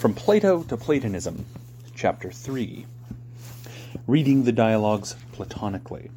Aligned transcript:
From 0.00 0.14
Plato 0.14 0.62
to 0.62 0.78
Platonism, 0.78 1.44
Chapter 1.94 2.30
3 2.30 2.86
Reading 4.06 4.44
the 4.44 4.50
Dialogues 4.50 5.14
Platonically. 5.32 6.10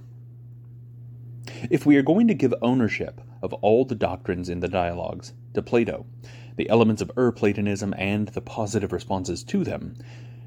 If 1.70 1.86
we 1.86 1.98
are 1.98 2.02
going 2.02 2.30
to 2.30 2.34
give 2.34 2.54
ownership 2.62 3.20
of 3.42 3.52
all 3.56 3.84
the 3.84 3.94
doctrines 3.94 4.48
in 4.48 4.62
the 4.62 4.70
dialogues 4.70 5.34
to 5.54 5.62
Plato, 5.62 6.06
the 6.56 6.70
elements 6.70 7.02
of 7.02 7.12
Ur 7.18 7.34
Platonism 7.34 7.94
and 7.98 8.30
the 8.30 8.40
positive 8.40 8.94
responses 8.94 9.44
to 9.44 9.66
them, 9.66 9.98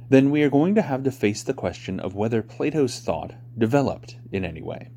then 0.08 0.30
we 0.30 0.42
are 0.42 0.48
going 0.48 0.74
to 0.74 0.80
have 0.80 1.02
to 1.02 1.10
face 1.10 1.42
the 1.42 1.52
question 1.52 2.00
of 2.00 2.14
whether 2.14 2.40
Plato's 2.40 3.00
thought 3.00 3.34
developed 3.58 4.16
in 4.32 4.46
any 4.46 4.62
way. 4.62 4.88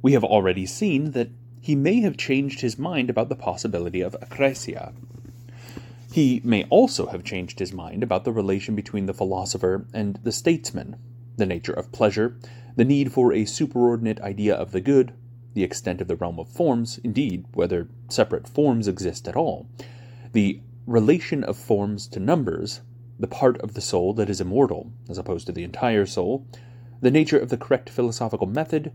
We 0.00 0.14
have 0.14 0.24
already 0.24 0.64
seen 0.64 1.10
that 1.10 1.28
he 1.60 1.74
may 1.74 2.00
have 2.00 2.16
changed 2.16 2.62
his 2.62 2.78
mind 2.78 3.10
about 3.10 3.28
the 3.28 3.36
possibility 3.36 4.00
of 4.00 4.16
akrasia. 4.22 4.94
He 6.12 6.42
may 6.44 6.64
also 6.64 7.06
have 7.06 7.24
changed 7.24 7.58
his 7.58 7.72
mind 7.72 8.02
about 8.02 8.24
the 8.24 8.32
relation 8.32 8.74
between 8.74 9.06
the 9.06 9.14
philosopher 9.14 9.86
and 9.94 10.18
the 10.22 10.30
statesman, 10.30 10.96
the 11.38 11.46
nature 11.46 11.72
of 11.72 11.90
pleasure, 11.90 12.36
the 12.76 12.84
need 12.84 13.10
for 13.10 13.32
a 13.32 13.46
superordinate 13.46 14.20
idea 14.20 14.54
of 14.54 14.72
the 14.72 14.82
good, 14.82 15.14
the 15.54 15.64
extent 15.64 16.02
of 16.02 16.08
the 16.08 16.16
realm 16.16 16.38
of 16.38 16.48
forms, 16.48 16.98
indeed, 17.02 17.46
whether 17.54 17.88
separate 18.10 18.46
forms 18.46 18.86
exist 18.86 19.26
at 19.26 19.36
all, 19.36 19.66
the 20.32 20.60
relation 20.86 21.42
of 21.44 21.56
forms 21.56 22.06
to 22.08 22.20
numbers, 22.20 22.82
the 23.18 23.26
part 23.26 23.58
of 23.62 23.72
the 23.72 23.80
soul 23.80 24.12
that 24.12 24.28
is 24.28 24.40
immortal, 24.40 24.92
as 25.08 25.16
opposed 25.16 25.46
to 25.46 25.52
the 25.52 25.64
entire 25.64 26.04
soul, 26.04 26.46
the 27.00 27.10
nature 27.10 27.38
of 27.38 27.48
the 27.48 27.56
correct 27.56 27.88
philosophical 27.88 28.46
method, 28.46 28.92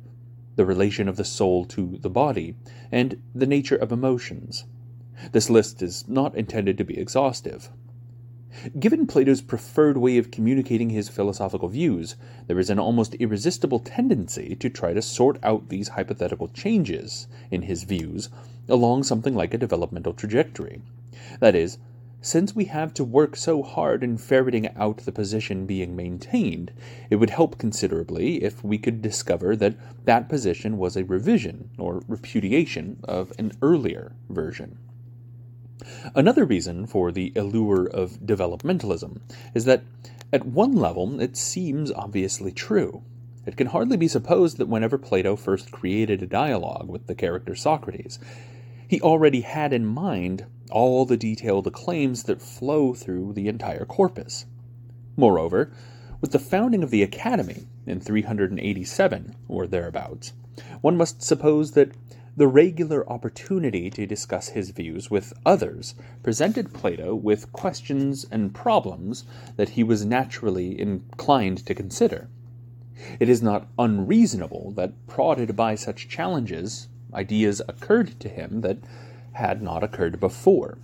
the 0.56 0.66
relation 0.66 1.08
of 1.08 1.18
the 1.18 1.26
soul 1.26 1.66
to 1.66 1.98
the 2.00 2.12
body, 2.12 2.56
and 2.92 3.20
the 3.34 3.48
nature 3.48 3.76
of 3.76 3.92
emotions. 3.92 4.66
This 5.32 5.50
list 5.50 5.82
is 5.82 6.08
not 6.08 6.36
intended 6.36 6.78
to 6.78 6.84
be 6.84 6.98
exhaustive. 6.98 7.70
Given 8.80 9.06
Plato's 9.06 9.42
preferred 9.42 9.98
way 9.98 10.18
of 10.18 10.32
communicating 10.32 10.90
his 10.90 11.10
philosophical 11.10 11.70
views, 11.70 12.16
there 12.48 12.58
is 12.58 12.70
an 12.70 12.80
almost 12.80 13.14
irresistible 13.16 13.80
tendency 13.80 14.56
to 14.56 14.70
try 14.70 14.94
to 14.94 15.02
sort 15.02 15.38
out 15.44 15.70
these 15.70 15.90
hypothetical 15.90 16.48
changes 16.48 17.28
in 17.52 17.64
his 17.64 17.84
views 17.84 18.30
along 18.68 19.04
something 19.04 19.36
like 19.36 19.54
a 19.54 19.58
developmental 19.60 20.14
trajectory. 20.14 20.82
That 21.40 21.56
is, 21.56 21.78
since 22.22 22.56
we 22.56 22.66
have 22.66 22.94
to 22.96 23.04
work 23.04 23.36
so 23.36 23.62
hard 23.62 24.04
in 24.04 24.18
ferreting 24.18 24.70
out 24.76 24.98
the 24.98 25.12
position 25.12 25.68
being 25.68 25.96
maintained, 25.96 26.72
it 27.12 27.18
would 27.18 27.30
help 27.30 27.60
considerably 27.60 28.44
if 28.44 28.64
we 28.64 28.80
could 28.80 29.04
discover 29.04 29.56
that 29.56 29.76
that 30.06 30.30
position 30.30 30.80
was 30.80 30.98
a 30.98 31.06
revision 31.06 31.70
or 31.78 32.02
repudiation 32.08 33.00
of 33.04 33.32
an 33.38 33.52
earlier 33.62 34.14
version. 34.30 34.80
Another 36.16 36.46
reason 36.46 36.86
for 36.86 37.12
the 37.12 37.32
allure 37.36 37.86
of 37.86 38.20
developmentalism 38.20 39.20
is 39.54 39.66
that, 39.66 39.84
at 40.34 40.46
one 40.46 40.76
level, 40.76 41.20
it 41.20 41.38
seems 41.38 41.92
obviously 41.92 42.52
true. 42.52 43.04
It 43.46 43.56
can 43.56 43.68
hardly 43.68 43.96
be 43.96 44.08
supposed 44.08 44.58
that 44.58 44.68
whenever 44.68 44.98
Plato 44.98 45.36
first 45.36 45.72
created 45.72 46.22
a 46.22 46.28
dialogue 46.28 46.90
with 46.90 47.08
the 47.08 47.16
character 47.16 47.56
Socrates, 47.56 48.20
he 48.88 49.02
already 49.02 49.42
had 49.42 49.72
in 49.72 49.86
mind 49.86 50.46
all 50.70 51.06
the 51.06 51.18
detailed 51.18 51.72
claims 51.74 52.24
that 52.24 52.42
flow 52.42 52.94
through 52.94 53.34
the 53.34 53.48
entire 53.48 53.86
corpus. 53.86 54.46
Moreover, 55.16 55.72
with 56.20 56.32
the 56.32 56.40
founding 56.40 56.84
of 56.84 56.90
the 56.90 57.04
Academy 57.04 57.68
in 57.86 58.00
387 58.00 59.36
or 59.48 59.68
thereabouts, 59.68 60.34
one 60.82 60.98
must 60.98 61.22
suppose 61.22 61.72
that 61.72 61.92
the 62.38 62.48
regular 62.48 63.10
opportunity 63.10 63.90
to 63.90 64.06
discuss 64.06 64.50
his 64.50 64.70
views 64.70 65.10
with 65.10 65.34
others 65.44 65.96
presented 66.22 66.72
Plato 66.72 67.16
with 67.16 67.52
questions 67.52 68.28
and 68.32 68.54
problems 68.54 69.26
that 69.56 69.70
he 69.70 69.84
was 69.84 70.06
naturally 70.06 70.80
inclined 70.80 71.66
to 71.66 71.74
consider. 71.74 72.30
It 73.20 73.28
is 73.28 73.42
not 73.42 73.68
unreasonable 73.80 74.72
that, 74.76 74.94
prodded 75.08 75.56
by 75.56 75.74
such 75.74 76.08
challenges, 76.08 76.88
ideas 77.12 77.60
occurred 77.68 78.20
to 78.20 78.30
him 78.30 78.62
that 78.62 78.78
had 79.34 79.64
not 79.64 79.84
occurred 79.84 80.20
before. 80.20 80.78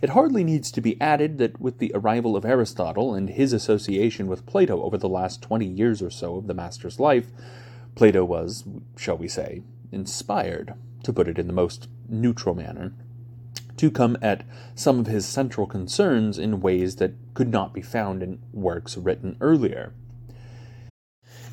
It 0.00 0.10
hardly 0.10 0.44
needs 0.44 0.70
to 0.72 0.80
be 0.80 0.98
added 0.98 1.36
that 1.38 1.60
with 1.60 1.78
the 1.78 1.92
arrival 1.94 2.36
of 2.36 2.44
Aristotle 2.46 3.14
and 3.14 3.28
his 3.28 3.52
association 3.52 4.28
with 4.28 4.46
Plato 4.46 4.82
over 4.82 4.96
the 4.96 5.10
last 5.10 5.42
twenty 5.42 5.66
years 5.66 6.00
or 6.00 6.10
so 6.10 6.36
of 6.36 6.46
the 6.46 6.54
master's 6.54 6.98
life, 6.98 7.26
Plato 7.94 8.24
was, 8.24 8.64
shall 8.96 9.18
we 9.18 9.28
say, 9.28 9.62
inspired, 9.94 10.74
to 11.04 11.12
put 11.12 11.28
it 11.28 11.38
in 11.38 11.46
the 11.46 11.52
most 11.52 11.88
neutral 12.08 12.54
manner, 12.54 12.92
to 13.76 13.90
come 13.90 14.16
at 14.20 14.44
some 14.74 14.98
of 14.98 15.06
his 15.06 15.26
central 15.26 15.66
concerns 15.66 16.38
in 16.38 16.60
ways 16.60 16.96
that 16.96 17.14
could 17.34 17.50
not 17.50 17.72
be 17.72 17.82
found 17.82 18.22
in 18.22 18.40
works 18.52 18.96
written 18.96 19.36
earlier. 19.40 19.92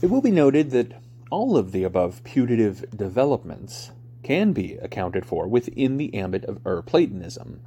It 0.02 0.10
will 0.10 0.22
be 0.22 0.32
noted 0.32 0.72
that 0.72 1.02
all 1.30 1.58
of 1.58 1.72
the 1.72 1.84
above 1.84 2.24
putative 2.24 2.86
developments 2.96 3.92
can 4.24 4.52
be 4.52 4.74
accounted 4.76 5.26
for 5.26 5.48
within 5.48 5.98
the 5.98 6.14
ambit 6.14 6.44
of 6.46 6.66
Ur 6.66 6.82
Platonism. 6.82 7.62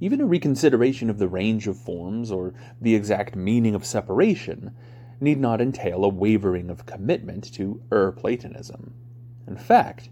Even 0.00 0.20
a 0.20 0.26
reconsideration 0.26 1.10
of 1.10 1.18
the 1.18 1.28
range 1.28 1.66
of 1.66 1.76
forms 1.76 2.30
or 2.30 2.54
the 2.80 2.94
exact 2.94 3.36
meaning 3.36 3.74
of 3.74 3.84
separation 3.84 4.72
need 5.20 5.38
not 5.38 5.60
entail 5.60 6.04
a 6.04 6.08
wavering 6.08 6.70
of 6.70 6.86
commitment 6.86 7.52
to 7.54 7.82
Ur 7.92 8.12
Platonism. 8.12 8.94
In 9.46 9.56
fact, 9.56 10.10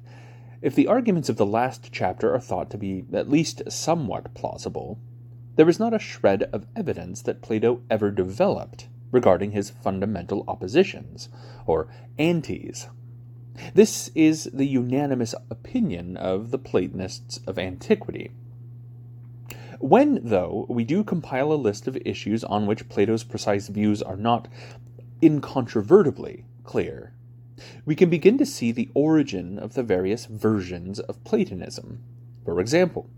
if 0.61 0.75
the 0.75 0.87
arguments 0.87 1.29
of 1.29 1.37
the 1.37 1.47
last 1.47 1.91
chapter 1.93 2.35
are 2.35 2.41
thought 2.41 2.71
to 2.71 2.79
be 2.79 3.05
at 3.13 3.31
least 3.31 3.63
somewhat 3.71 4.35
plausible, 4.35 4.99
there 5.57 5.69
is 5.69 5.79
not 5.79 5.95
a 5.95 5.99
shred 5.99 6.45
of 6.53 6.67
evidence 6.75 7.23
that 7.23 7.43
Plato 7.43 7.83
ever 7.91 8.11
developed 8.11 8.89
regarding 9.11 9.53
his 9.53 9.71
fundamental 9.71 10.45
oppositions, 10.47 11.29
or 11.67 11.89
antis. 12.19 12.89
This 13.75 14.11
is 14.15 14.51
the 14.53 14.67
unanimous 14.67 15.35
opinion 15.51 16.17
of 16.17 16.51
the 16.51 16.59
Platonists 16.59 17.41
of 17.47 17.59
antiquity. 17.59 18.31
When, 19.81 20.21
though, 20.23 20.67
we 20.69 20.85
do 20.85 21.05
compile 21.05 21.53
a 21.53 21.55
list 21.55 21.87
of 21.87 21.97
issues 22.05 22.45
on 22.45 22.67
which 22.67 22.89
Plato's 22.89 23.25
precise 23.25 23.69
views 23.69 24.03
are 24.03 24.17
not 24.17 24.49
incontrovertibly 25.23 26.45
clear, 26.65 27.15
we 27.85 27.95
can 27.95 28.11
begin 28.11 28.39
to 28.39 28.47
see 28.47 28.73
the 28.73 28.91
origin 28.95 29.59
of 29.59 29.75
the 29.75 29.83
various 29.83 30.27
versions 30.27 31.01
of 31.01 31.23
Platonism. 31.25 32.01
For 32.45 32.61
example, 32.61 33.09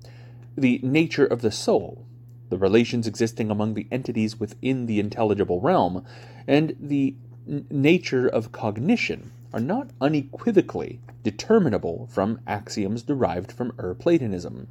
the 0.56 0.80
nature 0.82 1.26
of 1.26 1.42
the 1.42 1.50
soul, 1.50 2.06
the 2.48 2.58
relations 2.58 3.06
existing 3.06 3.50
among 3.50 3.74
the 3.74 3.86
entities 3.90 4.40
within 4.40 4.86
the 4.86 5.00
intelligible 5.00 5.60
realm, 5.60 6.04
and 6.46 6.76
the 6.80 7.14
n- 7.48 7.66
nature 7.70 8.26
of 8.26 8.52
cognition 8.52 9.32
are 9.52 9.60
not 9.60 9.90
unequivocally 10.00 11.00
determinable 11.22 12.08
from 12.10 12.40
axioms 12.46 13.02
derived 13.02 13.52
from 13.52 13.72
Ur 13.78 13.94
Platonism. 13.94 14.68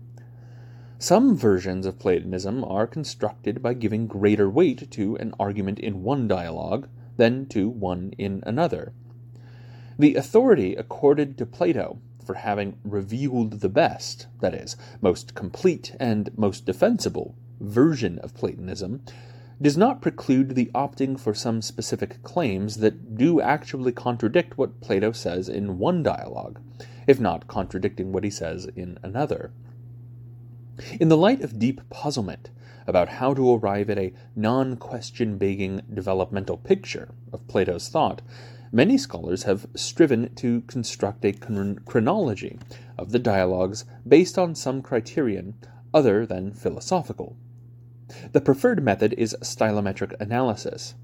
Some 0.98 1.36
versions 1.36 1.86
of 1.86 2.00
Platonism 2.00 2.64
are 2.66 2.86
constructed 2.86 3.62
by 3.62 3.74
giving 3.74 4.08
greater 4.08 4.50
weight 4.50 4.92
to 4.92 5.16
an 5.16 5.34
argument 5.40 5.80
in 5.80 6.04
one 6.04 6.28
dialogue 6.28 6.90
than 7.16 7.46
to 7.48 7.70
one 7.70 8.14
in 8.18 8.44
another. 8.46 8.92
The 10.00 10.16
authority 10.16 10.76
accorded 10.76 11.38
to 11.38 11.46
Plato 11.46 12.00
for 12.24 12.36
having 12.36 12.78
revealed 12.86 13.60
the 13.60 13.68
best, 13.68 14.28
that 14.40 14.54
is, 14.54 14.78
most 15.02 15.36
complete 15.36 15.94
and 16.00 16.30
most 16.38 16.66
defensible 16.66 17.36
version 17.60 18.18
of 18.20 18.34
Platonism 18.34 19.02
does 19.62 19.76
not 19.76 20.02
preclude 20.02 20.56
the 20.56 20.72
opting 20.74 21.20
for 21.20 21.34
some 21.34 21.62
specific 21.62 22.24
claims 22.24 22.78
that 22.78 23.18
do 23.18 23.42
actually 23.42 23.92
contradict 23.92 24.58
what 24.58 24.80
Plato 24.80 25.12
says 25.12 25.50
in 25.50 25.78
one 25.80 26.02
dialogue, 26.02 26.62
if 27.06 27.20
not 27.20 27.48
contradicting 27.48 28.14
what 28.14 28.24
he 28.24 28.30
says 28.30 28.68
in 28.78 28.98
another. 29.04 29.52
In 30.98 31.10
the 31.10 31.18
light 31.18 31.42
of 31.42 31.60
deep 31.60 31.82
puzzlement 31.90 32.52
about 32.88 33.10
how 33.10 33.34
to 33.34 33.54
arrive 33.54 33.90
at 33.90 33.98
a 33.98 34.14
non 34.34 34.78
question 34.78 35.38
begging 35.38 35.82
developmental 35.94 36.56
picture 36.56 37.10
of 37.34 37.46
Plato's 37.50 37.90
thought, 37.90 38.22
many 38.72 38.98
scholars 38.98 39.44
have 39.44 39.68
striven 39.76 40.34
to 40.36 40.62
construct 40.62 41.26
a 41.26 41.34
chronology 41.34 42.60
of 42.98 43.12
the 43.12 43.20
dialogues 43.20 43.86
based 44.08 44.38
on 44.38 44.56
some 44.56 44.82
criterion 44.82 45.56
other 45.94 46.26
than 46.26 46.54
philosophical. 46.54 47.36
The 48.32 48.42
preferred 48.42 48.84
method 48.84 49.14
is 49.18 49.36
stylometric 49.42 50.20
analysis. 50.20 50.96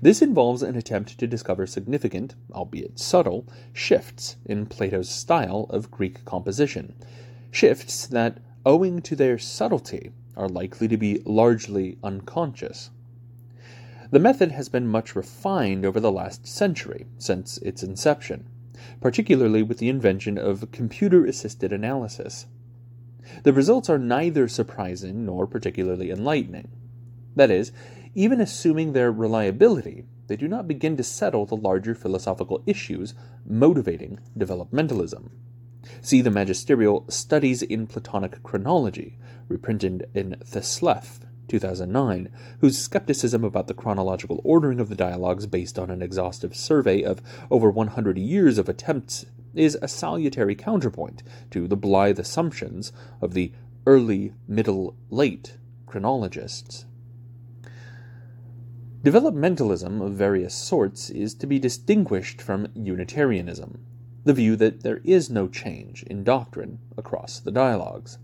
This 0.00 0.22
involves 0.22 0.62
an 0.62 0.76
attempt 0.76 1.18
to 1.18 1.26
discover 1.26 1.66
significant, 1.66 2.34
albeit 2.52 2.98
subtle, 2.98 3.46
shifts 3.72 4.36
in 4.44 4.66
Plato's 4.66 5.08
style 5.08 5.66
of 5.70 5.90
Greek 5.90 6.24
composition, 6.24 6.94
shifts 7.50 8.06
that, 8.06 8.38
owing 8.64 9.02
to 9.02 9.16
their 9.16 9.38
subtlety, 9.38 10.12
are 10.36 10.48
likely 10.48 10.88
to 10.88 10.96
be 10.96 11.22
largely 11.24 11.98
unconscious. 12.02 12.90
The 14.14 14.20
method 14.20 14.52
has 14.52 14.68
been 14.68 14.86
much 14.86 15.16
refined 15.16 15.84
over 15.84 15.98
the 15.98 16.12
last 16.12 16.46
century, 16.46 17.06
since 17.18 17.58
its 17.58 17.82
inception, 17.82 18.46
particularly 19.00 19.64
with 19.64 19.78
the 19.78 19.88
invention 19.88 20.38
of 20.38 20.70
computer 20.70 21.26
assisted 21.26 21.72
analysis. 21.72 22.46
The 23.42 23.52
results 23.52 23.90
are 23.90 23.98
neither 23.98 24.46
surprising 24.46 25.26
nor 25.26 25.48
particularly 25.48 26.12
enlightening. 26.12 26.68
That 27.34 27.50
is, 27.50 27.72
even 28.14 28.40
assuming 28.40 28.92
their 28.92 29.10
reliability, 29.10 30.04
they 30.28 30.36
do 30.36 30.46
not 30.46 30.68
begin 30.68 30.96
to 30.98 31.02
settle 31.02 31.44
the 31.44 31.56
larger 31.56 31.96
philosophical 31.96 32.62
issues 32.66 33.14
motivating 33.44 34.20
developmentalism. 34.38 35.30
See 36.02 36.20
the 36.20 36.30
magisterial 36.30 37.04
Studies 37.08 37.62
in 37.62 37.88
Platonic 37.88 38.44
Chronology, 38.44 39.18
reprinted 39.48 40.08
in 40.14 40.36
Thesleff, 40.44 41.18
2009, 41.48 42.28
whose 42.60 42.78
skepticism 42.78 43.44
about 43.44 43.66
the 43.66 43.74
chronological 43.74 44.40
ordering 44.44 44.80
of 44.80 44.88
the 44.88 44.94
dialogues 44.94 45.46
based 45.46 45.78
on 45.78 45.90
an 45.90 46.02
exhaustive 46.02 46.54
survey 46.54 47.02
of 47.02 47.22
over 47.50 47.70
100 47.70 48.18
years 48.18 48.58
of 48.58 48.68
attempts 48.68 49.26
is 49.54 49.78
a 49.80 49.88
salutary 49.88 50.54
counterpoint 50.54 51.22
to 51.50 51.68
the 51.68 51.76
blithe 51.76 52.18
assumptions 52.18 52.92
of 53.20 53.34
the 53.34 53.52
early, 53.86 54.32
middle, 54.48 54.96
late 55.10 55.58
chronologists. 55.86 56.86
Developmentalism 59.02 60.00
of 60.00 60.14
various 60.14 60.54
sorts 60.54 61.10
is 61.10 61.34
to 61.34 61.46
be 61.46 61.58
distinguished 61.58 62.40
from 62.40 62.68
Unitarianism, 62.74 63.84
the 64.24 64.32
view 64.32 64.56
that 64.56 64.82
there 64.82 65.02
is 65.04 65.28
no 65.28 65.46
change 65.46 66.02
in 66.04 66.24
doctrine 66.24 66.78
across 66.96 67.38
the 67.38 67.50
dialogues. 67.50 68.18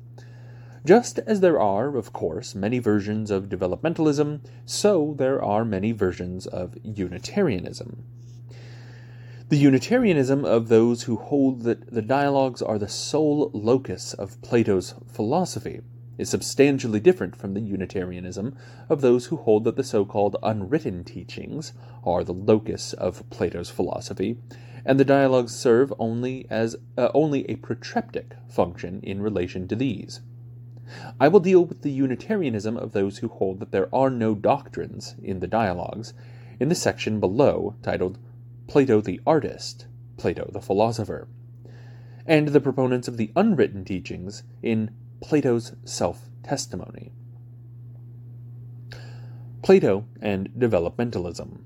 Just 0.84 1.18
as 1.20 1.40
there 1.40 1.60
are, 1.60 1.96
of 1.96 2.12
course, 2.12 2.54
many 2.54 2.78
versions 2.78 3.30
of 3.30 3.50
developmentalism, 3.50 4.40
so 4.64 5.14
there 5.18 5.42
are 5.42 5.64
many 5.64 5.92
versions 5.92 6.46
of 6.46 6.74
Unitarianism. 6.82 8.04
The 9.50 9.58
Unitarianism 9.58 10.44
of 10.44 10.68
those 10.68 11.02
who 11.02 11.16
hold 11.16 11.62
that 11.62 11.92
the 11.92 12.00
dialogues 12.00 12.62
are 12.62 12.78
the 12.78 12.88
sole 12.88 13.50
locus 13.52 14.14
of 14.14 14.40
Plato's 14.40 14.94
philosophy 15.06 15.80
is 16.16 16.30
substantially 16.30 17.00
different 17.00 17.34
from 17.34 17.54
the 17.54 17.60
Unitarianism 17.60 18.56
of 18.88 19.00
those 19.00 19.26
who 19.26 19.36
hold 19.36 19.64
that 19.64 19.76
the 19.76 19.84
so 19.84 20.04
called 20.04 20.36
unwritten 20.42 21.04
teachings 21.04 21.72
are 22.04 22.24
the 22.24 22.32
locus 22.32 22.92
of 22.94 23.28
Plato's 23.28 23.70
philosophy, 23.70 24.38
and 24.84 25.00
the 25.00 25.04
dialogues 25.04 25.54
serve 25.54 25.92
only 25.98 26.46
as 26.48 26.76
uh, 26.96 27.08
only 27.12 27.44
a 27.50 27.56
protreptic 27.56 28.36
function 28.48 29.00
in 29.02 29.20
relation 29.20 29.68
to 29.68 29.76
these. 29.76 30.20
I 31.20 31.28
will 31.28 31.40
deal 31.40 31.64
with 31.64 31.82
the 31.82 31.90
Unitarianism 31.90 32.76
of 32.76 32.92
those 32.92 33.18
who 33.18 33.28
hold 33.28 33.60
that 33.60 33.70
there 33.70 33.94
are 33.94 34.10
no 34.10 34.34
doctrines 34.34 35.14
in 35.22 35.40
the 35.40 35.46
dialogues 35.46 36.14
in 36.58 36.68
the 36.68 36.74
section 36.74 37.20
below 37.20 37.76
titled 37.82 38.18
Plato 38.66 39.00
the 39.00 39.20
Artist, 39.26 39.86
Plato 40.16 40.50
the 40.52 40.60
Philosopher, 40.60 41.28
and 42.26 42.48
the 42.48 42.60
proponents 42.60 43.08
of 43.08 43.16
the 43.16 43.32
unwritten 43.34 43.84
teachings 43.84 44.42
in 44.62 44.90
Plato's 45.20 45.74
self 45.84 46.28
testimony. 46.42 47.12
Plato 49.62 50.06
and 50.20 50.48
developmentalism. 50.56 51.58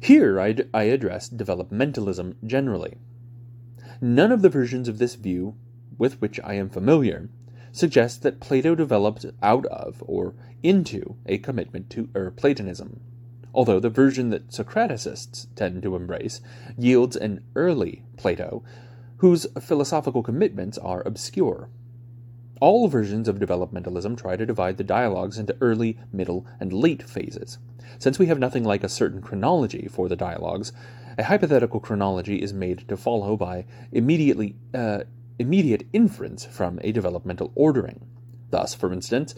Here 0.00 0.40
I, 0.40 0.52
d- 0.52 0.64
I 0.74 0.84
address 0.84 1.30
developmentalism 1.30 2.34
generally. 2.44 2.96
None 4.00 4.32
of 4.32 4.42
the 4.42 4.48
versions 4.48 4.88
of 4.88 4.98
this 4.98 5.14
view 5.14 5.54
with 5.98 6.20
which 6.20 6.40
I 6.44 6.54
am 6.54 6.68
familiar 6.68 7.28
suggests 7.72 8.18
that 8.18 8.40
Plato 8.40 8.74
developed 8.74 9.24
out 9.42 9.66
of 9.66 10.02
or 10.06 10.34
into 10.62 11.16
a 11.26 11.38
commitment 11.38 11.90
to 11.90 12.08
Ur-Platonism, 12.14 13.00
although 13.54 13.80
the 13.80 13.90
version 13.90 14.30
that 14.30 14.48
Socraticists 14.48 15.46
tend 15.54 15.82
to 15.82 15.96
embrace 15.96 16.40
yields 16.76 17.16
an 17.16 17.42
early 17.54 18.04
Plato 18.16 18.62
whose 19.18 19.46
philosophical 19.60 20.22
commitments 20.22 20.76
are 20.78 21.02
obscure. 21.06 21.68
All 22.60 22.88
versions 22.88 23.28
of 23.28 23.38
developmentalism 23.38 24.16
try 24.16 24.36
to 24.36 24.46
divide 24.46 24.76
the 24.76 24.84
dialogues 24.84 25.38
into 25.38 25.56
early, 25.60 25.98
middle, 26.12 26.46
and 26.60 26.72
late 26.72 27.02
phases. 27.02 27.58
Since 27.98 28.18
we 28.18 28.26
have 28.26 28.38
nothing 28.38 28.64
like 28.64 28.84
a 28.84 28.88
certain 28.88 29.20
chronology 29.20 29.88
for 29.90 30.08
the 30.08 30.16
dialogues, 30.16 30.72
a 31.18 31.24
hypothetical 31.24 31.80
chronology 31.80 32.42
is 32.42 32.52
made 32.52 32.86
to 32.88 32.96
follow 32.96 33.36
by 33.36 33.64
immediately 33.90 34.56
uh, 34.74 35.00
immediate 35.42 35.86
inference 35.92 36.46
from 36.46 36.78
a 36.82 36.92
developmental 36.92 37.52
ordering. 37.54 38.06
Thus, 38.50 38.74
for 38.74 38.92
instance, 38.92 39.34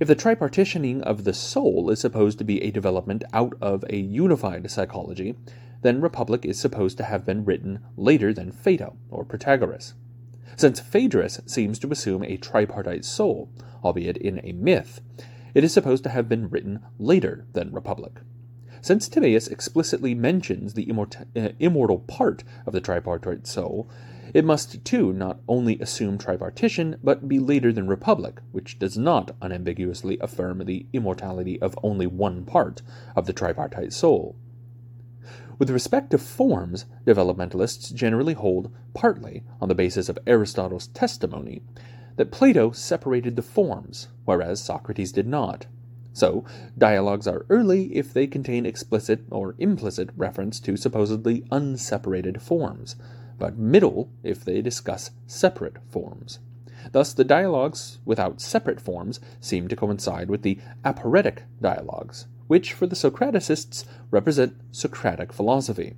if 0.00 0.08
the 0.08 0.16
tripartitioning 0.16 1.00
of 1.02 1.24
the 1.24 1.32
soul 1.32 1.88
is 1.88 2.00
supposed 2.00 2.38
to 2.38 2.44
be 2.44 2.62
a 2.62 2.72
development 2.72 3.24
out 3.32 3.54
of 3.60 3.84
a 3.88 3.96
unified 3.96 4.70
psychology, 4.70 5.36
then 5.82 6.00
Republic 6.00 6.44
is 6.44 6.58
supposed 6.58 6.96
to 6.98 7.04
have 7.04 7.24
been 7.24 7.44
written 7.44 7.78
later 7.96 8.32
than 8.32 8.50
Phaedo 8.50 8.96
or 9.10 9.24
Protagoras. 9.24 9.94
Since 10.56 10.80
Phaedrus 10.80 11.40
seems 11.46 11.78
to 11.78 11.90
assume 11.90 12.24
a 12.24 12.36
tripartite 12.36 13.04
soul, 13.04 13.50
albeit 13.84 14.16
in 14.16 14.40
a 14.42 14.52
myth, 14.52 15.00
it 15.54 15.62
is 15.62 15.72
supposed 15.72 16.02
to 16.04 16.10
have 16.10 16.28
been 16.28 16.50
written 16.50 16.80
later 16.98 17.46
than 17.52 17.72
Republic. 17.72 18.14
Since 18.80 19.08
Timaeus 19.08 19.48
explicitly 19.48 20.14
mentions 20.14 20.74
the 20.74 20.86
uh, 20.90 21.48
immortal 21.58 22.00
part 22.00 22.44
of 22.66 22.72
the 22.72 22.80
tripartite 22.80 23.46
soul, 23.46 23.88
it 24.34 24.44
must 24.44 24.84
too 24.84 25.12
not 25.12 25.38
only 25.46 25.78
assume 25.78 26.18
tripartition, 26.18 26.96
but 27.04 27.28
be 27.28 27.38
later 27.38 27.72
than 27.72 27.86
Republic, 27.86 28.40
which 28.50 28.80
does 28.80 28.98
not 28.98 29.36
unambiguously 29.40 30.18
affirm 30.20 30.64
the 30.64 30.86
immortality 30.92 31.62
of 31.62 31.78
only 31.84 32.08
one 32.08 32.44
part 32.44 32.82
of 33.14 33.26
the 33.26 33.32
tripartite 33.32 33.92
soul. 33.92 34.34
With 35.56 35.70
respect 35.70 36.10
to 36.10 36.18
forms, 36.18 36.84
developmentalists 37.06 37.94
generally 37.94 38.34
hold, 38.34 38.72
partly 38.92 39.44
on 39.60 39.68
the 39.68 39.74
basis 39.74 40.08
of 40.08 40.18
Aristotle's 40.26 40.88
testimony, 40.88 41.62
that 42.16 42.32
Plato 42.32 42.72
separated 42.72 43.36
the 43.36 43.42
forms, 43.42 44.08
whereas 44.24 44.60
Socrates 44.60 45.12
did 45.12 45.28
not. 45.28 45.66
So, 46.12 46.44
dialogues 46.76 47.28
are 47.28 47.46
early 47.48 47.94
if 47.96 48.12
they 48.12 48.26
contain 48.26 48.66
explicit 48.66 49.24
or 49.30 49.54
implicit 49.58 50.10
reference 50.16 50.58
to 50.60 50.76
supposedly 50.76 51.42
unseparated 51.52 52.40
forms, 52.42 52.96
but 53.38 53.58
middle 53.58 54.10
if 54.22 54.44
they 54.44 54.62
discuss 54.62 55.10
separate 55.26 55.78
forms. 55.90 56.38
Thus, 56.92 57.12
the 57.12 57.24
dialogues 57.24 57.98
without 58.04 58.40
separate 58.40 58.80
forms 58.80 59.20
seem 59.40 59.68
to 59.68 59.76
coincide 59.76 60.28
with 60.28 60.42
the 60.42 60.58
aporetic 60.84 61.44
dialogues, 61.60 62.26
which 62.46 62.72
for 62.72 62.86
the 62.86 62.96
Socraticists 62.96 63.84
represent 64.10 64.56
Socratic 64.70 65.32
philosophy, 65.32 65.94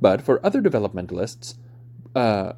but 0.00 0.22
for 0.22 0.44
other 0.44 0.62
developmentalists 0.62 1.54
uh, 2.14 2.52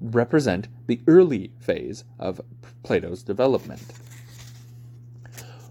represent 0.00 0.68
the 0.86 1.00
early 1.06 1.52
phase 1.58 2.04
of 2.18 2.40
Plato's 2.82 3.22
development. 3.22 3.92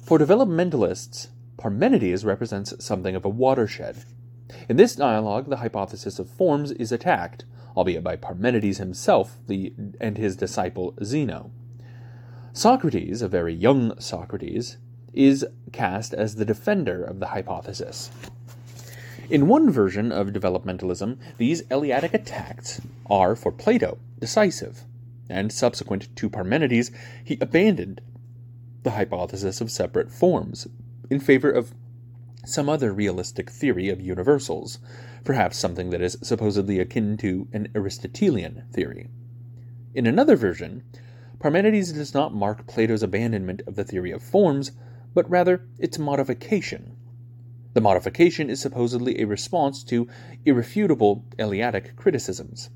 For 0.03 0.19
developmentalists, 0.19 1.29
Parmenides 1.57 2.25
represents 2.25 2.73
something 2.83 3.15
of 3.15 3.25
a 3.25 3.29
watershed. 3.29 4.03
In 4.69 4.77
this 4.77 4.95
dialogue, 4.95 5.49
the 5.49 5.57
hypothesis 5.57 6.19
of 6.19 6.29
forms 6.29 6.71
is 6.71 6.91
attacked, 6.91 7.45
albeit 7.75 8.03
by 8.03 8.15
Parmenides 8.15 8.77
himself 8.77 9.37
the, 9.47 9.73
and 9.99 10.17
his 10.17 10.35
disciple 10.35 10.93
Zeno. 11.03 11.51
Socrates, 12.53 13.21
a 13.21 13.27
very 13.27 13.53
young 13.53 13.99
Socrates, 13.99 14.77
is 15.13 15.45
cast 15.71 16.13
as 16.13 16.35
the 16.35 16.45
defender 16.45 17.03
of 17.03 17.19
the 17.19 17.27
hypothesis. 17.27 18.11
In 19.29 19.47
one 19.47 19.71
version 19.71 20.11
of 20.11 20.27
developmentalism, 20.27 21.17
these 21.37 21.61
Eleatic 21.71 22.13
attacks 22.13 22.79
are, 23.07 23.35
for 23.35 23.51
Plato, 23.51 23.97
decisive, 24.19 24.83
and 25.29 25.51
subsequent 25.51 26.15
to 26.15 26.29
Parmenides, 26.29 26.91
he 27.23 27.37
abandoned 27.41 28.01
the 28.83 28.91
hypothesis 28.91 29.61
of 29.61 29.71
separate 29.71 30.11
forms 30.11 30.67
in 31.09 31.19
favor 31.19 31.49
of 31.49 31.73
some 32.45 32.69
other 32.69 32.93
realistic 32.93 33.49
theory 33.49 33.89
of 33.89 33.99
universals, 33.99 34.79
perhaps 35.23 35.57
something 35.57 35.89
that 35.89 36.01
is 36.01 36.17
supposedly 36.21 36.79
akin 36.79 37.17
to 37.17 37.47
an 37.51 37.67
Aristotelian 37.75 38.63
theory. 38.71 39.09
In 39.93 40.05
another 40.05 40.35
version, 40.35 40.83
Parmenides 41.39 41.91
does 41.91 42.13
not 42.13 42.33
mark 42.33 42.67
Plato's 42.67 43.03
abandonment 43.03 43.61
of 43.67 43.75
the 43.75 43.83
theory 43.83 44.11
of 44.11 44.23
forms, 44.23 44.71
but 45.13 45.29
rather 45.29 45.67
its 45.79 45.99
modification. 45.99 46.95
The 47.73 47.81
modification 47.81 48.49
is 48.49 48.61
supposedly 48.61 49.19
a 49.19 49.27
response 49.27 49.83
to 49.85 50.07
irrefutable 50.45 51.25
Eleatic 51.37 51.95
criticisms, 51.95 52.69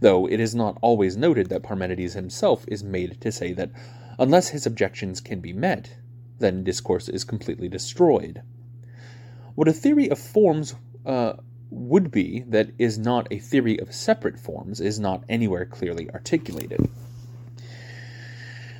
though 0.00 0.28
it 0.28 0.40
is 0.40 0.54
not 0.54 0.78
always 0.82 1.16
noted 1.16 1.48
that 1.48 1.62
Parmenides 1.62 2.14
himself 2.14 2.64
is 2.68 2.82
made 2.82 3.20
to 3.20 3.30
say 3.30 3.52
that 3.52 3.70
unless 4.18 4.48
his 4.48 4.66
objections 4.66 5.20
can 5.20 5.40
be 5.40 5.52
met, 5.52 5.96
then 6.38 6.64
discourse 6.64 7.08
is 7.08 7.24
completely 7.24 7.68
destroyed. 7.68 8.42
What 9.56 9.68
a 9.68 9.72
theory 9.72 10.10
of 10.10 10.18
forms 10.18 10.74
uh, 11.06 11.32
would 11.70 12.10
be 12.10 12.44
that 12.48 12.72
is 12.78 12.98
not 12.98 13.26
a 13.30 13.38
theory 13.38 13.80
of 13.80 13.94
separate 13.94 14.38
forms 14.38 14.82
is 14.82 15.00
not 15.00 15.24
anywhere 15.30 15.64
clearly 15.64 16.10
articulated. 16.10 16.86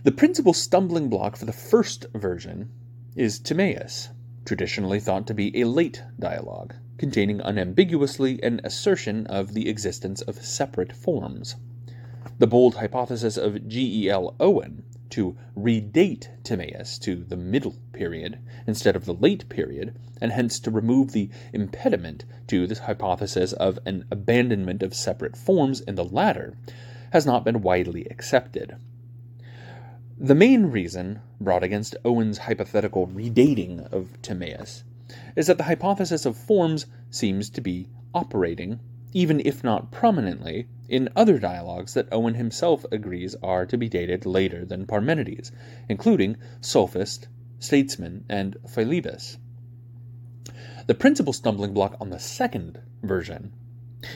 The 0.05 0.13
principal 0.13 0.53
stumbling 0.53 1.09
block 1.09 1.37
for 1.37 1.47
the 1.47 1.53
first 1.53 2.05
version 2.13 2.71
is 3.15 3.39
Timaeus, 3.39 4.11
traditionally 4.45 5.01
thought 5.01 5.27
to 5.29 5.35
be 5.35 5.59
a 5.59 5.67
late 5.67 6.03
dialogue, 6.21 6.75
containing 6.99 7.41
unambiguously 7.41 8.39
an 8.43 8.61
assertion 8.63 9.27
of 9.29 9.55
the 9.55 9.71
existence 9.71 10.21
of 10.21 10.45
separate 10.45 10.93
forms. 10.93 11.57
The 12.39 12.47
bold 12.47 12.75
hypothesis 12.75 13.39
of 13.39 13.67
G. 13.67 14.05
E. 14.05 14.11
L. 14.11 14.37
Owen, 14.39 14.85
to 15.11 15.37
redate 15.57 16.29
Timaeus 16.43 16.99
to 17.01 17.25
the 17.25 17.37
middle 17.37 17.77
period 17.93 18.39
instead 18.67 18.97
of 18.97 19.05
the 19.05 19.15
late 19.15 19.49
period, 19.49 19.99
and 20.21 20.33
hence 20.33 20.59
to 20.61 20.71
remove 20.71 21.13
the 21.13 21.31
impediment 21.53 22.25
to 22.49 22.67
the 22.67 22.75
hypothesis 22.75 23.53
of 23.53 23.79
an 23.87 24.05
abandonment 24.11 24.83
of 24.83 24.95
separate 24.95 25.37
forms 25.37 25.81
in 25.81 25.95
the 25.95 26.05
latter, 26.05 26.57
has 27.13 27.27
not 27.27 27.45
been 27.45 27.63
widely 27.63 28.05
accepted. 28.11 28.77
The 30.19 30.35
main 30.35 30.67
reason 30.67 31.21
brought 31.41 31.63
against 31.63 31.97
Owen's 32.05 32.39
hypothetical 32.39 33.07
redating 33.07 33.93
of 33.93 34.21
Timaeus 34.23 34.83
is 35.37 35.47
that 35.47 35.59
the 35.59 35.65
hypothesis 35.65 36.25
of 36.27 36.37
forms 36.37 36.87
seems 37.11 37.51
to 37.51 37.61
be 37.61 37.89
operating, 38.15 38.81
even 39.13 39.41
if 39.45 39.63
not 39.63 39.91
prominently, 39.91 40.67
in 40.89 41.09
other 41.17 41.39
dialogues 41.39 41.95
that 41.95 42.09
Owen 42.13 42.35
himself 42.35 42.85
agrees 42.91 43.35
are 43.43 43.67
to 43.67 43.77
be 43.77 43.89
dated 43.89 44.27
later 44.27 44.65
than 44.65 44.87
Parmenides, 44.87 45.53
including 45.89 46.37
Sophist, 46.61 47.29
Statesman, 47.59 48.25
and 48.29 48.57
Philebus. 48.67 49.39
The 50.87 50.95
principal 50.95 51.33
stumbling 51.33 51.73
block 51.73 51.97
on 52.01 52.11
the 52.11 52.19
second 52.19 52.81
version 53.03 53.53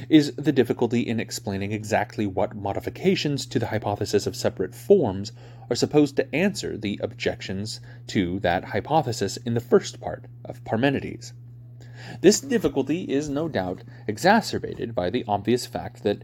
is 0.09 0.33
the 0.37 0.53
difficulty 0.53 1.01
in 1.01 1.19
explaining 1.19 1.73
exactly 1.73 2.27
what 2.27 2.55
modifications 2.55 3.47
to 3.47 3.59
the 3.59 3.67
hypothesis 3.67 4.27
of 4.27 4.37
separate 4.37 4.75
forms 4.75 5.33
are 5.69 5.77
supposed 5.77 6.17
to 6.17 6.35
answer 6.35 6.77
the 6.77 7.01
objections 7.03 7.81
to 8.07 8.39
that 8.41 8.67
hypothesis 8.67 9.37
in 9.39 9.55
the 9.55 9.61
first 9.61 10.01
part 10.01 10.27
of 10.45 10.63
Parmenides. 10.65 11.33
This 12.21 12.41
difficulty 12.41 13.03
is 13.03 13.29
no 13.29 13.49
doubt 13.49 13.83
exacerbated 14.07 14.95
by 14.95 15.11
the 15.11 15.25
obvious 15.27 15.67
fact 15.67 16.03
that 16.03 16.23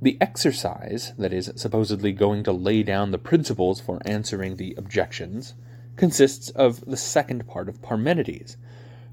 the 0.00 0.16
exercise 0.20 1.12
that 1.18 1.32
is 1.32 1.52
supposedly 1.56 2.12
going 2.12 2.44
to 2.44 2.52
lay 2.52 2.82
down 2.82 3.10
the 3.10 3.18
principles 3.18 3.80
for 3.80 4.00
answering 4.04 4.56
the 4.56 4.74
objections 4.78 5.54
consists 5.96 6.50
of 6.50 6.84
the 6.86 6.96
second 6.96 7.46
part 7.48 7.68
of 7.68 7.82
Parmenides, 7.82 8.56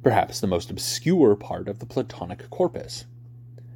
perhaps 0.03 0.39
the 0.39 0.47
most 0.47 0.69
obscure 0.69 1.35
part 1.35 1.67
of 1.67 1.79
the 1.79 1.85
Platonic 1.87 2.49
corpus. 2.51 3.05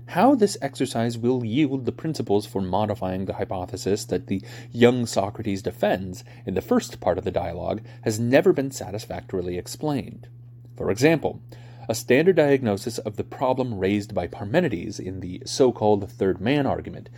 How 0.10 0.34
this 0.34 0.58
exercise 0.62 1.18
will 1.18 1.46
yield 1.46 1.86
the 1.86 1.92
principles 1.92 2.46
for 2.46 2.62
modifying 2.62 3.26
the 3.26 3.34
hypothesis 3.34 4.06
that 4.06 4.28
the 4.28 4.42
young 4.72 5.06
Socrates 5.06 5.62
defends 5.62 6.24
in 6.46 6.56
the 6.56 6.62
first 6.62 7.00
part 7.00 7.18
of 7.18 7.24
the 7.24 7.32
dialogue 7.32 7.82
has 8.02 8.20
never 8.20 8.54
been 8.54 8.72
satisfactorily 8.72 9.58
explained. 9.58 10.28
For 10.76 10.90
example, 10.90 11.42
a 11.90 11.96
standard 11.96 12.36
diagnosis 12.36 13.00
of 13.00 13.16
the 13.16 13.24
problem 13.24 13.80
raised 13.80 14.14
by 14.14 14.28
Parmenides 14.28 15.00
in 15.00 15.22
the 15.22 15.42
so 15.44 15.72
called 15.72 16.08
third 16.08 16.40
man 16.40 16.68
argument 16.68 17.10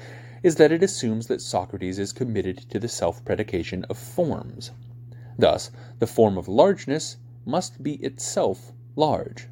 is 0.44 0.56
that 0.56 0.72
it 0.72 0.82
assumes 0.82 1.28
that 1.28 1.42
Socrates 1.42 2.00
is 2.00 2.14
committed 2.14 2.58
to 2.70 2.80
the 2.80 2.88
self 2.88 3.26
predication 3.26 3.84
of 3.90 3.98
forms. 3.98 4.72
Thus, 5.38 5.72
the 6.00 6.08
form 6.08 6.38
of 6.38 6.48
largeness 6.48 7.18
must 7.46 7.84
be 7.84 7.96
itself 7.96 8.72
large, 8.96 9.50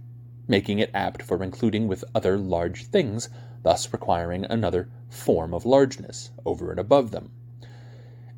making 0.47 0.79
it 0.79 0.89
apt 0.93 1.21
for 1.21 1.43
including 1.43 1.89
with 1.89 2.05
other 2.15 2.37
large 2.37 2.85
things, 2.85 3.27
thus 3.61 3.91
requiring 3.91 4.45
another 4.45 4.87
form 5.09 5.53
of 5.53 5.65
largeness 5.65 6.31
over 6.45 6.71
and 6.71 6.79
above 6.79 7.11
them. 7.11 7.31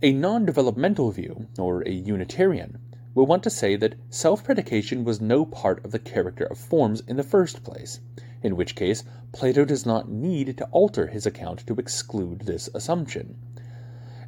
A 0.02 0.14
non 0.14 0.46
developmental 0.48 1.12
view, 1.12 1.46
or 1.60 1.88
a 1.88 1.92
Unitarian, 1.92 2.80
will 3.14 3.26
want 3.26 3.44
to 3.44 3.50
say 3.50 3.76
that 3.76 3.96
self 4.10 4.42
predication 4.42 5.04
was 5.04 5.20
no 5.20 5.46
part 5.46 5.84
of 5.84 5.92
the 5.92 6.00
character 6.00 6.46
of 6.46 6.58
forms 6.58 7.02
in 7.08 7.18
the 7.18 7.24
first 7.24 7.62
place, 7.62 8.00
in 8.42 8.56
which 8.56 8.74
case 8.74 9.04
Plato 9.34 9.66
does 9.66 9.86
not 9.86 10.10
need 10.10 10.58
to 10.58 10.66
alter 10.72 11.08
his 11.08 11.26
account 11.26 11.68
to 11.68 11.76
exclude 11.76 12.40
this 12.42 12.70
assumption. 12.74 13.36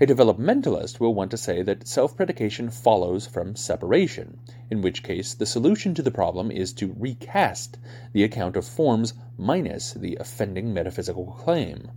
A 0.01 0.05
developmentalist 0.05 0.99
will 0.99 1.13
want 1.13 1.31
to 1.31 1.37
say 1.37 1.61
that 1.61 1.87
self 1.87 2.17
predication 2.17 2.69
follows 2.69 3.25
from 3.25 3.55
separation, 3.55 4.39
in 4.69 4.81
which 4.81 5.01
case 5.01 5.33
the 5.33 5.45
solution 5.45 5.93
to 5.93 6.01
the 6.01 6.11
problem 6.11 6.51
is 6.51 6.73
to 6.73 6.93
recast 6.99 7.77
the 8.11 8.25
account 8.25 8.57
of 8.57 8.65
forms 8.65 9.13
minus 9.37 9.93
the 9.93 10.17
offending 10.19 10.73
metaphysical 10.73 11.27
claim. 11.39 11.89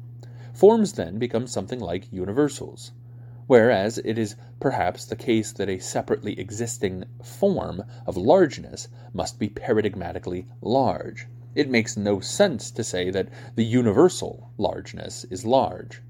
Forms 0.52 0.92
then 0.92 1.18
become 1.18 1.48
something 1.48 1.80
like 1.80 2.12
universals 2.12 2.92
whereas 3.46 3.98
it 3.98 4.18
is 4.18 4.36
perhaps 4.58 5.04
the 5.04 5.16
case 5.16 5.52
that 5.52 5.68
a 5.68 5.78
separately 5.78 6.38
existing 6.38 7.04
form 7.22 7.82
of 8.06 8.16
largeness 8.16 8.88
must 9.12 9.38
be 9.38 9.48
paradigmatically 9.48 10.46
large. 10.60 11.26
It 11.54 11.70
makes 11.70 11.96
no 11.96 12.20
sense 12.20 12.70
to 12.72 12.84
say 12.84 13.10
that 13.10 13.28
the 13.54 13.64
universal 13.64 14.50
largeness 14.58 15.24
is 15.30 15.44
large. 15.44 16.02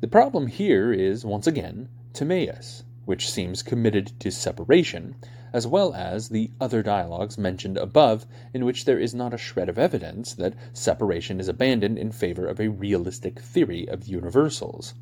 The 0.00 0.08
problem 0.08 0.48
here 0.48 0.92
is, 0.92 1.24
once 1.24 1.46
again, 1.46 1.88
Timaeus, 2.12 2.84
which 3.04 3.30
seems 3.30 3.62
committed 3.62 4.18
to 4.20 4.30
separation, 4.30 5.14
as 5.52 5.66
well 5.66 5.94
as 5.94 6.28
the 6.28 6.50
other 6.60 6.82
dialogues 6.82 7.38
mentioned 7.38 7.76
above, 7.76 8.26
in 8.52 8.64
which 8.64 8.84
there 8.84 8.98
is 8.98 9.14
not 9.14 9.32
a 9.32 9.38
shred 9.38 9.68
of 9.68 9.78
evidence 9.78 10.34
that 10.34 10.54
separation 10.72 11.38
is 11.38 11.48
abandoned 11.48 11.98
in 11.98 12.10
favor 12.10 12.46
of 12.46 12.58
a 12.58 12.68
realistic 12.68 13.38
theory 13.38 13.88
of 13.88 14.08
universals. 14.08 14.94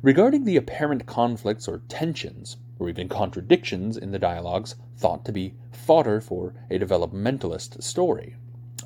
Regarding 0.00 0.44
the 0.44 0.56
apparent 0.56 1.06
conflicts 1.06 1.66
or 1.66 1.82
tensions, 1.88 2.56
or 2.78 2.88
even 2.88 3.08
contradictions 3.08 3.96
in 3.96 4.12
the 4.12 4.18
dialogues 4.18 4.76
thought 4.96 5.24
to 5.24 5.32
be 5.32 5.54
fodder 5.72 6.20
for 6.20 6.54
a 6.70 6.78
developmentalist 6.78 7.82
story, 7.82 8.36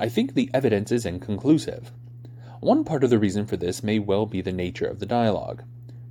I 0.00 0.08
think 0.08 0.32
the 0.32 0.48
evidence 0.54 0.90
is 0.90 1.04
inconclusive. 1.04 1.92
One 2.60 2.82
part 2.82 3.04
of 3.04 3.10
the 3.10 3.18
reason 3.18 3.44
for 3.44 3.58
this 3.58 3.82
may 3.82 3.98
well 3.98 4.24
be 4.24 4.40
the 4.40 4.52
nature 4.52 4.86
of 4.86 5.00
the 5.00 5.06
dialogue. 5.06 5.62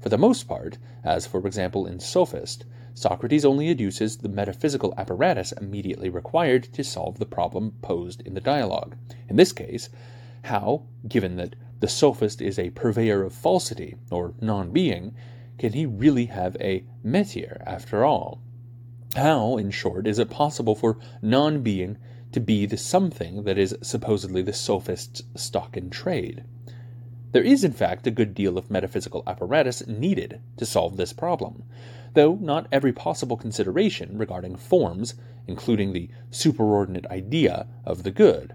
For 0.01 0.09
the 0.09 0.19
most 0.19 0.47
part, 0.47 0.77
as 1.03 1.25
for 1.25 1.47
example 1.47 1.87
in 1.87 1.99
Sophist, 1.99 2.65
Socrates 2.93 3.43
only 3.45 3.73
adduces 3.73 4.21
the 4.21 4.29
metaphysical 4.29 4.93
apparatus 4.97 5.51
immediately 5.53 6.09
required 6.09 6.65
to 6.73 6.83
solve 6.83 7.17
the 7.17 7.25
problem 7.25 7.73
posed 7.81 8.21
in 8.21 8.35
the 8.35 8.41
dialogue. 8.41 8.95
In 9.27 9.35
this 9.35 9.51
case, 9.51 9.89
how, 10.43 10.83
given 11.07 11.37
that 11.37 11.55
the 11.81 11.87
sophist 11.87 12.43
is 12.43 12.59
a 12.59 12.69
purveyor 12.69 13.23
of 13.23 13.33
falsity, 13.33 13.95
or 14.11 14.35
non 14.39 14.71
being, 14.71 15.15
can 15.57 15.73
he 15.73 15.87
really 15.87 16.27
have 16.27 16.55
a 16.61 16.85
metier 17.03 17.59
after 17.65 18.05
all? 18.05 18.39
How, 19.15 19.57
in 19.57 19.71
short, 19.71 20.05
is 20.05 20.19
it 20.19 20.29
possible 20.29 20.75
for 20.75 20.99
non 21.23 21.63
being 21.63 21.97
to 22.33 22.39
be 22.39 22.67
the 22.67 22.77
something 22.77 23.45
that 23.45 23.57
is 23.57 23.75
supposedly 23.81 24.43
the 24.43 24.53
sophist's 24.53 25.23
stock 25.35 25.75
in 25.75 25.89
trade? 25.89 26.43
There 27.31 27.41
is, 27.41 27.63
in 27.63 27.73
fact, 27.73 28.05
a 28.05 28.11
good 28.11 28.35
deal 28.35 28.59
of 28.59 28.69
metaphysical 28.69 29.23
apparatus 29.25 29.87
needed 29.87 30.39
to 30.57 30.67
solve 30.67 30.97
this 30.97 31.13
problem, 31.13 31.63
though 32.13 32.35
not 32.35 32.67
every 32.71 32.93
possible 32.93 33.37
consideration 33.37 34.19
regarding 34.19 34.55
forms, 34.55 35.15
including 35.47 35.93
the 35.93 36.09
superordinate 36.29 37.07
idea 37.07 37.65
of 37.83 38.03
the 38.03 38.11
good, 38.11 38.53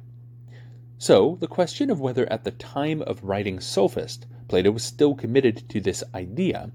so, 0.98 1.36
the 1.40 1.46
question 1.46 1.90
of 1.90 2.00
whether 2.00 2.30
at 2.32 2.44
the 2.44 2.50
time 2.52 3.02
of 3.02 3.22
writing 3.22 3.60
Sophist 3.60 4.26
Plato 4.48 4.70
was 4.70 4.82
still 4.82 5.14
committed 5.14 5.68
to 5.68 5.80
this 5.80 6.02
idea, 6.14 6.70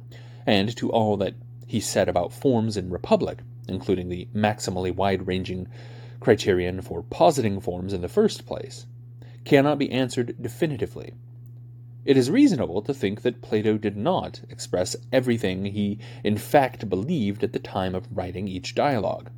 and 0.45 0.75
to 0.75 0.91
all 0.91 1.17
that 1.17 1.33
he 1.65 1.79
said 1.79 2.07
about 2.07 2.33
forms 2.33 2.77
in 2.77 2.89
Republic, 2.91 3.39
including 3.67 4.09
the 4.09 4.27
maximally 4.35 4.93
wide 4.93 5.25
ranging 5.25 5.67
criterion 6.19 6.81
for 6.81 7.01
positing 7.01 7.59
forms 7.59 7.93
in 7.93 8.01
the 8.01 8.07
first 8.07 8.45
place, 8.45 8.85
cannot 9.43 9.79
be 9.79 9.89
answered 9.89 10.35
definitively. 10.39 11.13
It 12.05 12.17
is 12.17 12.29
reasonable 12.29 12.81
to 12.83 12.93
think 12.93 13.21
that 13.21 13.41
Plato 13.41 13.77
did 13.77 13.95
not 13.95 14.41
express 14.49 14.95
everything 15.11 15.65
he 15.65 15.97
in 16.23 16.37
fact 16.37 16.89
believed 16.89 17.43
at 17.43 17.53
the 17.53 17.59
time 17.59 17.95
of 17.95 18.07
writing 18.15 18.47
each 18.47 18.75
dialogue. 18.75 19.31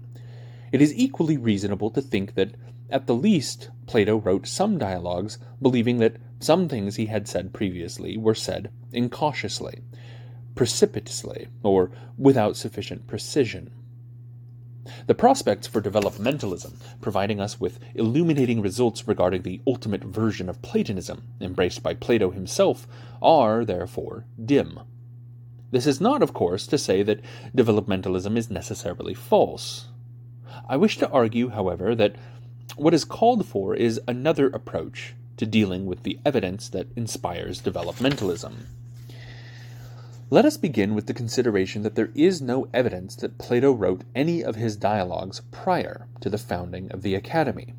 It 0.71 0.81
is 0.81 0.93
equally 0.93 1.37
reasonable 1.37 1.91
to 1.91 2.01
think 2.01 2.35
that 2.35 2.55
at 2.93 3.07
the 3.07 3.15
least, 3.15 3.71
Plato 3.87 4.17
wrote 4.17 4.47
some 4.47 4.77
dialogues 4.77 5.39
believing 5.61 5.97
that 5.97 6.17
some 6.39 6.69
things 6.69 6.95
he 6.95 7.07
had 7.07 7.27
said 7.27 7.51
previously 7.51 8.17
were 8.17 8.35
said 8.35 8.69
incautiously, 8.91 9.81
precipitously, 10.55 11.47
or 11.63 11.91
without 12.17 12.55
sufficient 12.55 13.07
precision. 13.07 13.71
The 15.07 15.15
prospects 15.15 15.65
for 15.65 15.81
developmentalism, 15.81 16.73
providing 17.01 17.39
us 17.39 17.59
with 17.59 17.79
illuminating 17.95 18.61
results 18.61 19.07
regarding 19.07 19.41
the 19.41 19.61
ultimate 19.65 20.03
version 20.03 20.47
of 20.47 20.61
Platonism, 20.61 21.23
embraced 21.41 21.81
by 21.81 21.93
Plato 21.93 22.31
himself, 22.31 22.85
are, 23.21 23.65
therefore, 23.65 24.25
dim. 24.43 24.79
This 25.71 25.87
is 25.87 25.99
not, 25.99 26.21
of 26.21 26.33
course, 26.33 26.67
to 26.67 26.77
say 26.77 27.01
that 27.01 27.21
developmentalism 27.55 28.37
is 28.37 28.51
necessarily 28.51 29.15
false. 29.15 29.87
I 30.69 30.77
wish 30.77 30.97
to 30.97 31.09
argue, 31.09 31.49
however, 31.49 31.95
that 31.95 32.15
what 32.75 32.93
is 32.93 33.05
called 33.05 33.45
for 33.45 33.75
is 33.75 34.01
another 34.07 34.47
approach 34.47 35.13
to 35.37 35.45
dealing 35.45 35.85
with 35.85 36.03
the 36.03 36.19
evidence 36.25 36.69
that 36.69 36.87
inspires 36.95 37.61
developmentalism. 37.61 38.53
Let 40.29 40.45
us 40.45 40.57
begin 40.57 40.95
with 40.95 41.05
the 41.05 41.13
consideration 41.13 41.83
that 41.83 41.93
there 41.93 42.09
is 42.15 42.41
no 42.41 42.67
evidence 42.73 43.15
that 43.17 43.37
Plato 43.37 43.71
wrote 43.71 44.01
any 44.15 44.43
of 44.43 44.55
his 44.55 44.75
dialogues 44.75 45.41
prior 45.51 46.07
to 46.21 46.29
the 46.29 46.39
founding 46.39 46.91
of 46.91 47.03
the 47.03 47.13
Academy. 47.13 47.75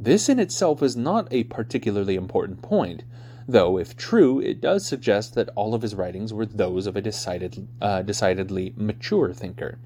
This 0.00 0.28
in 0.28 0.38
itself 0.38 0.82
is 0.82 0.96
not 0.96 1.28
a 1.30 1.44
particularly 1.44 2.14
important 2.14 2.62
point, 2.62 3.02
though, 3.46 3.76
if 3.76 3.96
true, 3.96 4.40
it 4.40 4.62
does 4.62 4.86
suggest 4.86 5.34
that 5.34 5.50
all 5.56 5.74
of 5.74 5.82
his 5.82 5.94
writings 5.94 6.32
were 6.32 6.46
those 6.46 6.86
of 6.86 6.96
a 6.96 7.02
decided, 7.02 7.68
uh, 7.82 8.00
decidedly 8.00 8.72
mature 8.76 9.34
thinker, 9.34 9.78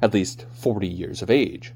at 0.00 0.14
least 0.14 0.46
40 0.52 0.86
years 0.86 1.20
of 1.20 1.30
age. 1.30 1.74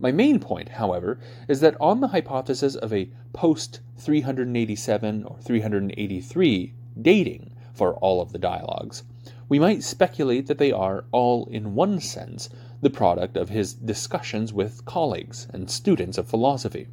My 0.00 0.10
main 0.10 0.40
point, 0.40 0.70
however, 0.70 1.20
is 1.46 1.60
that 1.60 1.76
on 1.80 2.00
the 2.00 2.08
hypothesis 2.08 2.74
of 2.74 2.92
a 2.92 3.10
post 3.32 3.80
387 3.96 5.24
or 5.24 5.38
383 5.38 6.74
dating 7.00 7.52
for 7.72 7.94
all 7.94 8.20
of 8.20 8.32
the 8.32 8.38
dialogues, 8.38 9.04
we 9.48 9.58
might 9.58 9.82
speculate 9.82 10.46
that 10.48 10.58
they 10.58 10.72
are, 10.72 11.04
all 11.12 11.46
in 11.46 11.74
one 11.74 12.00
sense, 12.00 12.48
the 12.80 12.90
product 12.90 13.36
of 13.36 13.50
his 13.50 13.72
discussions 13.72 14.52
with 14.52 14.84
colleagues 14.84 15.46
and 15.52 15.70
students 15.70 16.18
of 16.18 16.26
philosophy. 16.26 16.88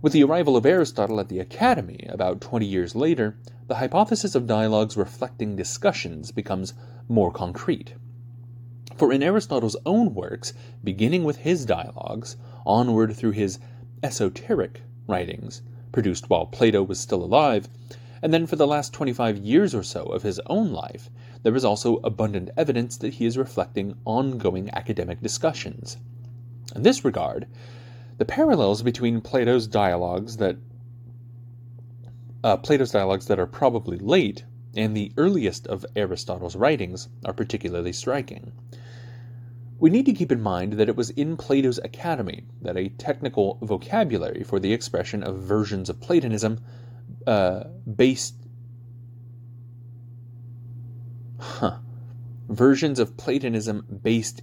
With 0.00 0.12
the 0.12 0.24
arrival 0.24 0.56
of 0.56 0.66
Aristotle 0.66 1.20
at 1.20 1.28
the 1.28 1.38
Academy 1.38 2.06
about 2.08 2.40
20 2.40 2.66
years 2.66 2.94
later, 2.94 3.36
the 3.68 3.76
hypothesis 3.76 4.34
of 4.34 4.46
dialogues 4.46 4.96
reflecting 4.96 5.56
discussions 5.56 6.32
becomes 6.32 6.74
more 7.08 7.30
concrete. 7.30 7.94
For 8.96 9.12
in 9.12 9.24
Aristotle's 9.24 9.76
own 9.84 10.14
works, 10.14 10.52
beginning 10.84 11.24
with 11.24 11.38
his 11.38 11.64
dialogues, 11.66 12.36
onward 12.64 13.16
through 13.16 13.32
his 13.32 13.58
esoteric 14.04 14.82
writings, 15.08 15.62
produced 15.90 16.30
while 16.30 16.46
Plato 16.46 16.82
was 16.82 17.00
still 17.00 17.24
alive, 17.24 17.68
and 18.22 18.32
then 18.32 18.46
for 18.46 18.54
the 18.54 18.68
last 18.68 18.92
25 18.92 19.38
years 19.38 19.74
or 19.74 19.82
so 19.82 20.04
of 20.04 20.22
his 20.22 20.40
own 20.46 20.72
life, 20.72 21.10
there 21.42 21.56
is 21.56 21.64
also 21.64 21.96
abundant 22.04 22.50
evidence 22.56 22.96
that 22.98 23.14
he 23.14 23.26
is 23.26 23.36
reflecting 23.36 23.96
ongoing 24.04 24.70
academic 24.72 25.20
discussions. 25.20 25.96
In 26.76 26.82
this 26.82 27.04
regard, 27.04 27.48
the 28.18 28.24
parallels 28.24 28.82
between 28.82 29.20
Plato's 29.20 29.66
dialogues 29.66 30.36
that 30.36 30.56
uh, 32.44 32.58
Plato's 32.58 32.92
dialogues 32.92 33.26
that 33.26 33.40
are 33.40 33.46
probably 33.46 33.98
late 33.98 34.44
and 34.76 34.96
the 34.96 35.12
earliest 35.16 35.66
of 35.66 35.84
Aristotle's 35.96 36.56
writings 36.56 37.08
are 37.24 37.32
particularly 37.32 37.92
striking. 37.92 38.52
We 39.78 39.90
need 39.90 40.06
to 40.06 40.12
keep 40.12 40.30
in 40.30 40.40
mind 40.40 40.74
that 40.74 40.88
it 40.88 40.96
was 40.96 41.10
in 41.10 41.36
Plato's 41.36 41.78
Academy 41.78 42.44
that 42.62 42.76
a 42.76 42.90
technical 42.90 43.58
vocabulary 43.60 44.42
for 44.42 44.60
the 44.60 44.72
expression 44.72 45.22
of 45.22 45.38
versions 45.38 45.90
of 45.90 46.00
Platonism 46.00 46.60
uh, 47.26 47.64
based 47.96 48.36
huh, 51.38 51.78
versions 52.48 52.98
of 52.98 53.16
Platonism 53.16 53.84
based, 54.02 54.42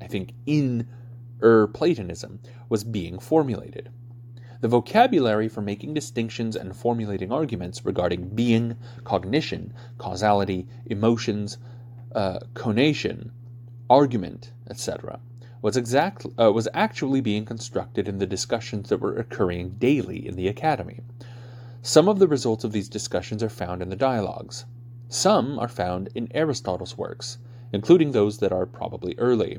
I 0.00 0.06
think, 0.06 0.32
in 0.44 0.86
Ur 1.42 1.66
Platonism 1.68 2.40
was 2.68 2.84
being 2.84 3.18
formulated. 3.18 3.90
The 4.60 4.68
vocabulary 4.68 5.48
for 5.48 5.60
making 5.60 5.94
distinctions 5.94 6.56
and 6.56 6.76
formulating 6.76 7.30
arguments 7.30 7.84
regarding 7.84 8.30
being, 8.30 8.76
cognition, 9.04 9.72
causality, 9.98 10.66
emotions, 10.86 11.58
uh, 12.14 12.40
conation, 12.54 13.32
argument, 13.88 14.52
etc., 14.68 15.20
was 15.62 15.76
exact 15.76 16.26
uh, 16.38 16.52
was 16.52 16.68
actually 16.74 17.20
being 17.20 17.44
constructed 17.44 18.06
in 18.08 18.18
the 18.18 18.26
discussions 18.26 18.88
that 18.88 19.00
were 19.00 19.16
occurring 19.16 19.70
daily 19.78 20.26
in 20.26 20.36
the 20.36 20.48
academy. 20.48 21.00
Some 21.82 22.08
of 22.08 22.18
the 22.18 22.28
results 22.28 22.64
of 22.64 22.72
these 22.72 22.88
discussions 22.88 23.42
are 23.42 23.48
found 23.48 23.82
in 23.82 23.88
the 23.88 23.96
dialogues. 23.96 24.64
Some 25.08 25.58
are 25.58 25.68
found 25.68 26.08
in 26.14 26.28
Aristotle's 26.34 26.98
works, 26.98 27.38
including 27.72 28.12
those 28.12 28.38
that 28.38 28.52
are 28.52 28.66
probably 28.66 29.14
early. 29.18 29.58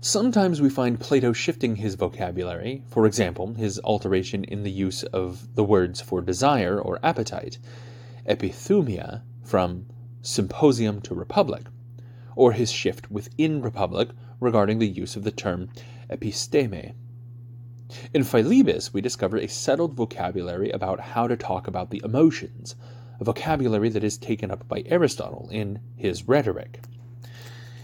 Sometimes 0.00 0.60
we 0.60 0.68
find 0.68 1.00
Plato 1.00 1.32
shifting 1.32 1.76
his 1.76 1.94
vocabulary, 1.94 2.82
for 2.86 3.06
example, 3.06 3.54
his 3.54 3.80
alteration 3.84 4.44
in 4.44 4.62
the 4.62 4.70
use 4.70 5.02
of 5.04 5.54
the 5.54 5.64
words 5.64 6.00
for 6.00 6.20
desire 6.20 6.78
or 6.78 6.98
appetite, 7.02 7.58
epithumia 8.26 9.22
from 9.42 9.86
symposium 10.20 11.00
to 11.02 11.14
republic, 11.14 11.64
or 12.36 12.52
his 12.52 12.70
shift 12.70 13.10
within 13.10 13.62
republic 13.62 14.10
regarding 14.40 14.78
the 14.78 14.88
use 14.88 15.16
of 15.16 15.24
the 15.24 15.30
term 15.30 15.68
episteme. 16.10 16.94
In 18.12 18.24
Philebus, 18.24 18.92
we 18.92 19.00
discover 19.00 19.36
a 19.36 19.46
settled 19.46 19.94
vocabulary 19.94 20.70
about 20.70 21.00
how 21.00 21.28
to 21.28 21.36
talk 21.36 21.68
about 21.68 21.90
the 21.90 22.02
emotions, 22.04 22.74
a 23.20 23.24
vocabulary 23.24 23.88
that 23.88 24.02
is 24.02 24.18
taken 24.18 24.50
up 24.50 24.66
by 24.66 24.82
Aristotle 24.86 25.48
in 25.52 25.80
his 25.94 26.26
Rhetoric. 26.26 26.80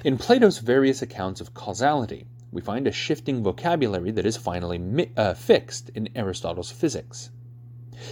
In 0.05 0.18
Plato's 0.18 0.59
various 0.59 1.03
accounts 1.03 1.40
of 1.40 1.55
causality, 1.55 2.27
we 2.51 2.61
find 2.61 2.87
a 2.87 2.92
shifting 2.92 3.42
vocabulary 3.42 4.11
that 4.11 4.27
is 4.27 4.37
finally 4.37 4.79
mi- 4.79 5.12
uh, 5.16 5.35
fixed 5.35 5.90
in 5.90 6.09
Aristotle's 6.16 6.70
Physics. 6.70 7.31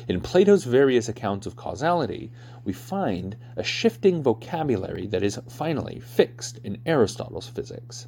In 0.07 0.21
Plato's 0.21 0.65
various 0.65 1.09
accounts 1.09 1.47
of 1.47 1.57
causality, 1.57 2.31
we 2.63 2.73
find 2.73 3.37
a 3.57 3.63
shifting 3.63 4.23
vocabulary 4.23 5.07
that 5.07 5.23
is 5.23 5.41
finally 5.49 5.99
fixed 5.99 6.59
in 6.59 6.79
Aristotle's 6.85 7.49
Physics. 7.49 8.07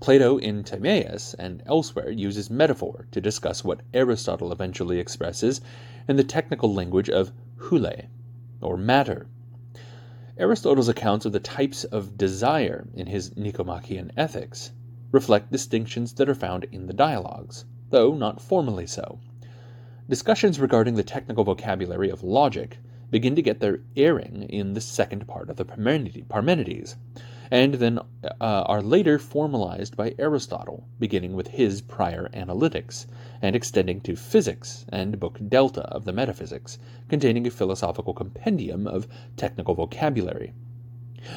Plato 0.00 0.38
in 0.38 0.64
Timaeus 0.64 1.34
and 1.34 1.62
elsewhere 1.66 2.10
uses 2.10 2.50
metaphor 2.50 3.06
to 3.12 3.20
discuss 3.20 3.62
what 3.62 3.82
Aristotle 3.92 4.50
eventually 4.50 4.98
expresses 4.98 5.60
in 6.08 6.16
the 6.16 6.24
technical 6.24 6.72
language 6.72 7.10
of 7.10 7.32
hule, 7.58 8.06
or 8.60 8.76
matter. 8.76 9.26
Aristotle's 10.38 10.88
accounts 10.88 11.26
of 11.26 11.32
the 11.32 11.40
types 11.40 11.84
of 11.84 12.16
desire 12.16 12.88
in 12.94 13.06
his 13.06 13.36
Nicomachean 13.36 14.10
Ethics 14.16 14.72
reflect 15.12 15.52
distinctions 15.52 16.14
that 16.14 16.28
are 16.28 16.34
found 16.34 16.64
in 16.64 16.86
the 16.86 16.94
dialogues, 16.94 17.64
though 17.90 18.14
not 18.14 18.40
formally 18.40 18.86
so. 18.86 19.18
Discussions 20.10 20.58
regarding 20.58 20.96
the 20.96 21.04
technical 21.04 21.44
vocabulary 21.44 22.10
of 22.10 22.24
logic 22.24 22.78
begin 23.12 23.36
to 23.36 23.42
get 23.42 23.60
their 23.60 23.78
airing 23.96 24.42
in 24.50 24.72
the 24.72 24.80
second 24.80 25.28
part 25.28 25.48
of 25.48 25.54
the 25.54 25.64
Parmenides, 25.64 26.96
and 27.48 27.74
then 27.74 28.00
uh, 28.24 28.34
are 28.40 28.82
later 28.82 29.20
formalized 29.20 29.96
by 29.96 30.16
Aristotle, 30.18 30.82
beginning 30.98 31.34
with 31.34 31.46
his 31.46 31.80
prior 31.80 32.28
analytics, 32.34 33.06
and 33.40 33.54
extending 33.54 34.00
to 34.00 34.16
physics 34.16 34.84
and 34.88 35.20
Book 35.20 35.38
Delta 35.48 35.82
of 35.82 36.04
the 36.04 36.12
Metaphysics, 36.12 36.80
containing 37.08 37.46
a 37.46 37.50
philosophical 37.50 38.12
compendium 38.12 38.88
of 38.88 39.06
technical 39.36 39.76
vocabulary. 39.76 40.52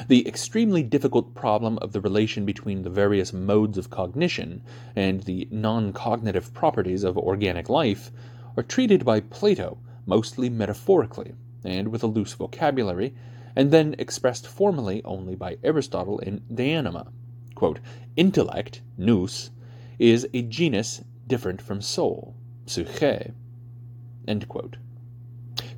The 0.08 0.26
extremely 0.26 0.82
difficult 0.82 1.36
problem 1.36 1.78
of 1.78 1.92
the 1.92 2.00
relation 2.00 2.44
between 2.44 2.82
the 2.82 2.90
various 2.90 3.32
modes 3.32 3.78
of 3.78 3.90
cognition 3.90 4.62
and 4.96 5.22
the 5.22 5.46
non 5.52 5.92
cognitive 5.92 6.52
properties 6.52 7.04
of 7.04 7.16
organic 7.16 7.68
life 7.68 8.10
are 8.56 8.62
treated 8.62 9.04
by 9.04 9.20
Plato 9.20 9.78
mostly 10.06 10.50
metaphorically 10.50 11.32
and 11.64 11.88
with 11.88 12.02
a 12.02 12.06
loose 12.06 12.34
vocabulary 12.34 13.14
and 13.56 13.70
then 13.70 13.94
expressed 13.98 14.46
formally 14.46 15.02
only 15.04 15.34
by 15.34 15.56
Aristotle 15.62 16.18
in 16.18 16.42
De 16.52 16.72
Anima. 16.72 17.06
Quote, 17.54 17.80
Intellect, 18.16 18.82
nous, 18.98 19.50
is 19.98 20.28
a 20.34 20.42
genus 20.42 21.02
different 21.26 21.62
from 21.62 21.80
soul, 21.80 22.34
psyche. 22.66 23.32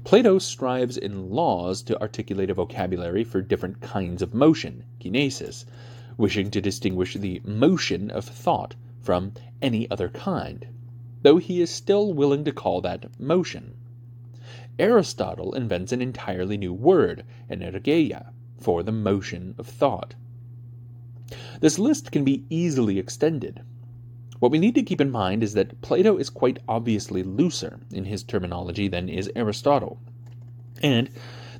Plato 0.05 0.39
strives 0.39 0.97
in 0.97 1.31
laws 1.31 1.83
to 1.83 2.01
articulate 2.01 2.51
a 2.51 2.55
vocabulary 2.55 3.25
for 3.25 3.43
different 3.43 3.81
kinds 3.81 4.23
of 4.23 4.35
motion, 4.35 4.85
kinesis, 5.01 5.65
wishing 6.17 6.51
to 6.51 6.61
distinguish 6.61 7.15
the 7.15 7.41
motion 7.45 8.11
of 8.11 8.25
thought 8.25 8.75
from 9.01 9.33
any 9.61 9.91
other 9.91 10.09
kind, 10.09 10.67
though 11.27 11.39
he 11.39 11.61
is 11.61 11.71
still 11.71 12.15
willing 12.15 12.45
to 12.45 12.53
call 12.53 12.81
that 12.81 13.19
motion. 13.19 13.75
Aristotle 14.79 15.55
invents 15.55 15.91
an 15.91 16.01
entirely 16.01 16.57
new 16.57 16.73
word, 16.73 17.25
energeia, 17.51 18.31
for 18.61 18.85
the 18.85 18.93
motion 18.93 19.53
of 19.59 19.67
thought. 19.67 20.15
This 21.61 21.81
list 21.81 22.13
can 22.13 22.23
be 22.23 22.45
easily 22.49 23.01
extended. 23.01 23.63
What 24.39 24.53
we 24.53 24.61
need 24.61 24.77
to 24.77 24.85
keep 24.85 25.01
in 25.01 25.11
mind 25.11 25.43
is 25.43 25.55
that 25.55 25.81
Plato 25.81 26.17
is 26.17 26.31
quite 26.31 26.61
obviously 26.69 27.25
looser 27.25 27.81
in 27.91 28.05
his 28.05 28.23
terminology 28.23 28.87
than 28.87 29.09
is 29.09 29.29
Aristotle, 29.35 29.99
and 30.81 31.11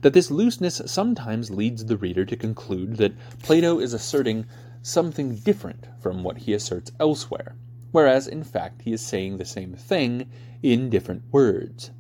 that 0.03 0.13
this 0.13 0.31
looseness 0.31 0.81
sometimes 0.87 1.51
leads 1.51 1.87
the 1.87 1.97
reader 1.97 2.25
to 2.25 2.37
conclude 2.37 2.99
that 2.99 3.17
Plato 3.43 3.81
is 3.81 3.93
asserting 3.93 4.47
something 4.81 5.35
different 5.35 5.89
from 5.99 6.23
what 6.23 6.39
he 6.39 6.53
asserts 6.53 6.93
elsewhere, 7.01 7.57
whereas 7.97 8.29
in 8.29 8.45
fact 8.45 8.83
he 8.83 8.93
is 8.93 9.01
saying 9.01 9.39
the 9.39 9.45
same 9.47 9.73
thing 9.73 10.29
in 10.63 10.91
different 10.91 11.23
words. 11.33 11.91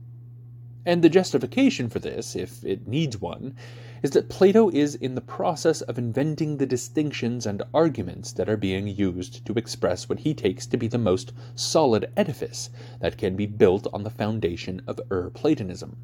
And 0.84 1.02
the 1.02 1.08
justification 1.08 1.88
for 1.88 2.00
this, 2.00 2.36
if 2.36 2.62
it 2.62 2.86
needs 2.86 3.18
one, 3.18 3.56
is 4.02 4.10
that 4.10 4.28
Plato 4.28 4.68
is 4.68 4.94
in 4.94 5.14
the 5.14 5.22
process 5.22 5.80
of 5.80 5.96
inventing 5.96 6.58
the 6.58 6.66
distinctions 6.66 7.46
and 7.46 7.62
arguments 7.72 8.32
that 8.32 8.46
are 8.46 8.58
being 8.58 8.86
used 8.86 9.46
to 9.46 9.54
express 9.54 10.06
what 10.06 10.18
he 10.18 10.34
takes 10.34 10.66
to 10.66 10.76
be 10.76 10.86
the 10.86 10.98
most 10.98 11.32
solid 11.54 12.12
edifice 12.14 12.68
that 13.00 13.16
can 13.16 13.34
be 13.34 13.46
built 13.46 13.86
on 13.94 14.02
the 14.02 14.10
foundation 14.10 14.82
of 14.86 15.00
Ur 15.10 15.30
Platonism. 15.30 15.96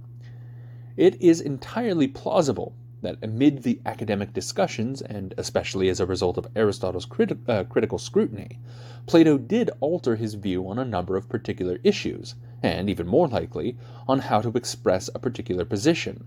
It 0.96 1.20
is 1.20 1.42
entirely 1.42 2.08
plausible 2.08 2.74
that 3.02 3.18
amid 3.20 3.62
the 3.62 3.80
academic 3.84 4.32
discussions, 4.32 5.02
and 5.02 5.34
especially 5.36 5.88
as 5.88 6.00
a 6.00 6.06
result 6.06 6.38
of 6.38 6.46
Aristotle's 6.56 7.06
uh, 7.48 7.64
critical 7.64 7.98
scrutiny, 7.98 8.58
Plato 9.06 9.36
did 9.36 9.70
alter 9.80 10.16
his 10.16 10.34
view 10.34 10.68
on 10.68 10.78
a 10.78 10.84
number 10.84 11.16
of 11.16 11.28
particular 11.28 11.78
issues, 11.82 12.36
and 12.62 12.88
even 12.88 13.06
more 13.06 13.26
likely, 13.26 13.76
on 14.06 14.20
how 14.20 14.40
to 14.40 14.56
express 14.56 15.10
a 15.14 15.18
particular 15.18 15.64
position. 15.64 16.24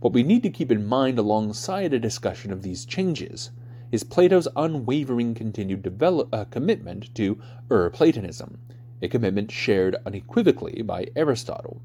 What 0.00 0.14
we 0.14 0.22
need 0.22 0.42
to 0.44 0.50
keep 0.50 0.72
in 0.72 0.86
mind 0.86 1.18
alongside 1.18 1.92
a 1.92 1.98
discussion 1.98 2.50
of 2.50 2.62
these 2.62 2.86
changes 2.86 3.50
is 3.92 4.02
Plato's 4.04 4.48
unwavering 4.56 5.34
continued 5.34 5.82
develop, 5.82 6.32
uh, 6.32 6.44
commitment 6.46 7.14
to 7.14 7.38
Ur 7.70 7.90
Platonism, 7.90 8.58
a 9.02 9.08
commitment 9.08 9.50
shared 9.50 9.96
unequivocally 10.06 10.80
by 10.80 11.08
Aristotle. 11.14 11.82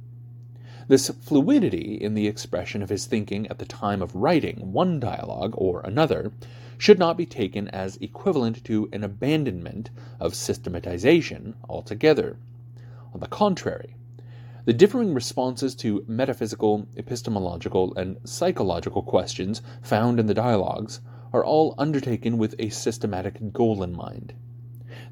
This 0.90 1.10
fluidity 1.22 2.00
in 2.02 2.16
the 2.16 2.26
expression 2.26 2.82
of 2.82 2.90
his 2.90 3.06
thinking 3.06 3.46
at 3.48 3.60
the 3.60 3.66
time 3.66 4.02
of 4.02 4.16
writing 4.16 4.74
one 4.74 5.00
dialogue 5.00 5.54
or 5.56 5.82
another 5.82 6.32
should 6.80 6.98
not 6.98 7.16
be 7.16 7.28
taken 7.28 7.68
as 7.68 7.98
equivalent 7.98 8.64
to 8.64 8.90
an 8.92 9.04
abandonment 9.04 9.92
of 10.20 10.34
systematization 10.34 11.54
altogether. 11.70 12.38
On 13.14 13.20
the 13.20 13.28
contrary, 13.28 13.98
the 14.66 14.74
differing 14.74 15.14
responses 15.14 15.76
to 15.76 16.04
metaphysical, 16.08 16.88
epistemological, 16.98 17.94
and 17.96 18.18
psychological 18.24 19.04
questions 19.04 19.62
found 19.84 20.20
in 20.20 20.26
the 20.26 20.34
dialogues 20.34 21.02
are 21.32 21.46
all 21.46 21.76
undertaken 21.78 22.40
with 22.40 22.56
a 22.58 22.70
systematic 22.70 23.54
goal 23.54 23.84
in 23.84 23.96
mind. 23.96 24.34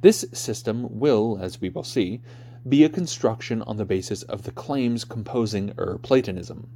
This 0.01 0.25
system 0.33 0.99
will, 0.99 1.37
as 1.39 1.61
we 1.61 1.69
will 1.69 1.83
see, 1.83 2.21
be 2.67 2.84
a 2.84 2.89
construction 2.89 3.62
on 3.62 3.77
the 3.77 3.86
basis 3.86 4.23
of 4.23 4.43
the 4.43 4.51
claims 4.51 5.06
composing 5.06 5.73
Ur 5.77 5.97
Platonism. 5.99 6.67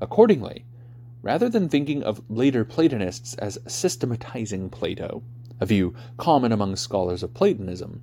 Accordingly, 0.00 0.64
rather 1.22 1.48
than 1.48 1.68
thinking 1.68 2.02
of 2.02 2.22
later 2.28 2.64
Platonists 2.64 3.34
as 3.34 3.58
systematizing 3.66 4.68
Plato, 4.68 5.22
a 5.58 5.66
view 5.66 5.94
common 6.18 6.52
among 6.52 6.76
scholars 6.76 7.22
of 7.22 7.32
Platonism, 7.32 8.02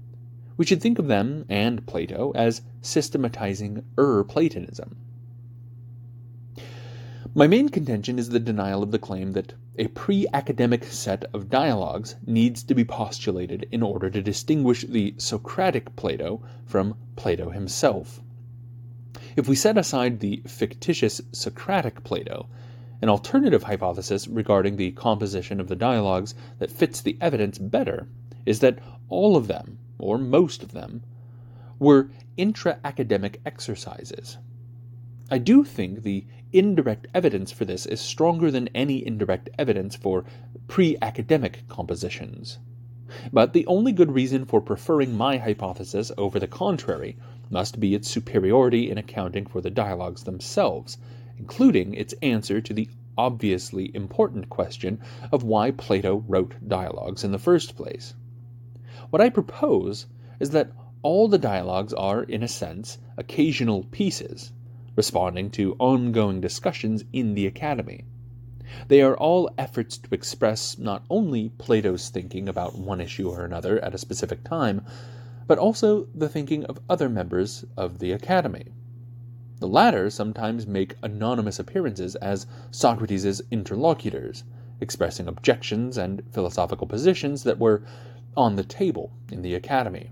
we 0.58 0.66
should 0.66 0.82
think 0.82 0.98
of 0.98 1.08
them 1.08 1.46
and 1.50 1.86
Plato 1.86 2.32
as 2.36 2.62
systematizing 2.82 3.84
Ur 3.98 4.24
Platonism. 4.24 4.98
My 7.36 7.48
main 7.48 7.70
contention 7.70 8.20
is 8.20 8.30
the 8.30 8.40
denial 8.40 8.84
of 8.84 8.92
the 8.92 9.00
claim 9.00 9.32
that 9.34 9.54
a 9.78 9.88
pre 9.88 10.28
academic 10.34 10.84
set 10.84 11.26
of 11.34 11.50
dialogues 11.50 12.16
needs 12.28 12.62
to 12.64 12.76
be 12.76 12.86
postulated 12.86 13.68
in 13.72 13.82
order 13.82 14.10
to 14.10 14.22
distinguish 14.22 14.84
the 14.84 15.16
Socratic 15.18 15.96
Plato 15.96 16.44
from 16.66 16.96
Plato 17.16 17.50
himself. 17.50 18.22
If 19.36 19.48
we 19.48 19.56
set 19.56 19.78
aside 19.78 20.20
the 20.20 20.44
fictitious 20.46 21.22
Socratic 21.32 22.04
Plato, 22.04 22.48
an 23.02 23.10
alternative 23.10 23.64
hypothesis 23.64 24.28
regarding 24.28 24.76
the 24.76 24.92
composition 24.92 25.60
of 25.60 25.68
the 25.68 25.76
dialogues 25.76 26.36
that 26.60 26.70
fits 26.72 27.02
the 27.02 27.18
evidence 27.20 27.58
better 27.58 28.08
is 28.46 28.60
that 28.60 28.78
all 29.10 29.36
of 29.36 29.48
them 29.48 29.80
or 29.98 30.18
most 30.18 30.64
of 30.64 30.74
them, 30.74 31.02
were 31.80 32.10
intra 32.36 32.80
academic 32.84 33.40
exercises. 33.46 34.38
I 35.32 35.38
do 35.38 35.64
think 35.64 36.04
the 36.04 36.26
indirect 36.54 37.08
evidence 37.14 37.52
for 37.52 37.66
this 37.66 37.86
is 37.86 38.00
stronger 38.00 38.52
than 38.52 38.70
any 38.76 39.06
indirect 39.06 39.50
evidence 39.58 39.96
for 39.96 40.24
pre 40.68 40.96
academic 41.02 41.68
compositions. 41.68 42.60
But 43.32 43.54
the 43.54 43.68
only 43.68 43.92
good 43.92 44.12
reason 44.12 44.46
for 44.46 44.62
preferring 44.62 45.18
my 45.18 45.38
hypothesis 45.38 46.12
over 46.18 46.40
the 46.40 46.48
contrary 46.48 47.18
must 47.50 47.80
be 47.80 47.94
its 47.94 48.10
superiority 48.10 48.90
in 48.90 48.98
accounting 48.98 49.46
for 49.46 49.62
the 49.62 49.70
dialogues 49.70 50.24
themselves, 50.24 50.98
including 51.38 51.94
its 51.94 52.14
answer 52.22 52.62
to 52.62 52.74
the 52.74 52.90
obviously 53.18 53.96
important 53.96 54.50
question 54.50 55.00
of 55.32 55.44
why 55.44 55.72
Plato 55.72 56.24
wrote 56.28 56.56
dialogues 56.68 57.24
in 57.24 57.32
the 57.32 57.38
first 57.38 57.76
place. 57.76 58.16
What 59.10 59.22
I 59.22 59.30
propose 59.30 60.08
is 60.40 60.50
that 60.52 60.72
all 61.04 61.28
the 61.28 61.38
dialogues 61.38 61.94
are, 61.94 62.24
in 62.24 62.42
a 62.42 62.48
sense, 62.48 62.98
occasional 63.18 63.84
pieces, 63.92 64.52
responding 64.96 65.50
to 65.52 65.76
ongoing 65.80 66.40
discussions 66.42 67.04
in 67.12 67.34
the 67.34 67.48
Academy. 67.48 68.06
They 68.88 69.02
are 69.02 69.18
all 69.18 69.50
efforts 69.58 69.98
to 69.98 70.14
express 70.14 70.78
not 70.78 71.04
only 71.10 71.50
Plato's 71.50 72.10
thinking 72.10 72.50
about 72.50 72.78
one 72.78 73.02
issue 73.02 73.30
or 73.30 73.46
another 73.46 73.84
at 73.84 73.94
a 73.94 74.00
specific 74.00 74.44
time, 74.44 74.86
but 75.46 75.58
also 75.58 76.08
the 76.16 76.30
thinking 76.30 76.66
of 76.66 76.80
other 76.90 77.10
members 77.10 77.66
of 77.76 78.00
the 78.00 78.12
Academy. 78.12 78.72
The 79.60 79.68
latter 79.68 80.10
sometimes 80.10 80.66
make 80.68 80.96
anonymous 81.04 81.60
appearances 81.60 82.16
as 82.16 82.48
Socrates' 82.72 83.42
interlocutors, 83.52 84.44
expressing 84.82 85.28
objections 85.28 85.98
and 85.98 86.24
philosophical 86.32 86.88
positions 86.88 87.44
that 87.44 87.60
were 87.60 87.84
on 88.36 88.56
the 88.56 88.64
table 88.64 89.12
in 89.32 89.42
the 89.42 89.56
Academy. 89.56 90.10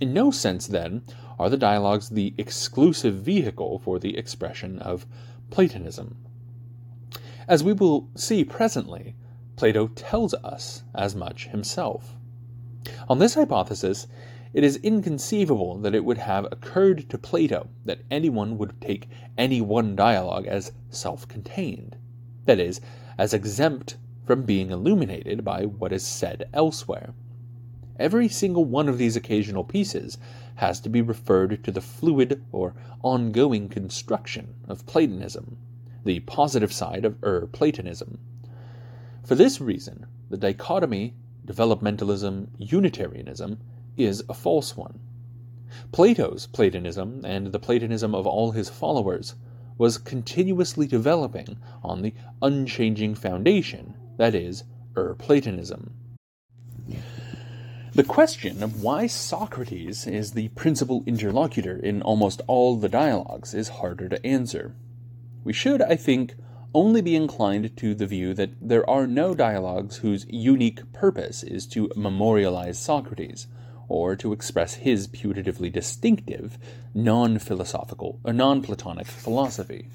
In 0.00 0.14
no 0.14 0.30
sense, 0.30 0.66
then, 0.66 1.02
are 1.38 1.50
the 1.50 1.58
dialogues 1.58 2.08
the 2.08 2.32
exclusive 2.38 3.16
vehicle 3.16 3.78
for 3.80 3.98
the 3.98 4.16
expression 4.16 4.78
of 4.78 5.06
Platonism. 5.50 6.16
As 7.46 7.62
we 7.62 7.74
will 7.74 8.08
see 8.14 8.42
presently, 8.42 9.14
Plato 9.56 9.88
tells 9.88 10.32
us 10.32 10.84
as 10.94 11.14
much 11.14 11.48
himself. 11.48 12.16
On 13.10 13.18
this 13.18 13.34
hypothesis, 13.34 14.06
it 14.54 14.64
is 14.64 14.76
inconceivable 14.76 15.76
that 15.78 15.94
it 15.94 16.04
would 16.04 16.16
have 16.16 16.46
occurred 16.50 17.10
to 17.10 17.18
Plato 17.18 17.68
that 17.84 18.00
anyone 18.10 18.56
would 18.56 18.80
take 18.80 19.06
any 19.36 19.60
one 19.60 19.94
dialogue 19.94 20.46
as 20.46 20.72
self 20.88 21.28
contained, 21.28 21.96
that 22.46 22.58
is, 22.58 22.80
as 23.18 23.34
exempt 23.34 23.98
from 24.24 24.44
being 24.44 24.70
illuminated 24.70 25.44
by 25.44 25.66
what 25.66 25.92
is 25.92 26.06
said 26.06 26.48
elsewhere. 26.54 27.12
Every 28.00 28.28
single 28.28 28.64
one 28.64 28.88
of 28.88 28.96
these 28.96 29.14
occasional 29.14 29.62
pieces 29.62 30.16
has 30.54 30.80
to 30.80 30.88
be 30.88 31.02
referred 31.02 31.62
to 31.62 31.70
the 31.70 31.82
fluid 31.82 32.42
or 32.50 32.74
ongoing 33.02 33.68
construction 33.68 34.54
of 34.66 34.86
Platonism, 34.86 35.58
the 36.02 36.20
positive 36.20 36.72
side 36.72 37.04
of 37.04 37.22
Ur 37.22 37.46
Platonism. 37.48 38.18
For 39.22 39.34
this 39.34 39.60
reason, 39.60 40.06
the 40.30 40.38
dichotomy 40.38 41.12
developmentalism 41.44 42.46
Unitarianism 42.56 43.58
is 43.98 44.24
a 44.30 44.34
false 44.34 44.78
one. 44.78 44.98
Plato's 45.92 46.46
Platonism 46.46 47.22
and 47.26 47.48
the 47.48 47.58
Platonism 47.58 48.14
of 48.14 48.26
all 48.26 48.52
his 48.52 48.70
followers 48.70 49.34
was 49.76 49.98
continuously 49.98 50.86
developing 50.86 51.58
on 51.82 52.00
the 52.00 52.14
unchanging 52.40 53.14
foundation 53.14 53.92
that 54.16 54.34
is, 54.34 54.64
Ur 54.96 55.14
Platonism. 55.16 55.92
The 57.92 58.04
question 58.04 58.62
of 58.62 58.84
why 58.84 59.08
Socrates 59.08 60.06
is 60.06 60.30
the 60.30 60.46
principal 60.50 61.02
interlocutor 61.06 61.76
in 61.76 62.02
almost 62.02 62.40
all 62.46 62.76
the 62.76 62.88
dialogues 62.88 63.52
is 63.52 63.80
harder 63.80 64.08
to 64.08 64.24
answer. 64.24 64.76
We 65.42 65.52
should, 65.52 65.82
I 65.82 65.96
think, 65.96 66.36
only 66.72 67.02
be 67.02 67.16
inclined 67.16 67.76
to 67.78 67.96
the 67.96 68.06
view 68.06 68.32
that 68.34 68.50
there 68.60 68.88
are 68.88 69.08
no 69.08 69.34
dialogues 69.34 69.96
whose 69.96 70.24
unique 70.28 70.92
purpose 70.92 71.42
is 71.42 71.66
to 71.68 71.90
memorialize 71.96 72.78
Socrates, 72.78 73.48
or 73.88 74.14
to 74.14 74.32
express 74.32 74.74
his 74.74 75.08
putatively 75.08 75.72
distinctive, 75.72 76.58
non 76.94 77.40
philosophical, 77.40 78.20
non 78.24 78.62
Platonic 78.62 79.08
philosophy. 79.08 79.88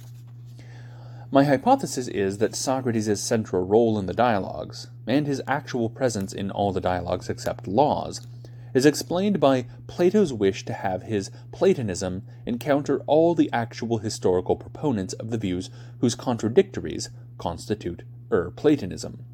My 1.36 1.43
hypothesis 1.43 2.08
is 2.08 2.38
that 2.38 2.56
Socrates' 2.56 3.21
central 3.21 3.65
role 3.65 4.00
in 4.00 4.06
the 4.06 4.13
dialogues, 4.13 4.88
and 5.06 5.28
his 5.28 5.41
actual 5.45 5.89
presence 5.89 6.32
in 6.32 6.50
all 6.50 6.71
the 6.71 6.80
dialogues 6.80 7.30
except 7.30 7.67
Laws, 7.67 8.26
is 8.74 8.86
explained 8.86 9.41
by 9.41 9.65
Plato's 9.86 10.32
wish 10.32 10.63
to 10.63 10.71
have 10.71 11.04
his 11.04 11.32
Platonism 11.52 12.24
encounter 12.45 13.02
all 13.02 13.36
the 13.36 13.50
actual 13.52 13.98
historical 13.98 14.56
proponents 14.56 15.12
of 15.12 15.30
the 15.30 15.38
views 15.38 15.69
whose 16.00 16.15
contradictories 16.15 17.10
constitute 17.38 18.04
Ur 18.32 18.52
Platonism. 18.52 19.26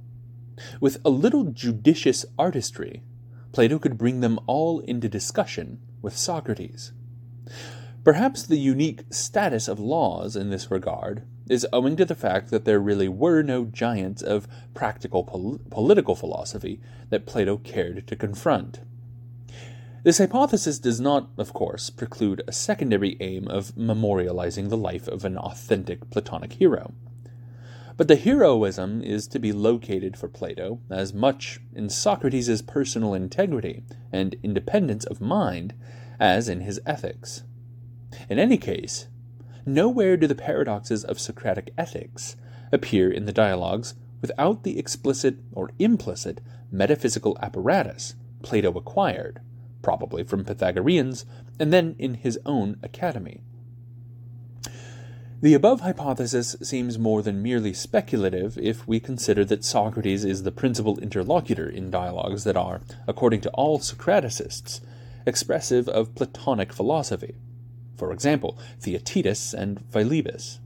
With 0.79 0.97
a 1.05 1.11
little 1.11 1.43
judicious 1.43 2.25
artistry, 2.35 3.03
Plato 3.51 3.77
could 3.77 3.99
bring 3.99 4.21
them 4.21 4.39
all 4.47 4.79
into 4.79 5.07
discussion 5.07 5.77
with 6.01 6.17
Socrates. 6.17 6.93
Perhaps 8.03 8.47
the 8.47 8.57
unique 8.57 9.03
status 9.11 9.67
of 9.67 9.79
laws 9.79 10.35
in 10.35 10.49
this 10.49 10.71
regard 10.71 11.27
is 11.51 11.67
owing 11.73 11.97
to 11.97 12.05
the 12.05 12.15
fact 12.15 12.49
that 12.49 12.63
there 12.63 12.79
really 12.79 13.09
were 13.09 13.43
no 13.43 13.65
giants 13.65 14.21
of 14.21 14.47
practical 14.73 15.23
pol- 15.25 15.59
political 15.69 16.15
philosophy 16.15 16.79
that 17.09 17.25
Plato 17.25 17.57
cared 17.57 18.07
to 18.07 18.15
confront. 18.15 18.79
This 20.03 20.17
hypothesis 20.17 20.79
does 20.79 21.01
not, 21.01 21.29
of 21.37 21.51
course, 21.51 21.89
preclude 21.89 22.41
a 22.47 22.53
secondary 22.53 23.17
aim 23.19 23.49
of 23.49 23.75
memorializing 23.75 24.69
the 24.69 24.77
life 24.77 25.07
of 25.09 25.25
an 25.25 25.37
authentic 25.37 26.09
Platonic 26.09 26.53
hero. 26.53 26.93
But 27.97 28.07
the 28.07 28.15
heroism 28.15 29.03
is 29.03 29.27
to 29.27 29.37
be 29.37 29.51
located 29.51 30.15
for 30.17 30.29
Plato 30.29 30.79
as 30.89 31.13
much 31.13 31.59
in 31.75 31.89
Socrates' 31.89 32.61
personal 32.61 33.13
integrity 33.13 33.83
and 34.11 34.37
independence 34.41 35.05
of 35.05 35.19
mind 35.19 35.73
as 36.17 36.47
in 36.47 36.61
his 36.61 36.79
ethics. 36.85 37.43
In 38.29 38.39
any 38.39 38.57
case, 38.57 39.07
nowhere 39.65 40.17
do 40.17 40.27
the 40.27 40.35
paradoxes 40.35 41.03
of 41.03 41.19
Socratic 41.19 41.73
ethics 41.77 42.35
appear 42.71 43.11
in 43.11 43.25
the 43.25 43.33
dialogues 43.33 43.95
without 44.21 44.63
the 44.63 44.79
explicit 44.79 45.37
or 45.51 45.71
implicit 45.79 46.41
metaphysical 46.71 47.37
apparatus 47.41 48.15
Plato 48.41 48.71
acquired 48.71 49.41
probably 49.81 50.23
from 50.23 50.45
Pythagoreans, 50.45 51.25
and 51.59 51.71
then 51.73 51.95
in 51.97 52.15
his 52.15 52.39
own 52.45 52.77
academy. 52.83 53.41
The 55.41 55.53
above 55.55 55.81
hypothesis 55.81 56.55
seems 56.61 56.99
more 56.99 57.23
than 57.23 57.41
merely 57.41 57.73
speculative 57.73 58.59
if 58.59 58.87
we 58.87 58.99
consider 58.99 59.43
that 59.45 59.63
Socrates 59.63 60.23
is 60.23 60.43
the 60.43 60.51
principal 60.51 60.99
interlocutor 60.99 61.67
in 61.67 61.89
dialogues 61.89 62.43
that 62.43 62.55
are, 62.55 62.81
according 63.07 63.41
to 63.41 63.49
all 63.51 63.79
Socraticists, 63.79 64.81
expressive 65.25 65.89
of 65.89 66.13
Platonic 66.13 66.71
philosophy. 66.71 67.35
For 68.01 68.11
example, 68.11 68.57
Theaetetus 68.79 69.53
and 69.53 69.79
Philebus. 69.91 70.57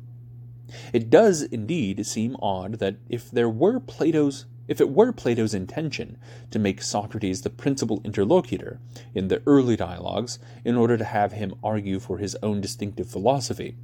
It 0.93 1.09
does 1.09 1.41
indeed 1.41 2.05
seem 2.05 2.37
odd 2.41 2.75
that 2.79 2.95
if 3.09 3.29
there 3.29 3.49
were 3.49 3.81
Plato's 3.81 4.45
if 4.69 4.79
it 4.79 4.89
were 4.89 5.11
Plato's 5.11 5.53
intention 5.53 6.17
to 6.51 6.59
make 6.59 6.81
Socrates 6.81 7.41
the 7.41 7.49
principal 7.49 7.99
interlocutor 8.05 8.79
in 9.13 9.27
the 9.27 9.41
early 9.45 9.75
dialogues 9.75 10.39
in 10.63 10.77
order 10.77 10.95
to 10.95 11.03
have 11.03 11.33
him 11.33 11.55
argue 11.61 11.99
for 11.99 12.19
his 12.19 12.37
own 12.41 12.61
distinctive 12.61 13.09
philosophy, 13.09 13.75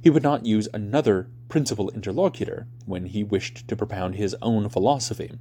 he 0.00 0.08
would 0.08 0.22
not 0.22 0.46
use 0.46 0.68
another 0.72 1.26
principal 1.48 1.90
interlocutor 1.90 2.68
when 2.86 3.06
he 3.06 3.24
wished 3.24 3.66
to 3.66 3.74
propound 3.74 4.14
his 4.14 4.36
own 4.40 4.68
philosophy. 4.68 5.32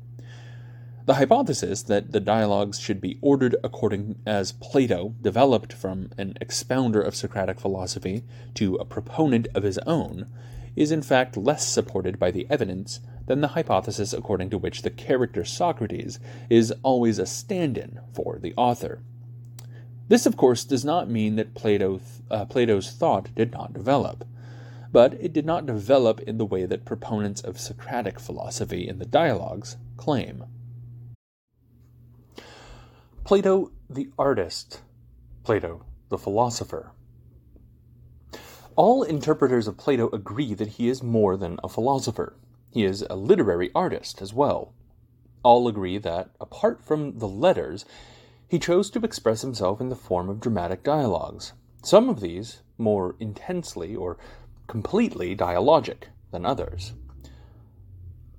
The 1.05 1.15
hypothesis 1.15 1.81
that 1.83 2.11
the 2.11 2.19
dialogues 2.19 2.79
should 2.79 3.01
be 3.01 3.17
ordered 3.21 3.55
according 3.63 4.19
as 4.25 4.51
Plato 4.51 5.15
developed 5.21 5.73
from 5.73 6.11
an 6.17 6.37
expounder 6.39 7.01
of 7.01 7.15
Socratic 7.15 7.59
philosophy 7.59 8.23
to 8.53 8.75
a 8.75 8.85
proponent 8.85 9.47
of 9.55 9.63
his 9.63 9.79
own 9.79 10.27
is 10.75 10.91
in 10.91 11.01
fact 11.01 11.35
less 11.35 11.67
supported 11.67 12.19
by 12.19 12.29
the 12.29 12.45
evidence 12.49 12.99
than 13.25 13.41
the 13.41 13.49
hypothesis 13.49 14.13
according 14.13 14.51
to 14.51 14.59
which 14.59 14.83
the 14.83 14.91
character 14.91 15.43
Socrates 15.43 16.19
is 16.49 16.71
always 16.83 17.17
a 17.17 17.25
stand 17.25 17.77
in 17.79 17.99
for 18.13 18.37
the 18.39 18.53
author. 18.55 19.01
This, 20.07 20.27
of 20.27 20.37
course, 20.37 20.63
does 20.63 20.85
not 20.85 21.09
mean 21.09 21.35
that 21.37 21.55
Plato, 21.55 21.99
uh, 22.29 22.45
Plato's 22.45 22.91
thought 22.91 23.33
did 23.33 23.51
not 23.51 23.73
develop 23.73 24.23
but 24.91 25.13
it 25.13 25.33
did 25.33 25.45
not 25.45 25.65
develop 25.65 26.19
in 26.21 26.37
the 26.37 26.45
way 26.45 26.65
that 26.65 26.85
proponents 26.85 27.41
of 27.41 27.59
Socratic 27.59 28.19
philosophy 28.19 28.87
in 28.87 28.99
the 28.99 29.05
dialogues 29.05 29.77
claim. 29.97 30.43
Plato 33.31 33.71
the 33.89 34.09
artist, 34.19 34.81
Plato 35.45 35.85
the 36.09 36.17
philosopher. 36.17 36.91
All 38.75 39.03
interpreters 39.03 39.69
of 39.69 39.77
Plato 39.77 40.09
agree 40.09 40.53
that 40.53 40.75
he 40.75 40.89
is 40.89 41.01
more 41.01 41.37
than 41.37 41.57
a 41.63 41.69
philosopher. 41.69 42.35
He 42.73 42.83
is 42.83 43.05
a 43.09 43.15
literary 43.15 43.71
artist 43.73 44.21
as 44.21 44.33
well. 44.33 44.73
All 45.43 45.69
agree 45.69 45.97
that, 45.99 46.31
apart 46.41 46.83
from 46.83 47.19
the 47.19 47.27
letters, 47.29 47.85
he 48.49 48.59
chose 48.59 48.89
to 48.89 48.99
express 48.99 49.43
himself 49.43 49.79
in 49.79 49.87
the 49.87 49.95
form 49.95 50.27
of 50.27 50.41
dramatic 50.41 50.83
dialogues. 50.83 51.53
Some 51.85 52.09
of 52.09 52.19
these, 52.19 52.63
more 52.77 53.15
intensely 53.17 53.95
or 53.95 54.17
completely 54.67 55.37
dialogic 55.37 56.09
than 56.31 56.45
others. 56.45 56.91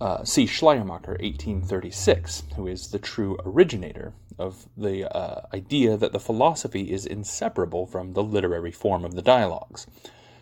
Uh, 0.02 0.24
see 0.24 0.46
Schleiermacher, 0.46 1.12
1836, 1.20 2.42
who 2.56 2.66
is 2.66 2.88
the 2.88 2.98
true 2.98 3.38
originator 3.46 4.12
of 4.36 4.66
the 4.76 5.08
uh, 5.16 5.42
idea 5.54 5.96
that 5.96 6.10
the 6.10 6.18
philosophy 6.18 6.90
is 6.90 7.06
inseparable 7.06 7.86
from 7.86 8.12
the 8.12 8.22
literary 8.24 8.72
form 8.72 9.04
of 9.04 9.14
the 9.14 9.22
dialogues. 9.22 9.86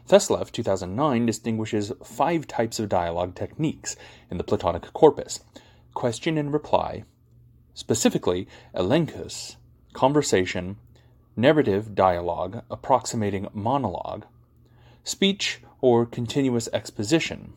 Thesleff, 0.09 0.51
2009, 0.51 1.27
distinguishes 1.27 1.93
five 2.03 2.47
types 2.47 2.79
of 2.79 2.89
dialogue 2.89 3.35
techniques 3.35 3.97
in 4.31 4.39
the 4.39 4.45
Platonic 4.45 4.91
corpus 4.95 5.41
question 5.93 6.39
and 6.39 6.55
reply, 6.55 7.05
specifically 7.75 8.49
elenchus, 8.75 9.57
conversation, 9.93 10.79
narrative 11.37 11.95
dialogue 11.95 12.63
approximating 12.71 13.47
monologue, 13.53 14.25
speech 15.05 15.61
or 15.83 16.07
continuous 16.07 16.67
exposition. 16.73 17.53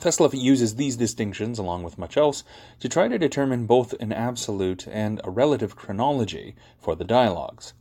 Thesleff 0.00 0.32
uses 0.32 0.76
these 0.76 0.96
distinctions, 0.96 1.58
along 1.58 1.82
with 1.82 1.98
much 1.98 2.16
else, 2.16 2.42
to 2.80 2.88
try 2.88 3.06
to 3.06 3.18
determine 3.18 3.66
both 3.66 3.92
an 4.00 4.12
absolute 4.12 4.88
and 4.88 5.20
a 5.24 5.30
relative 5.30 5.76
chronology 5.76 6.54
for 6.80 6.96
the 6.96 7.04
dialogues. 7.04 7.74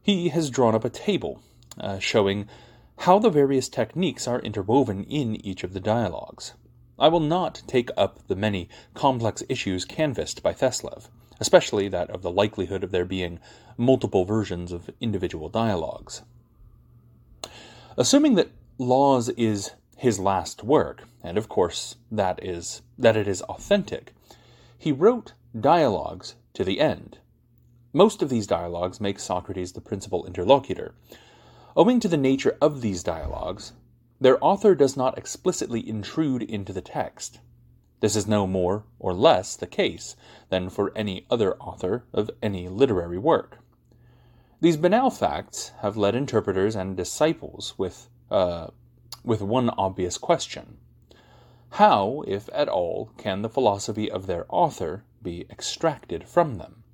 He 0.00 0.28
has 0.28 0.48
drawn 0.48 0.76
up 0.76 0.84
a 0.84 0.90
table 0.90 1.42
uh, 1.80 1.98
showing 1.98 2.48
how 2.98 3.18
the 3.18 3.30
various 3.30 3.68
techniques 3.68 4.28
are 4.28 4.40
interwoven 4.40 5.02
in 5.04 5.44
each 5.44 5.64
of 5.64 5.72
the 5.72 5.80
dialogues. 5.80 6.54
I 6.98 7.08
will 7.08 7.20
not 7.20 7.62
take 7.66 7.90
up 7.96 8.26
the 8.28 8.36
many 8.36 8.68
complex 8.94 9.42
issues 9.48 9.84
canvassed 9.84 10.42
by 10.42 10.54
Thesleff, 10.54 11.08
especially 11.40 11.88
that 11.88 12.10
of 12.10 12.22
the 12.22 12.30
likelihood 12.30 12.84
of 12.84 12.92
there 12.92 13.04
being 13.04 13.40
multiple 13.76 14.24
versions 14.24 14.70
of 14.70 14.88
individual 15.00 15.48
dialogues. 15.48 16.22
Assuming 17.98 18.36
that 18.36 18.50
Laws 18.78 19.30
is 19.30 19.72
his 19.96 20.18
last 20.18 20.62
work, 20.62 21.04
and 21.22 21.38
of 21.38 21.48
course 21.48 21.96
that 22.10 22.38
is 22.44 22.82
that 22.98 23.16
it 23.16 23.26
is 23.26 23.42
authentic. 23.42 24.14
He 24.78 24.92
wrote 24.92 25.32
dialogues 25.58 26.34
to 26.52 26.64
the 26.64 26.80
end. 26.80 27.18
Most 27.92 28.20
of 28.20 28.28
these 28.28 28.46
dialogues 28.46 29.00
make 29.00 29.18
Socrates 29.18 29.72
the 29.72 29.80
principal 29.80 30.26
interlocutor. 30.26 30.94
Owing 31.74 31.98
to 32.00 32.08
the 32.08 32.18
nature 32.18 32.56
of 32.60 32.82
these 32.82 33.02
dialogues, 33.02 33.72
their 34.20 34.42
author 34.44 34.74
does 34.74 34.96
not 34.96 35.16
explicitly 35.16 35.86
intrude 35.86 36.42
into 36.42 36.72
the 36.72 36.82
text. 36.82 37.40
This 38.00 38.16
is 38.16 38.26
no 38.26 38.46
more 38.46 38.84
or 38.98 39.14
less 39.14 39.56
the 39.56 39.66
case 39.66 40.14
than 40.50 40.68
for 40.68 40.92
any 40.94 41.26
other 41.30 41.56
author 41.56 42.04
of 42.12 42.30
any 42.42 42.68
literary 42.68 43.18
work. 43.18 43.58
These 44.60 44.76
banal 44.76 45.10
facts 45.10 45.72
have 45.80 45.96
led 45.96 46.14
interpreters 46.14 46.76
and 46.76 46.96
disciples 46.96 47.74
with 47.78 48.08
uh, 48.30 48.68
with 49.26 49.42
one 49.42 49.68
obvious 49.70 50.16
question 50.16 50.78
How, 51.70 52.22
if 52.26 52.48
at 52.54 52.68
all, 52.68 53.10
can 53.18 53.42
the 53.42 53.50
philosophy 53.50 54.10
of 54.10 54.26
their 54.26 54.46
author 54.48 55.04
be 55.20 55.44
extracted 55.50 56.26
from 56.28 56.58
them? 56.58 56.84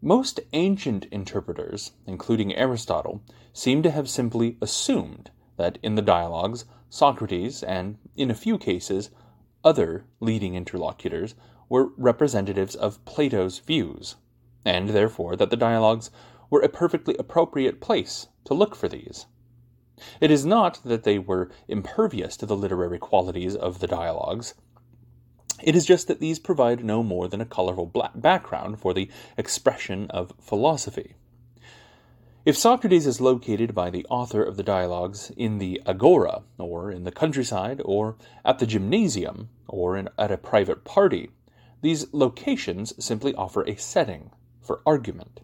Most 0.00 0.40
ancient 0.52 1.04
interpreters, 1.12 1.92
including 2.06 2.56
Aristotle, 2.56 3.20
seem 3.52 3.82
to 3.84 3.90
have 3.90 4.08
simply 4.08 4.56
assumed 4.60 5.30
that 5.58 5.78
in 5.82 5.94
the 5.94 6.02
dialogues, 6.02 6.64
Socrates, 6.88 7.62
and 7.62 7.98
in 8.16 8.30
a 8.30 8.34
few 8.34 8.58
cases, 8.58 9.10
other 9.62 10.06
leading 10.18 10.54
interlocutors, 10.54 11.34
were 11.68 11.92
representatives 11.96 12.74
of 12.74 13.04
Plato's 13.04 13.58
views, 13.58 14.16
and 14.64 14.88
therefore 14.88 15.36
that 15.36 15.50
the 15.50 15.56
dialogues 15.56 16.10
were 16.50 16.62
a 16.62 16.68
perfectly 16.68 17.14
appropriate 17.18 17.80
place 17.80 18.28
to 18.44 18.54
look 18.54 18.74
for 18.74 18.88
these. 18.88 19.26
It 20.20 20.30
is 20.30 20.44
not 20.44 20.80
that 20.84 21.04
they 21.04 21.18
were 21.18 21.50
impervious 21.68 22.36
to 22.38 22.46
the 22.46 22.56
literary 22.56 22.98
qualities 22.98 23.54
of 23.54 23.78
the 23.80 23.86
dialogues. 23.86 24.54
It 25.62 25.76
is 25.76 25.86
just 25.86 26.08
that 26.08 26.20
these 26.20 26.38
provide 26.38 26.84
no 26.84 27.02
more 27.02 27.28
than 27.28 27.40
a 27.40 27.46
colorful 27.46 27.92
background 28.14 28.80
for 28.80 28.92
the 28.92 29.08
expression 29.36 30.10
of 30.10 30.32
philosophy. 30.40 31.14
If 32.44 32.56
Socrates 32.56 33.06
is 33.06 33.20
located 33.20 33.72
by 33.72 33.90
the 33.90 34.04
author 34.10 34.42
of 34.42 34.56
the 34.56 34.64
dialogues 34.64 35.30
in 35.36 35.58
the 35.58 35.80
agora, 35.86 36.42
or 36.58 36.90
in 36.90 37.04
the 37.04 37.12
countryside, 37.12 37.80
or 37.84 38.16
at 38.44 38.58
the 38.58 38.66
gymnasium, 38.66 39.50
or 39.68 39.96
in, 39.96 40.08
at 40.18 40.32
a 40.32 40.36
private 40.36 40.82
party, 40.82 41.30
these 41.82 42.12
locations 42.12 42.92
simply 43.04 43.32
offer 43.36 43.62
a 43.62 43.76
setting 43.76 44.32
for 44.60 44.80
argument. 44.84 45.40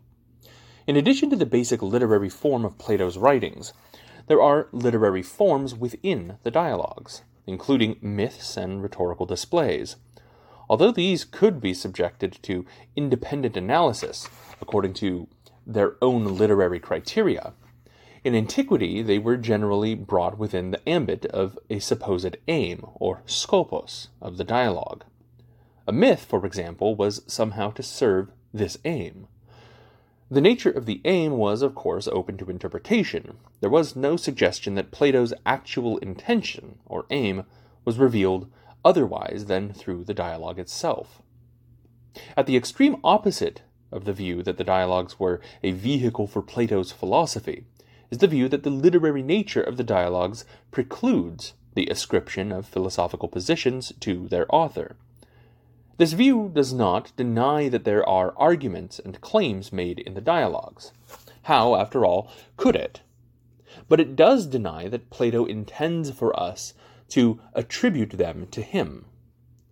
In 0.88 0.96
addition 0.96 1.30
to 1.30 1.36
the 1.36 1.46
basic 1.46 1.82
literary 1.82 2.28
form 2.28 2.64
of 2.64 2.78
Plato's 2.78 3.16
writings, 3.16 3.72
there 4.28 4.42
are 4.42 4.68
literary 4.72 5.22
forms 5.22 5.74
within 5.74 6.38
the 6.42 6.50
dialogues, 6.50 7.22
including 7.46 7.98
myths 8.00 8.56
and 8.56 8.82
rhetorical 8.82 9.26
displays. 9.26 9.96
Although 10.68 10.92
these 10.92 11.24
could 11.24 11.60
be 11.60 11.72
subjected 11.72 12.38
to 12.42 12.66
independent 12.94 13.56
analysis 13.56 14.28
according 14.60 14.92
to 14.94 15.28
their 15.66 15.96
own 16.02 16.36
literary 16.36 16.78
criteria, 16.78 17.54
in 18.22 18.34
antiquity 18.34 19.00
they 19.00 19.18
were 19.18 19.36
generally 19.36 19.94
brought 19.94 20.38
within 20.38 20.72
the 20.72 20.88
ambit 20.88 21.24
of 21.26 21.58
a 21.70 21.78
supposed 21.78 22.36
aim, 22.48 22.84
or 22.94 23.22
scopos, 23.26 24.08
of 24.20 24.36
the 24.36 24.44
dialogue. 24.44 25.04
A 25.86 25.92
myth, 25.92 26.26
for 26.28 26.44
example, 26.44 26.94
was 26.94 27.22
somehow 27.26 27.70
to 27.70 27.82
serve 27.82 28.30
this 28.52 28.76
aim. 28.84 29.26
The 30.30 30.40
nature 30.42 30.70
of 30.70 30.84
the 30.84 31.00
aim 31.06 31.38
was, 31.38 31.62
of 31.62 31.74
course, 31.74 32.06
open 32.08 32.36
to 32.36 32.50
interpretation. 32.50 33.38
There 33.60 33.70
was 33.70 33.96
no 33.96 34.16
suggestion 34.16 34.74
that 34.74 34.90
Plato's 34.90 35.32
actual 35.46 35.96
intention, 35.98 36.80
or 36.84 37.06
aim, 37.10 37.44
was 37.86 37.98
revealed 37.98 38.50
otherwise 38.84 39.46
than 39.46 39.72
through 39.72 40.04
the 40.04 40.12
dialogue 40.12 40.58
itself. 40.58 41.22
At 42.36 42.46
the 42.46 42.56
extreme 42.56 42.96
opposite 43.02 43.62
of 43.90 44.04
the 44.04 44.12
view 44.12 44.42
that 44.42 44.58
the 44.58 44.64
dialogues 44.64 45.18
were 45.18 45.40
a 45.62 45.70
vehicle 45.70 46.26
for 46.26 46.42
Plato's 46.42 46.92
philosophy 46.92 47.64
is 48.10 48.18
the 48.18 48.26
view 48.26 48.48
that 48.48 48.64
the 48.64 48.70
literary 48.70 49.22
nature 49.22 49.62
of 49.62 49.78
the 49.78 49.84
dialogues 49.84 50.44
precludes 50.70 51.54
the 51.74 51.86
ascription 51.86 52.52
of 52.52 52.66
philosophical 52.66 53.28
positions 53.28 53.92
to 54.00 54.28
their 54.28 54.46
author. 54.54 54.96
This 55.98 56.12
view 56.12 56.48
does 56.54 56.72
not 56.72 57.10
deny 57.16 57.68
that 57.68 57.82
there 57.82 58.08
are 58.08 58.32
arguments 58.36 59.00
and 59.00 59.20
claims 59.20 59.72
made 59.72 59.98
in 59.98 60.14
the 60.14 60.20
dialogues. 60.20 60.92
How, 61.42 61.74
after 61.74 62.06
all, 62.06 62.30
could 62.56 62.76
it? 62.76 63.00
But 63.88 63.98
it 63.98 64.14
does 64.14 64.46
deny 64.46 64.86
that 64.88 65.10
Plato 65.10 65.44
intends 65.44 66.12
for 66.12 66.38
us 66.38 66.72
to 67.08 67.40
attribute 67.52 68.10
them 68.10 68.46
to 68.52 68.62
him. 68.62 69.06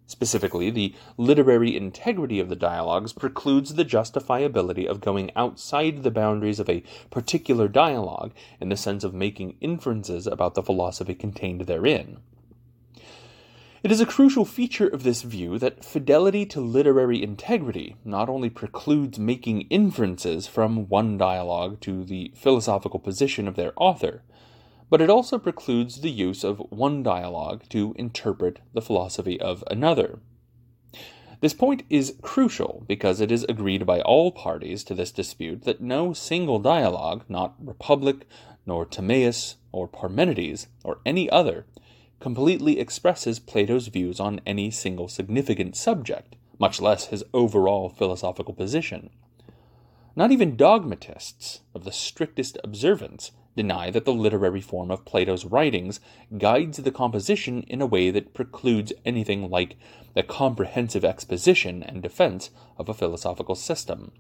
Specifically, 0.09 0.69
the 0.69 0.97
literary 1.17 1.77
integrity 1.77 2.41
of 2.41 2.49
the 2.49 2.57
dialogues 2.57 3.13
precludes 3.13 3.75
the 3.75 3.85
justifiability 3.85 4.85
of 4.85 5.01
going 5.01 5.31
outside 5.37 6.03
the 6.03 6.11
boundaries 6.11 6.59
of 6.59 6.69
a 6.69 6.83
particular 7.09 7.69
dialogue 7.69 8.33
in 8.61 8.69
the 8.69 8.77
sense 8.77 9.05
of 9.05 9.15
making 9.15 9.57
inferences 9.61 10.27
about 10.27 10.55
the 10.55 10.63
philosophy 10.63 11.15
contained 11.15 11.63
therein. 11.63 12.19
It 13.87 13.93
is 13.93 14.01
a 14.01 14.05
crucial 14.05 14.45
feature 14.45 14.89
of 14.89 15.05
this 15.05 15.23
view 15.23 15.61
that 15.61 15.85
fidelity 15.85 16.45
to 16.47 16.61
literary 16.61 17.23
integrity 17.23 17.95
not 18.05 18.29
only 18.29 18.51
precludes 18.51 19.17
making 19.17 19.61
inferences 19.71 20.49
from 20.49 20.89
one 20.89 21.17
dialogue 21.17 21.81
to 21.83 22.03
the 22.03 22.33
philosophical 22.35 22.99
position 22.99 23.47
of 23.47 23.55
their 23.55 23.73
author, 23.77 24.25
but 24.91 25.01
it 25.01 25.09
also 25.09 25.39
precludes 25.39 26.01
the 26.01 26.11
use 26.11 26.43
of 26.43 26.59
one 26.71 27.05
dialogue 27.05 27.63
to 27.69 27.95
interpret 27.97 28.59
the 28.75 28.83
philosophy 28.83 29.41
of 29.41 29.63
another. 29.71 30.19
This 31.41 31.55
point 31.55 31.85
is 31.89 32.17
crucial 32.21 32.83
because 32.89 33.21
it 33.21 33.31
is 33.31 33.47
agreed 33.49 33.87
by 33.87 34.01
all 34.01 34.33
parties 34.33 34.83
to 34.83 34.97
this 34.97 35.13
dispute 35.13 35.63
that 35.63 35.81
no 35.81 36.13
single 36.13 36.59
dialogue, 36.59 37.23
not 37.29 37.55
Republic, 37.61 38.27
nor 38.67 38.85
Timaeus, 38.85 39.59
or 39.71 39.87
Parmenides, 39.87 40.67
or 40.83 40.99
any 41.07 41.31
other, 41.31 41.67
completely 42.21 42.79
expresses 42.79 43.39
Plato's 43.39 43.89
views 43.89 44.21
on 44.21 44.41
any 44.47 44.71
single 44.71 45.09
significant 45.09 45.77
subject, 45.77 46.37
much 46.59 46.81
less 46.81 47.07
his 47.07 47.25
overall 47.35 47.89
philosophical 47.89 48.55
position. 48.55 49.11
Not 50.15 50.33
even 50.33 50.57
dogmatists 50.57 51.61
of 51.75 51.85
the 51.85 51.93
strictest 51.93 52.57
observance 52.65 53.33
deny 53.55 53.91
that 53.91 54.05
the 54.05 54.15
literary 54.15 54.61
form 54.61 54.91
of 54.91 55.05
Plato's 55.05 55.45
writings 55.45 56.01
guides 56.39 56.79
the 56.79 56.91
composition 56.91 57.63
in 57.65 57.83
a 57.83 57.87
way 57.87 58.11
that 58.11 58.35
precludes 58.35 58.93
anything 59.05 59.51
like 59.51 59.77
the 60.15 60.23
comprehensive 60.23 61.05
exposition 61.05 61.83
and 61.83 62.03
defense 62.03 62.51
of 62.79 62.89
a 62.89 62.95
philosophical 62.95 63.55
system. 63.55 64.13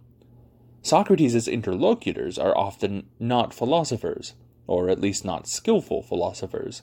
Socrates' 0.82 1.48
interlocutors 1.48 2.38
are 2.38 2.56
often 2.56 3.08
not 3.18 3.54
philosophers, 3.54 4.34
or 4.66 4.88
at 4.88 5.00
least 5.00 5.24
not 5.24 5.48
skillful 5.48 6.02
philosophers, 6.02 6.82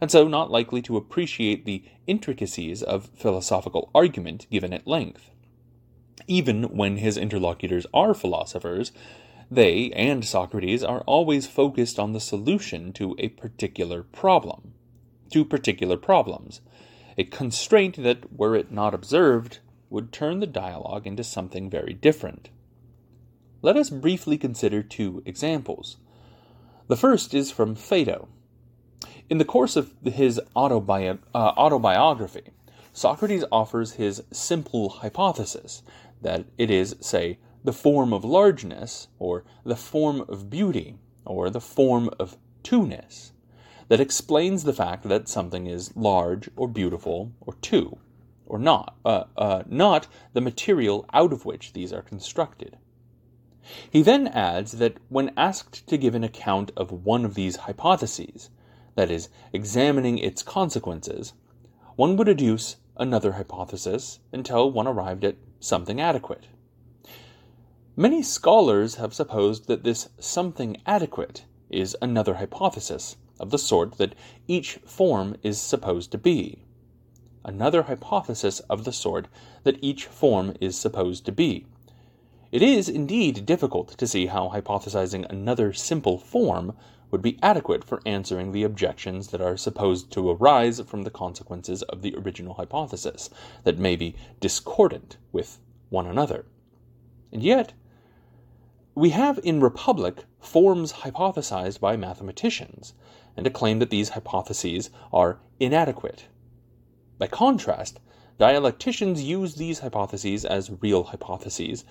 and 0.00 0.10
so 0.10 0.26
not 0.26 0.50
likely 0.50 0.80
to 0.82 0.96
appreciate 0.96 1.64
the 1.64 1.84
intricacies 2.06 2.82
of 2.82 3.10
philosophical 3.14 3.90
argument 3.94 4.46
given 4.50 4.72
at 4.72 4.86
length. 4.86 5.30
Even 6.26 6.64
when 6.64 6.96
his 6.96 7.16
interlocutors 7.16 7.86
are 7.92 8.14
philosophers, 8.14 8.92
they 9.50 9.90
and 9.92 10.24
Socrates 10.24 10.84
are 10.84 11.00
always 11.02 11.46
focused 11.46 11.98
on 11.98 12.12
the 12.12 12.20
solution 12.20 12.92
to 12.92 13.16
a 13.18 13.28
particular 13.28 14.04
problem, 14.04 14.74
to 15.32 15.44
particular 15.44 15.96
problems, 15.96 16.60
a 17.18 17.24
constraint 17.24 18.02
that, 18.02 18.32
were 18.32 18.54
it 18.54 18.70
not 18.70 18.94
observed, 18.94 19.58
would 19.90 20.12
turn 20.12 20.38
the 20.38 20.46
dialogue 20.46 21.06
into 21.06 21.24
something 21.24 21.68
very 21.68 21.92
different. 21.92 22.48
Let 23.60 23.76
us 23.76 23.90
briefly 23.90 24.38
consider 24.38 24.82
two 24.82 25.22
examples. 25.26 25.96
The 26.86 26.96
first 26.96 27.34
is 27.34 27.50
from 27.50 27.74
Phaedo. 27.74 28.28
In 29.30 29.38
the 29.38 29.44
course 29.44 29.76
of 29.76 29.94
his 30.04 30.40
autobi- 30.56 31.20
uh, 31.32 31.38
autobiography, 31.56 32.50
Socrates 32.92 33.44
offers 33.52 33.92
his 33.92 34.24
simple 34.32 34.88
hypothesis 34.88 35.84
that 36.20 36.46
it 36.58 36.68
is, 36.68 36.96
say, 36.98 37.38
the 37.62 37.72
form 37.72 38.12
of 38.12 38.24
largeness, 38.24 39.06
or 39.20 39.44
the 39.62 39.76
form 39.76 40.22
of 40.22 40.50
beauty, 40.50 40.96
or 41.24 41.48
the 41.48 41.60
form 41.60 42.10
of 42.18 42.38
two-ness, 42.64 43.30
that 43.86 44.00
explains 44.00 44.64
the 44.64 44.72
fact 44.72 45.04
that 45.04 45.28
something 45.28 45.68
is 45.68 45.96
large 45.96 46.50
or 46.56 46.66
beautiful 46.66 47.30
or 47.40 47.54
two, 47.62 47.98
or 48.46 48.58
not, 48.58 48.96
uh, 49.04 49.24
uh, 49.36 49.62
not 49.68 50.08
the 50.32 50.40
material 50.40 51.06
out 51.12 51.32
of 51.32 51.44
which 51.44 51.72
these 51.72 51.92
are 51.92 52.02
constructed. 52.02 52.78
He 53.88 54.02
then 54.02 54.26
adds 54.26 54.72
that 54.72 54.96
when 55.08 55.32
asked 55.36 55.86
to 55.86 55.96
give 55.96 56.16
an 56.16 56.24
account 56.24 56.72
of 56.76 56.90
one 56.90 57.24
of 57.24 57.34
these 57.34 57.56
hypotheses, 57.56 58.50
that 59.00 59.10
is, 59.10 59.30
examining 59.54 60.18
its 60.18 60.42
consequences, 60.42 61.32
one 61.96 62.18
would 62.18 62.28
adduce 62.28 62.76
another 62.98 63.32
hypothesis 63.32 64.18
until 64.30 64.70
one 64.70 64.86
arrived 64.86 65.24
at 65.24 65.36
something 65.58 65.98
adequate. 65.98 66.48
Many 67.96 68.22
scholars 68.22 68.96
have 68.96 69.14
supposed 69.14 69.68
that 69.68 69.84
this 69.84 70.10
something 70.18 70.76
adequate 70.84 71.46
is 71.70 71.96
another 72.02 72.34
hypothesis 72.34 73.16
of 73.38 73.48
the 73.48 73.56
sort 73.56 73.96
that 73.96 74.14
each 74.46 74.74
form 74.84 75.34
is 75.42 75.58
supposed 75.58 76.12
to 76.12 76.18
be. 76.18 76.66
Another 77.42 77.84
hypothesis 77.84 78.60
of 78.68 78.84
the 78.84 78.92
sort 78.92 79.28
that 79.64 79.82
each 79.82 80.04
form 80.04 80.54
is 80.60 80.76
supposed 80.76 81.24
to 81.24 81.32
be. 81.32 81.64
It 82.52 82.60
is 82.60 82.86
indeed 82.86 83.46
difficult 83.46 83.96
to 83.96 84.06
see 84.06 84.26
how 84.26 84.50
hypothesizing 84.50 85.24
another 85.30 85.72
simple 85.72 86.18
form 86.18 86.76
would 87.10 87.22
be 87.22 87.38
adequate 87.42 87.84
for 87.84 88.00
answering 88.06 88.52
the 88.52 88.62
objections 88.62 89.28
that 89.28 89.40
are 89.40 89.56
supposed 89.56 90.10
to 90.12 90.30
arise 90.30 90.80
from 90.80 91.02
the 91.02 91.10
consequences 91.10 91.82
of 91.82 92.02
the 92.02 92.14
original 92.16 92.54
hypothesis, 92.54 93.30
that 93.64 93.78
may 93.78 93.96
be 93.96 94.14
discordant 94.38 95.16
with 95.32 95.58
one 95.88 96.06
another. 96.06 96.46
And 97.32 97.42
yet, 97.42 97.72
we 98.94 99.10
have 99.10 99.40
in 99.42 99.60
Republic 99.60 100.24
forms 100.40 100.92
hypothesized 100.92 101.80
by 101.80 101.96
mathematicians, 101.96 102.94
and 103.36 103.46
a 103.46 103.50
claim 103.50 103.78
that 103.78 103.90
these 103.90 104.10
hypotheses 104.10 104.90
are 105.12 105.38
inadequate. 105.58 106.26
By 107.18 107.28
contrast, 107.28 108.00
dialecticians 108.38 109.22
use 109.22 109.54
these 109.54 109.80
hypotheses 109.80 110.44
as 110.44 110.72
real 110.80 111.04
hypotheses, 111.04 111.84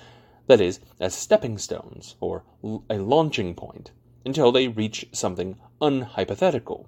that 0.48 0.60
is, 0.60 0.80
as 1.00 1.14
stepping 1.14 1.58
stones, 1.58 2.16
or 2.20 2.44
a 2.90 2.98
launching 2.98 3.54
point, 3.54 3.92
until 4.26 4.52
they 4.52 4.68
reach 4.68 5.08
something 5.12 5.58
unhypothetical, 5.82 6.86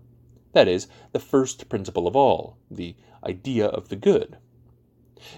that 0.53 0.67
is, 0.67 0.87
the 1.11 1.19
first 1.19 1.69
principle 1.69 2.07
of 2.07 2.15
all, 2.15 2.57
the 2.69 2.95
idea 3.23 3.65
of 3.67 3.89
the 3.89 3.95
good. 3.95 4.37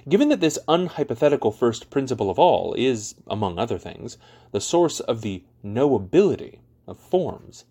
Given 0.08 0.30
that 0.30 0.40
this 0.40 0.58
unhypothetical 0.68 1.54
first 1.54 1.90
principle 1.90 2.30
of 2.30 2.40
all 2.40 2.74
is, 2.74 3.16
among 3.28 3.60
other 3.60 3.78
things, 3.78 4.18
the 4.52 4.62
source 4.62 5.00
of 5.02 5.22
the 5.22 5.44
knowability 5.64 6.60
of 6.88 6.98
forms, 7.00 7.66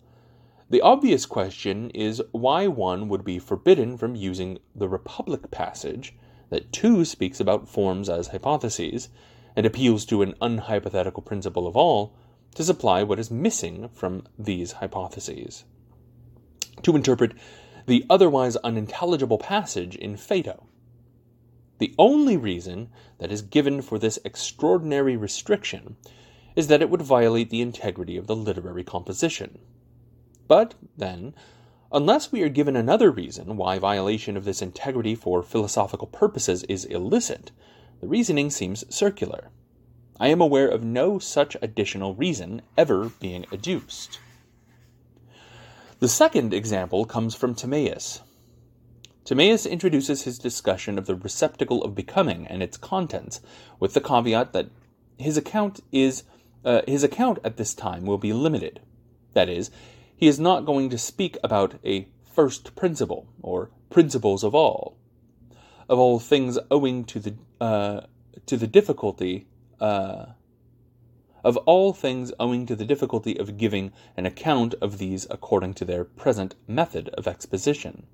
the 0.69 0.81
obvious 0.81 1.25
question 1.25 1.89
is 1.91 2.21
why 2.31 2.67
one 2.67 3.09
would 3.09 3.23
be 3.23 3.39
forbidden 3.39 3.97
from 3.97 4.15
using 4.15 4.59
the 4.73 4.87
Republic 4.87 5.51
passage 5.51 6.15
that 6.49 6.71
too 6.71 7.03
speaks 7.03 7.39
about 7.39 7.67
forms 7.67 8.09
as 8.09 8.27
hypotheses 8.27 9.09
and 9.55 9.65
appeals 9.65 10.05
to 10.05 10.21
an 10.21 10.33
unhypothetical 10.41 11.25
principle 11.25 11.67
of 11.67 11.75
all 11.75 12.13
to 12.53 12.63
supply 12.63 13.03
what 13.03 13.19
is 13.19 13.31
missing 13.31 13.89
from 13.93 14.23
these 14.37 14.73
hypotheses. 14.73 15.63
To 16.83 16.95
interpret 16.95 17.33
the 17.85 18.05
otherwise 18.09 18.55
unintelligible 18.57 19.37
passage 19.37 19.95
in 19.95 20.17
Phaedo, 20.17 20.65
the 21.79 21.93
only 21.97 22.37
reason 22.37 22.89
that 23.17 23.31
is 23.31 23.41
given 23.41 23.81
for 23.81 23.99
this 23.99 24.19
extraordinary 24.23 25.17
restriction 25.17 25.97
is 26.55 26.67
that 26.67 26.81
it 26.81 26.89
would 26.89 27.01
violate 27.01 27.49
the 27.49 27.61
integrity 27.61 28.15
of 28.15 28.27
the 28.27 28.35
literary 28.35 28.83
composition. 28.83 29.57
But, 30.47 30.75
then, 30.95 31.33
unless 31.91 32.31
we 32.31 32.41
are 32.43 32.49
given 32.49 32.75
another 32.75 33.11
reason 33.11 33.57
why 33.57 33.79
violation 33.79 34.37
of 34.37 34.45
this 34.45 34.61
integrity 34.61 35.15
for 35.15 35.41
philosophical 35.41 36.07
purposes 36.07 36.63
is 36.63 36.85
illicit, 36.85 37.51
the 38.01 38.07
reasoning 38.07 38.49
seems 38.49 38.83
circular. 38.93 39.49
I 40.19 40.27
am 40.27 40.41
aware 40.41 40.67
of 40.67 40.83
no 40.83 41.19
such 41.19 41.57
additional 41.61 42.15
reason 42.15 42.61
ever 42.77 43.09
being 43.19 43.45
adduced. 43.51 44.19
The 45.99 46.09
second 46.09 46.53
example 46.53 47.05
comes 47.05 47.35
from 47.35 47.55
Timaeus, 47.55 48.21
Timaeus 49.25 49.65
introduces 49.65 50.23
his 50.23 50.37
discussion 50.37 50.97
of 50.97 51.05
the 51.05 51.15
receptacle 51.15 51.81
of 51.83 51.95
becoming 51.95 52.45
and 52.47 52.61
its 52.61 52.75
contents, 52.75 53.39
with 53.79 53.93
the 53.93 54.01
caveat 54.01 54.51
that 54.51 54.67
his 55.17 55.37
account 55.37 55.79
is 55.93 56.23
uh, 56.65 56.81
his 56.87 57.03
account 57.03 57.39
at 57.43 57.55
this 57.57 57.73
time 57.73 58.05
will 58.05 58.17
be 58.17 58.33
limited. 58.33 58.81
That 59.33 59.49
is, 59.49 59.71
he 60.15 60.27
is 60.27 60.39
not 60.39 60.65
going 60.65 60.89
to 60.89 60.97
speak 60.97 61.37
about 61.43 61.75
a 61.85 62.07
first 62.33 62.75
principle 62.75 63.27
or 63.41 63.69
principles 63.89 64.43
of 64.43 64.53
all, 64.53 64.97
of 65.87 65.99
all 65.99 66.19
things 66.19 66.59
owing 66.69 67.05
to 67.05 67.19
the 67.19 67.35
uh, 67.61 68.01
to 68.45 68.57
the 68.57 68.67
difficulty 68.67 69.47
uh, 69.83 70.31
of 71.43 71.57
all 71.57 71.91
things 71.91 72.31
owing 72.39 72.65
to 72.65 72.75
the 72.75 72.85
difficulty 72.85 73.37
of 73.37 73.57
giving 73.57 73.91
an 74.15 74.25
account 74.25 74.73
of 74.81 74.97
these 74.97 75.27
according 75.29 75.73
to 75.73 75.83
their 75.83 76.05
present 76.05 76.55
method 76.69 77.09
of 77.09 77.27
exposition. 77.27 78.07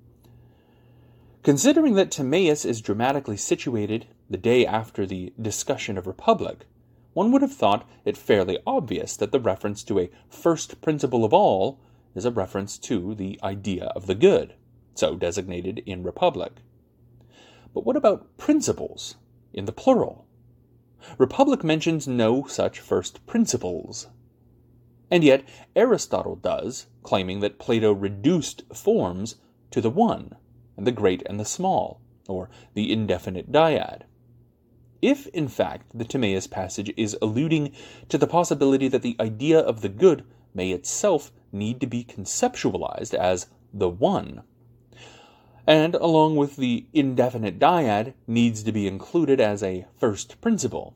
Considering 1.44 1.94
that 1.94 2.10
Timaeus 2.10 2.64
is 2.64 2.80
dramatically 2.80 3.36
situated 3.36 4.08
the 4.28 4.36
day 4.36 4.66
after 4.66 5.06
the 5.06 5.32
discussion 5.40 5.96
of 5.96 6.08
Republic, 6.08 6.66
one 7.12 7.30
would 7.30 7.40
have 7.42 7.54
thought 7.54 7.88
it 8.04 8.16
fairly 8.16 8.58
obvious 8.66 9.16
that 9.16 9.30
the 9.30 9.40
reference 9.40 9.84
to 9.84 10.00
a 10.00 10.10
first 10.28 10.80
principle 10.80 11.24
of 11.24 11.32
all 11.32 11.78
is 12.16 12.24
a 12.24 12.32
reference 12.32 12.78
to 12.78 13.14
the 13.14 13.38
idea 13.44 13.84
of 13.94 14.08
the 14.08 14.16
good, 14.16 14.54
so 14.96 15.14
designated 15.14 15.82
in 15.86 16.02
Republic. 16.02 16.52
But 17.72 17.86
what 17.86 17.96
about 17.96 18.36
principles 18.36 19.14
in 19.52 19.66
the 19.66 19.72
plural? 19.72 20.26
Republic 21.18 21.64
mentions 21.64 22.06
no 22.06 22.44
such 22.46 22.80
first 22.80 23.24
principles. 23.26 24.08
And 25.10 25.24
yet 25.24 25.42
Aristotle 25.74 26.36
does, 26.36 26.86
claiming 27.02 27.40
that 27.40 27.58
Plato 27.58 27.92
reduced 27.92 28.62
forms 28.74 29.36
to 29.70 29.80
the 29.80 29.90
one, 29.90 30.36
and 30.76 30.86
the 30.86 30.92
great 30.92 31.22
and 31.26 31.40
the 31.40 31.44
small, 31.44 32.00
or 32.28 32.48
the 32.74 32.92
indefinite 32.92 33.50
dyad. 33.50 34.02
If, 35.02 35.26
in 35.28 35.48
fact, 35.48 35.98
the 35.98 36.04
Timaeus 36.04 36.46
passage 36.46 36.92
is 36.96 37.16
alluding 37.22 37.72
to 38.08 38.18
the 38.18 38.26
possibility 38.26 38.86
that 38.88 39.02
the 39.02 39.16
idea 39.18 39.58
of 39.58 39.80
the 39.80 39.88
good 39.88 40.24
may 40.52 40.70
itself 40.72 41.32
need 41.52 41.80
to 41.80 41.86
be 41.86 42.04
conceptualized 42.04 43.14
as 43.14 43.48
the 43.72 43.88
one, 43.88 44.42
and 45.66 45.94
along 45.94 46.36
with 46.36 46.56
the 46.56 46.86
indefinite 46.92 47.58
dyad 47.58 48.14
needs 48.26 48.62
to 48.62 48.72
be 48.72 48.86
included 48.86 49.40
as 49.40 49.62
a 49.62 49.86
first 49.98 50.40
principle, 50.40 50.94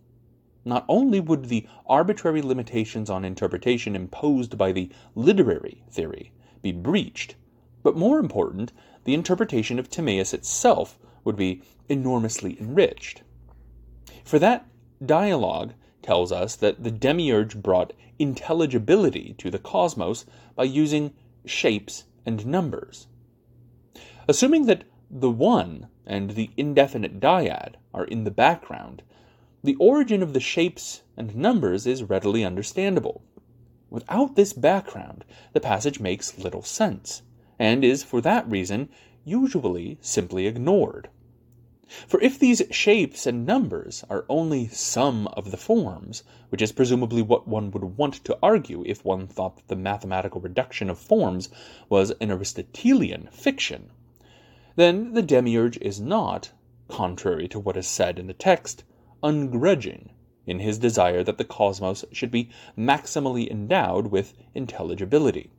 not 0.65 0.85
only 0.89 1.21
would 1.21 1.47
the 1.47 1.67
arbitrary 1.87 2.41
limitations 2.41 3.11
on 3.11 3.25
interpretation 3.25 3.95
imposed 3.95 4.57
by 4.57 4.73
the 4.73 4.91
literary 5.15 5.83
theory 5.91 6.33
be 6.63 6.73
breached, 6.73 7.37
but 7.83 7.97
more 7.97 8.19
important, 8.19 8.73
the 9.05 9.15
interpretation 9.15 9.79
of 9.79 9.91
Timaeus 9.91 10.33
itself 10.33 10.99
would 11.25 11.37
be 11.37 11.63
enormously 11.89 12.59
enriched. 12.59 13.23
For 14.25 14.39
that 14.39 14.67
dialogue 15.05 15.75
tells 16.03 16.33
us 16.33 16.57
that 16.57 16.83
the 16.83 16.91
demiurge 16.91 17.57
brought 17.57 17.93
intelligibility 18.19 19.35
to 19.39 19.51
the 19.51 19.59
cosmos 19.59 20.25
by 20.55 20.65
using 20.65 21.13
shapes 21.45 22.05
and 22.25 22.47
numbers. 22.47 23.07
Assuming 24.27 24.65
that 24.65 24.85
the 25.11 25.31
one 25.31 25.89
and 26.07 26.31
the 26.31 26.51
indefinite 26.57 27.21
dyad 27.21 27.75
are 27.93 28.07
in 28.07 28.25
the 28.25 28.31
background, 28.31 29.03
the 29.63 29.75
origin 29.77 30.23
of 30.23 30.33
the 30.33 30.41
shapes 30.41 31.03
and 31.15 31.37
numbers 31.37 31.87
is 31.87 32.03
readily 32.03 32.43
understandable. 32.43 33.23
Without 33.91 34.35
this 34.35 34.55
background, 34.55 35.27
the 35.53 35.61
passage 35.61 36.01
makes 36.01 36.39
little 36.39 36.63
sense, 36.63 37.23
and 37.59 37.85
is 37.85 38.03
for 38.03 38.23
that 38.23 38.51
reason 38.51 38.89
usually 39.27 39.99
simply 40.01 40.47
ignored. 40.47 41.11
For 42.07 42.19
if 42.23 42.39
these 42.39 42.63
shapes 42.71 43.27
and 43.27 43.45
numbers 43.45 44.05
are 44.09 44.25
only 44.31 44.69
some 44.69 45.27
of 45.29 45.51
the 45.51 45.59
forms, 45.59 46.25
which 46.49 46.63
is 46.63 46.73
presumably 46.73 47.21
what 47.21 47.47
one 47.47 47.71
would 47.73 47.99
want 47.99 48.25
to 48.25 48.39
argue 48.43 48.83
if 48.87 49.05
one 49.05 49.27
thought 49.27 49.57
that 49.57 49.69
the 49.69 49.77
mathematical 49.77 50.41
reduction 50.41 50.89
of 50.89 50.99
forms 50.99 51.51
was 51.91 52.11
an 52.23 52.31
Aristotelian 52.31 53.29
fiction, 53.31 53.91
then 54.77 55.13
the 55.13 55.23
demiurge 55.23 55.79
is 55.79 56.01
not, 56.01 56.53
contrary 56.89 57.47
to 57.49 57.59
what 57.59 57.77
is 57.77 57.87
said 57.87 58.19
in 58.19 58.27
the 58.27 58.35
text, 58.35 58.83
ungrudging 59.23 60.11
in 60.47 60.59
his 60.59 60.79
desire 60.79 61.23
that 61.23 61.39
the 61.39 61.45
cosmos 61.45 62.05
should 62.13 62.31
be 62.31 62.51
maximally 62.77 63.51
endowed 63.51 64.09
with 64.09 64.35
intelligibility. 64.55 65.51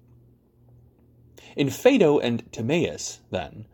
In 1.55 1.69
Phaedo 1.69 2.19
and 2.19 2.51
Timaeus, 2.51 3.21
then, 3.31 3.65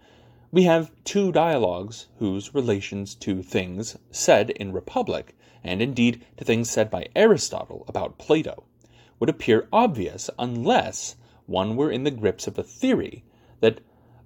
we 0.52 0.64
have 0.64 0.92
two 1.04 1.32
dialogues 1.32 2.08
whose 2.20 2.54
relations 2.54 3.16
to 3.16 3.42
things 3.42 3.98
said 4.12 4.52
in 4.52 4.72
Republic, 4.72 5.36
and 5.64 5.82
indeed 5.82 6.24
to 6.38 6.46
things 6.46 6.70
said 6.70 6.90
by 6.90 7.08
Aristotle 7.16 7.84
about 7.88 8.18
Plato, 8.18 8.66
would 9.20 9.30
appear 9.30 9.68
obvious 9.74 10.30
unless 10.38 11.16
one 11.46 11.76
were 11.76 11.92
in 11.92 12.04
the 12.04 12.12
grips 12.12 12.48
of 12.48 12.58
a 12.60 12.64
theory 12.64 13.24
that 13.60 13.82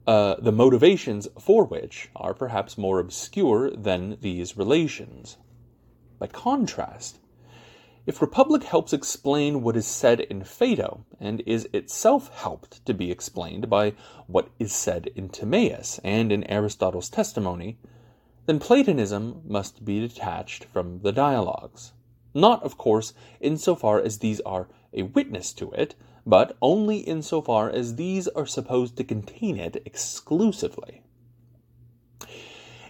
uh, 0.08 0.36
the 0.40 0.52
motivations 0.52 1.28
for 1.40 1.64
which 1.66 2.10
are 2.16 2.34
perhaps 2.34 2.78
more 2.78 3.00
obscure 3.00 3.72
than 3.72 4.18
these 4.22 4.58
relations. 4.58 5.38
By 6.20 6.28
contrast, 6.28 7.20
if 8.06 8.22
Republic 8.22 8.64
helps 8.64 8.94
explain 8.94 9.64
what 9.64 9.76
is 9.76 9.88
said 9.88 10.20
in 10.20 10.44
Phaedo, 10.44 11.06
and 11.20 11.42
is 11.48 11.68
itself 11.74 12.30
helped 12.30 12.86
to 12.86 12.94
be 12.94 13.10
explained 13.10 13.68
by 13.68 13.94
what 14.28 14.50
is 14.60 14.72
said 14.72 15.08
in 15.16 15.28
Timaeus 15.28 16.00
and 16.04 16.32
in 16.32 16.44
Aristotle's 16.44 17.10
testimony, 17.10 17.80
then 18.46 18.60
Platonism 18.60 19.42
must 19.44 19.84
be 19.84 20.00
detached 20.00 20.66
from 20.66 21.00
the 21.02 21.12
dialogues. 21.12 21.94
Not, 22.36 22.62
of 22.62 22.78
course, 22.78 23.14
in 23.40 23.58
so 23.58 23.74
far 23.74 24.00
as 24.00 24.20
these 24.20 24.40
are 24.42 24.68
a 24.94 25.04
witness 25.04 25.52
to 25.54 25.72
it, 25.72 25.96
but 26.26 26.58
only 26.62 26.98
in 26.98 27.22
so 27.22 27.42
far 27.42 27.70
as 27.70 27.96
these 27.96 28.28
are 28.30 28.46
supposed 28.46 28.98
to 28.98 29.04
contain 29.04 29.60
it 29.60 29.82
exclusively. 29.86 31.02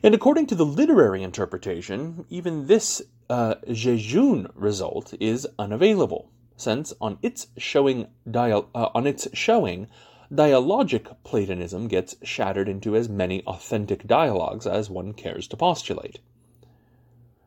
And 0.02 0.14
according 0.14 0.48
to 0.48 0.56
the 0.56 0.66
literary 0.66 1.24
interpretation, 1.24 2.26
even 2.30 2.68
this 2.68 3.02
uh, 3.30 3.56
Jejune 3.72 4.48
result 4.54 5.14
is 5.20 5.48
unavailable, 5.58 6.30
since 6.56 6.94
on 7.02 7.18
its 7.22 7.48
showing 7.58 8.08
dial- 8.30 8.70
uh, 8.76 8.90
on 8.94 9.08
its 9.08 9.28
showing, 9.34 9.88
dialogic 10.32 11.16
Platonism 11.24 11.88
gets 11.88 12.16
shattered 12.24 12.70
into 12.70 12.96
as 12.96 13.10
many 13.10 13.44
authentic 13.46 14.08
dialogues 14.08 14.68
as 14.68 14.90
one 14.90 15.14
cares 15.14 15.48
to 15.48 15.58
postulate. 15.58 16.20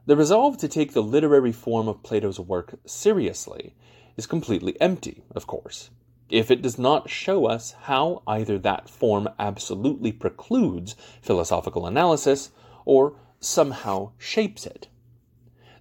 The 0.07 0.16
resolve 0.16 0.57
to 0.59 0.68
take 0.68 0.95
the 0.95 1.03
literary 1.03 1.53
form 1.53 1.86
of 1.86 2.03
Plato's 2.03 2.41
work 2.41 2.78
seriously 2.86 3.74
is 4.18 4.26
completely 4.26 4.78
empty, 4.80 5.22
of 5.34 5.46
course, 5.46 5.90
if 6.28 6.50
it 6.50 6.60
does 6.60 6.78
not 6.78 7.08
show 7.08 7.46
us 7.46 7.72
how 7.82 8.22
either 8.26 8.58
that 8.58 8.90
form 8.90 9.28
absolutely 9.38 10.12
precludes 10.12 10.96
philosophical 11.22 11.86
analysis 11.86 12.50
or 12.84 13.14
somehow 13.40 14.10
shapes 14.18 14.66
it. 14.66 14.88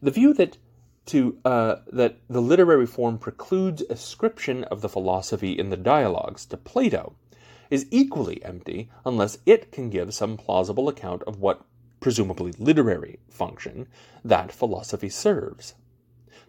The 0.02 0.12
view 0.12 0.34
that 0.36 0.58
to 1.08 1.38
uh, 1.44 1.78
that 1.92 2.20
the 2.30 2.42
literary 2.42 2.86
form 2.86 3.18
precludes 3.18 3.82
ascription 3.90 4.66
of 4.66 4.82
the 4.82 4.90
philosophy 4.90 5.58
in 5.58 5.70
the 5.70 5.78
dialogues 5.78 6.46
to 6.46 6.58
Plato 6.58 7.16
is 7.70 7.88
equally 7.92 8.44
empty 8.44 8.90
unless 9.06 9.40
it 9.46 9.72
can 9.72 9.90
give 9.90 10.14
some 10.14 10.38
plausible 10.38 10.88
account 10.88 11.24
of 11.24 11.40
what 11.40 11.66
presumably 12.00 12.54
literary 12.60 13.20
function 13.30 13.88
that 14.24 14.52
philosophy 14.52 15.10
serves. 15.10 15.74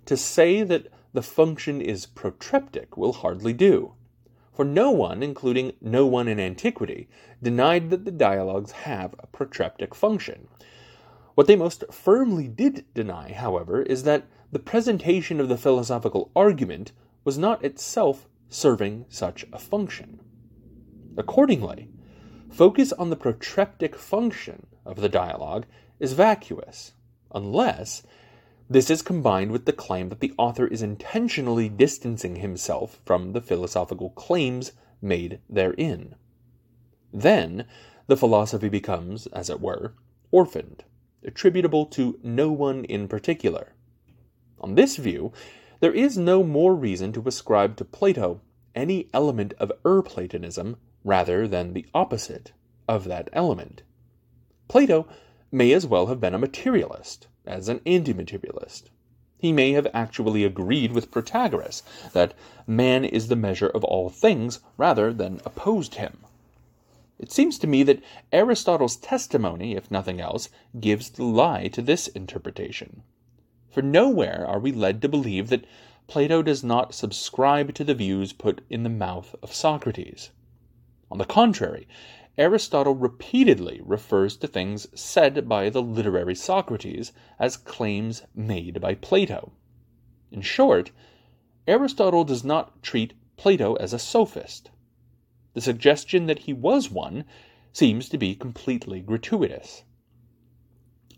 To 0.06 0.16
say 0.16 0.62
that 0.64 0.88
the 1.12 1.22
function 1.22 1.80
is 1.80 2.06
protreptic 2.06 2.96
will 2.96 3.12
hardly 3.12 3.52
do, 3.52 3.94
for 4.52 4.64
no 4.64 4.90
one, 4.90 5.22
including 5.22 5.72
no 5.80 6.06
one 6.06 6.28
in 6.28 6.40
antiquity, 6.40 7.08
denied 7.42 7.90
that 7.90 8.04
the 8.04 8.10
dialogues 8.10 8.72
have 8.72 9.14
a 9.18 9.26
protreptic 9.26 9.94
function, 9.94 10.48
what 11.38 11.46
they 11.46 11.54
most 11.54 11.84
firmly 11.92 12.48
did 12.48 12.84
deny, 12.94 13.32
however, 13.32 13.82
is 13.82 14.02
that 14.02 14.26
the 14.50 14.58
presentation 14.58 15.38
of 15.38 15.48
the 15.48 15.56
philosophical 15.56 16.32
argument 16.34 16.90
was 17.22 17.38
not 17.38 17.64
itself 17.64 18.26
serving 18.48 19.04
such 19.08 19.46
a 19.52 19.58
function. 19.60 20.18
Accordingly, 21.16 21.90
focus 22.50 22.92
on 22.92 23.10
the 23.10 23.14
protreptic 23.14 23.94
function 23.94 24.66
of 24.84 25.00
the 25.00 25.08
dialogue 25.08 25.66
is 26.00 26.14
vacuous, 26.14 26.94
unless 27.32 28.02
this 28.70 28.90
is 28.90 29.02
combined 29.02 29.50
with 29.50 29.64
the 29.64 29.72
claim 29.72 30.08
that 30.10 30.20
the 30.20 30.34
author 30.36 30.66
is 30.66 30.82
intentionally 30.82 31.68
distancing 31.68 32.36
himself 32.36 33.00
from 33.04 33.32
the 33.32 33.40
philosophical 33.40 34.10
claims 34.10 34.72
made 35.00 35.40
therein. 35.48 36.14
Then 37.12 37.66
the 38.06 38.16
philosophy 38.16 38.68
becomes, 38.68 39.26
as 39.28 39.48
it 39.48 39.60
were, 39.60 39.94
orphaned 40.30 40.84
attributable 41.24 41.86
to 41.86 42.18
no 42.22 42.50
one 42.50 42.84
in 42.84 43.08
particular. 43.08 43.74
On 44.60 44.74
this 44.74 44.96
view, 44.96 45.32
there 45.80 45.92
is 45.92 46.18
no 46.18 46.42
more 46.42 46.74
reason 46.74 47.12
to 47.12 47.22
ascribe 47.26 47.76
to 47.76 47.84
Plato 47.84 48.40
any 48.74 49.08
element 49.12 49.54
of 49.58 49.72
Ur-Platonism 49.84 50.76
rather 51.04 51.48
than 51.48 51.72
the 51.72 51.86
opposite 51.94 52.52
of 52.88 53.04
that 53.04 53.28
element. 53.32 53.82
Plato 54.68 55.06
may 55.50 55.72
as 55.72 55.86
well 55.86 56.06
have 56.06 56.20
been 56.20 56.34
a 56.34 56.38
materialist 56.38 57.26
as 57.48 57.68
an 57.68 57.80
anti-materialist. 57.86 58.90
He 59.38 59.52
may 59.52 59.72
have 59.72 59.86
actually 59.94 60.44
agreed 60.44 60.92
with 60.92 61.10
Protagoras 61.10 61.82
that 62.12 62.34
man 62.66 63.04
is 63.04 63.28
the 63.28 63.36
measure 63.36 63.68
of 63.68 63.84
all 63.84 64.10
things 64.10 64.60
rather 64.76 65.12
than 65.12 65.40
opposed 65.44 65.94
him. 65.94 66.18
It 67.18 67.32
seems 67.32 67.58
to 67.58 67.66
me 67.66 67.82
that 67.82 68.02
Aristotle's 68.32 68.96
testimony, 68.96 69.74
if 69.74 69.90
nothing 69.90 70.20
else, 70.20 70.50
gives 70.78 71.10
the 71.10 71.24
lie 71.24 71.68
to 71.68 71.82
this 71.82 72.06
interpretation. 72.08 73.02
For 73.70 73.82
nowhere 73.82 74.44
are 74.46 74.60
we 74.60 74.72
led 74.72 75.02
to 75.02 75.08
believe 75.08 75.48
that 75.48 75.66
Plato 76.06 76.42
does 76.42 76.64
not 76.64 76.94
subscribe 76.94 77.74
to 77.74 77.84
the 77.84 77.94
views 77.94 78.32
put 78.32 78.62
in 78.70 78.82
the 78.82 78.88
mouth 78.88 79.34
of 79.42 79.52
Socrates. 79.52 80.30
On 81.10 81.18
the 81.18 81.24
contrary, 81.24 81.86
Aristotle 82.38 82.94
repeatedly 82.94 83.80
refers 83.84 84.36
to 84.36 84.46
things 84.46 84.86
said 84.94 85.48
by 85.48 85.68
the 85.70 85.82
literary 85.82 86.36
Socrates 86.36 87.12
as 87.36 87.56
claims 87.56 88.22
made 88.32 88.80
by 88.80 88.94
Plato. 88.94 89.50
In 90.30 90.40
short, 90.40 90.92
Aristotle 91.66 92.22
does 92.22 92.44
not 92.44 92.80
treat 92.80 93.14
Plato 93.36 93.74
as 93.74 93.92
a 93.92 93.98
sophist. 93.98 94.70
The 95.54 95.60
suggestion 95.60 96.26
that 96.26 96.40
he 96.40 96.52
was 96.52 96.88
one 96.88 97.24
seems 97.72 98.08
to 98.10 98.18
be 98.18 98.36
completely 98.36 99.00
gratuitous. 99.00 99.82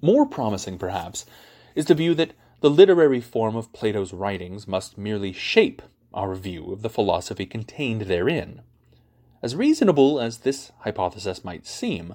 More 0.01 0.25
promising, 0.25 0.79
perhaps, 0.79 1.27
is 1.75 1.85
the 1.85 1.95
view 1.95 2.15
that 2.15 2.33
the 2.61 2.71
literary 2.71 3.21
form 3.21 3.57
of 3.57 3.75
Plato's 3.75 4.15
writings 4.15 4.67
must 4.67 4.97
merely 4.97 5.35
shape 5.35 5.83
our 6.15 6.35
view 6.35 6.73
of 6.73 6.81
the 6.81 6.89
philosophy 6.89 7.45
contained 7.45 8.03
therein. 8.03 8.63
As 9.43 9.57
reasonable 9.57 10.21
as 10.21 10.39
this 10.39 10.73
hypothesis 10.81 11.45
might 11.45 11.67
seem, 11.67 12.15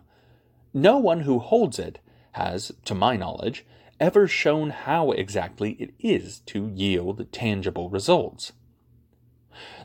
no 0.73 0.97
one 0.97 1.21
who 1.21 1.39
holds 1.39 1.79
it 1.79 1.99
has, 2.33 2.71
to 2.83 2.93
my 2.93 3.15
knowledge, 3.15 3.65
ever 3.99 4.27
shown 4.27 4.69
how 4.71 5.11
exactly 5.11 5.71
it 5.79 5.93
is 5.99 6.39
to 6.47 6.71
yield 6.75 7.31
tangible 7.31 7.89
results. 7.89 8.51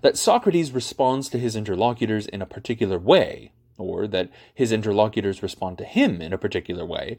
That 0.03 0.19
Socrates 0.19 0.73
responds 0.73 1.29
to 1.29 1.39
his 1.39 1.55
interlocutors 1.55 2.27
in 2.27 2.43
a 2.43 2.47
particular 2.47 2.99
way, 2.99 3.53
or 3.79 4.07
that 4.09 4.31
his 4.53 4.73
interlocutors 4.73 5.43
respond 5.43 5.79
to 5.79 5.85
him 5.85 6.21
in 6.21 6.33
a 6.33 6.39
particular 6.39 6.85
way, 6.85 7.19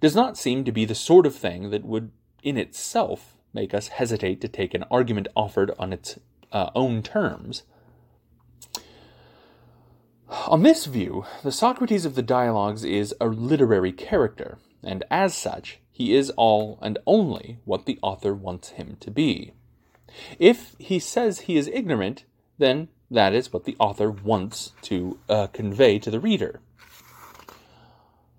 does 0.00 0.14
not 0.14 0.36
seem 0.36 0.62
to 0.64 0.72
be 0.72 0.84
the 0.84 0.94
sort 0.94 1.26
of 1.26 1.34
thing 1.34 1.70
that 1.70 1.84
would, 1.84 2.10
in 2.42 2.58
itself, 2.58 3.36
make 3.52 3.72
us 3.72 3.88
hesitate 3.88 4.40
to 4.42 4.48
take 4.48 4.74
an 4.74 4.84
argument 4.90 5.28
offered 5.34 5.72
on 5.78 5.92
its 5.92 6.18
uh, 6.52 6.70
own 6.74 7.02
terms. 7.02 7.62
On 10.28 10.62
this 10.62 10.86
view, 10.86 11.24
the 11.44 11.52
Socrates 11.52 12.04
of 12.04 12.16
the 12.16 12.22
dialogues 12.22 12.84
is 12.84 13.14
a 13.20 13.26
literary 13.26 13.92
character, 13.92 14.58
and 14.82 15.04
as 15.08 15.36
such, 15.36 15.78
he 15.92 16.14
is 16.14 16.30
all 16.30 16.78
and 16.82 16.98
only 17.06 17.58
what 17.64 17.86
the 17.86 17.98
author 18.02 18.34
wants 18.34 18.70
him 18.70 18.96
to 19.00 19.10
be. 19.10 19.52
If 20.38 20.74
he 20.78 20.98
says 20.98 21.40
he 21.40 21.56
is 21.56 21.68
ignorant, 21.68 22.24
then 22.58 22.88
that 23.10 23.34
is 23.34 23.52
what 23.52 23.64
the 23.64 23.76
author 23.78 24.10
wants 24.10 24.72
to 24.82 25.18
uh, 25.28 25.46
convey 25.48 25.98
to 26.00 26.10
the 26.10 26.20
reader. 26.20 26.60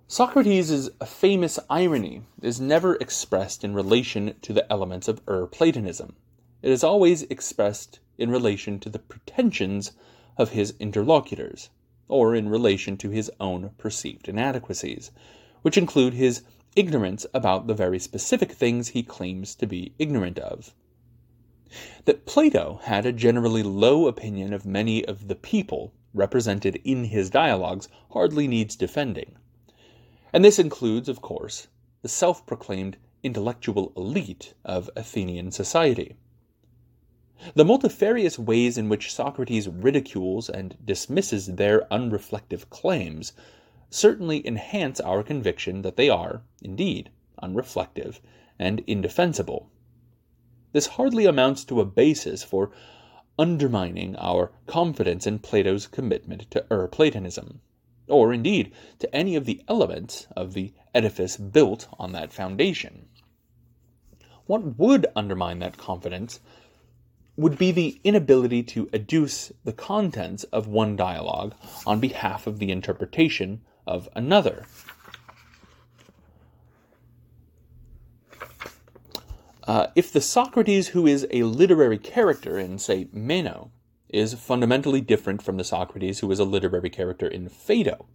Socrates' 0.08 0.90
famous 1.06 1.58
irony 1.70 2.24
is 2.42 2.60
never 2.60 2.96
expressed 2.96 3.64
in 3.64 3.74
relation 3.74 4.36
to 4.42 4.54
the 4.54 4.70
elements 4.72 5.08
of 5.08 5.22
Ur 5.28 5.46
Platonism. 5.46 6.16
It 6.62 6.72
is 6.72 6.84
always 6.84 7.24
expressed 7.24 8.00
in 8.18 8.30
relation 8.30 8.80
to 8.80 8.90
the 8.90 9.00
pretensions 9.00 9.92
of 10.38 10.52
his 10.52 10.74
interlocutors, 10.80 11.70
or 12.08 12.36
in 12.36 12.50
relation 12.50 12.98
to 12.98 13.10
his 13.10 13.32
own 13.40 13.72
perceived 13.78 14.28
inadequacies, 14.30 15.12
which 15.62 15.78
include 15.78 16.14
his 16.14 16.44
ignorance 16.76 17.26
about 17.34 17.68
the 17.68 17.74
very 17.74 18.00
specific 18.00 18.52
things 18.52 18.90
he 18.90 19.04
claims 19.04 19.56
to 19.56 19.66
be 19.66 19.94
ignorant 19.98 20.40
of. 20.40 20.74
That 22.06 22.26
Plato 22.26 22.80
had 22.84 23.06
a 23.06 23.12
generally 23.12 23.64
low 23.64 24.08
opinion 24.08 24.54
of 24.54 24.66
many 24.66 25.04
of 25.04 25.28
the 25.28 25.36
people 25.36 25.92
represented 26.14 26.80
in 26.84 27.06
his 27.06 27.30
dialogues 27.30 27.90
hardly 28.12 28.48
needs 28.48 28.76
defending. 28.76 29.38
And 30.32 30.46
this 30.46 30.60
includes, 30.60 31.10
of 31.10 31.22
course, 31.22 31.68
the 32.02 32.08
self 32.08 32.46
proclaimed 32.46 32.98
intellectual 33.24 33.92
elite 33.98 34.54
of 34.64 34.90
Athenian 34.96 35.52
society. 35.52 36.16
The 37.54 37.66
multifarious 37.66 38.40
ways 38.40 38.78
in 38.78 38.90
which 38.90 39.14
Socrates 39.14 39.68
ridicules 39.68 40.50
and 40.50 40.76
dismisses 40.84 41.46
their 41.46 41.82
unreflective 41.92 42.70
claims 42.70 43.34
certainly 43.90 44.46
enhance 44.46 45.00
our 45.00 45.22
conviction 45.22 45.84
that 45.84 45.98
they 45.98 46.10
are, 46.10 46.42
indeed, 46.62 47.12
unreflective 47.42 48.20
and 48.58 48.84
indefensible. 48.88 49.70
This 50.74 50.88
hardly 50.88 51.26
amounts 51.26 51.64
to 51.66 51.80
a 51.80 51.86
basis 51.86 52.44
for 52.44 52.72
undermining 53.38 54.16
our 54.16 54.52
confidence 54.66 55.28
in 55.28 55.38
Plato's 55.38 55.86
commitment 55.86 56.50
to 56.52 56.66
Ur 56.72 56.88
Platonism, 56.88 57.62
or 58.08 58.34
indeed 58.34 58.72
to 58.98 59.16
any 59.16 59.36
of 59.36 59.46
the 59.46 59.62
elements 59.68 60.28
of 60.36 60.54
the 60.54 60.74
edifice 60.96 61.38
built 61.38 61.88
on 62.00 62.14
that 62.14 62.34
foundation. 62.34 63.10
What 64.48 64.80
would 64.80 65.06
undermine 65.16 65.60
that 65.60 65.78
confidence 65.78 66.40
would 67.38 67.58
be 67.58 67.72
the 67.72 68.02
inability 68.04 68.64
to 68.64 68.88
adduce 68.88 69.52
the 69.64 69.72
contents 69.72 70.44
of 70.46 70.68
one 70.68 70.96
dialogue 70.96 71.54
on 71.86 72.00
behalf 72.00 72.48
of 72.48 72.58
the 72.58 72.72
interpretation 72.72 73.62
of 73.86 74.10
another. 74.16 74.66
Uh, 79.68 79.88
if 79.96 80.12
the 80.12 80.22
Socrates 80.22 80.90
who 80.90 81.06
is 81.06 81.28
a 81.30 81.44
literary 81.44 81.98
character 81.98 82.58
in, 82.58 82.80
say, 82.80 83.08
Meno, 83.12 83.70
is 84.10 84.34
fundamentally 84.34 85.02
different 85.02 85.42
from 85.42 85.58
the 85.58 85.64
Socrates 85.64 86.20
who 86.20 86.32
is 86.32 86.40
a 86.40 86.46
literary 86.46 86.90
character 86.90 87.28
in 87.28 87.50
Phaedo, 87.50 88.08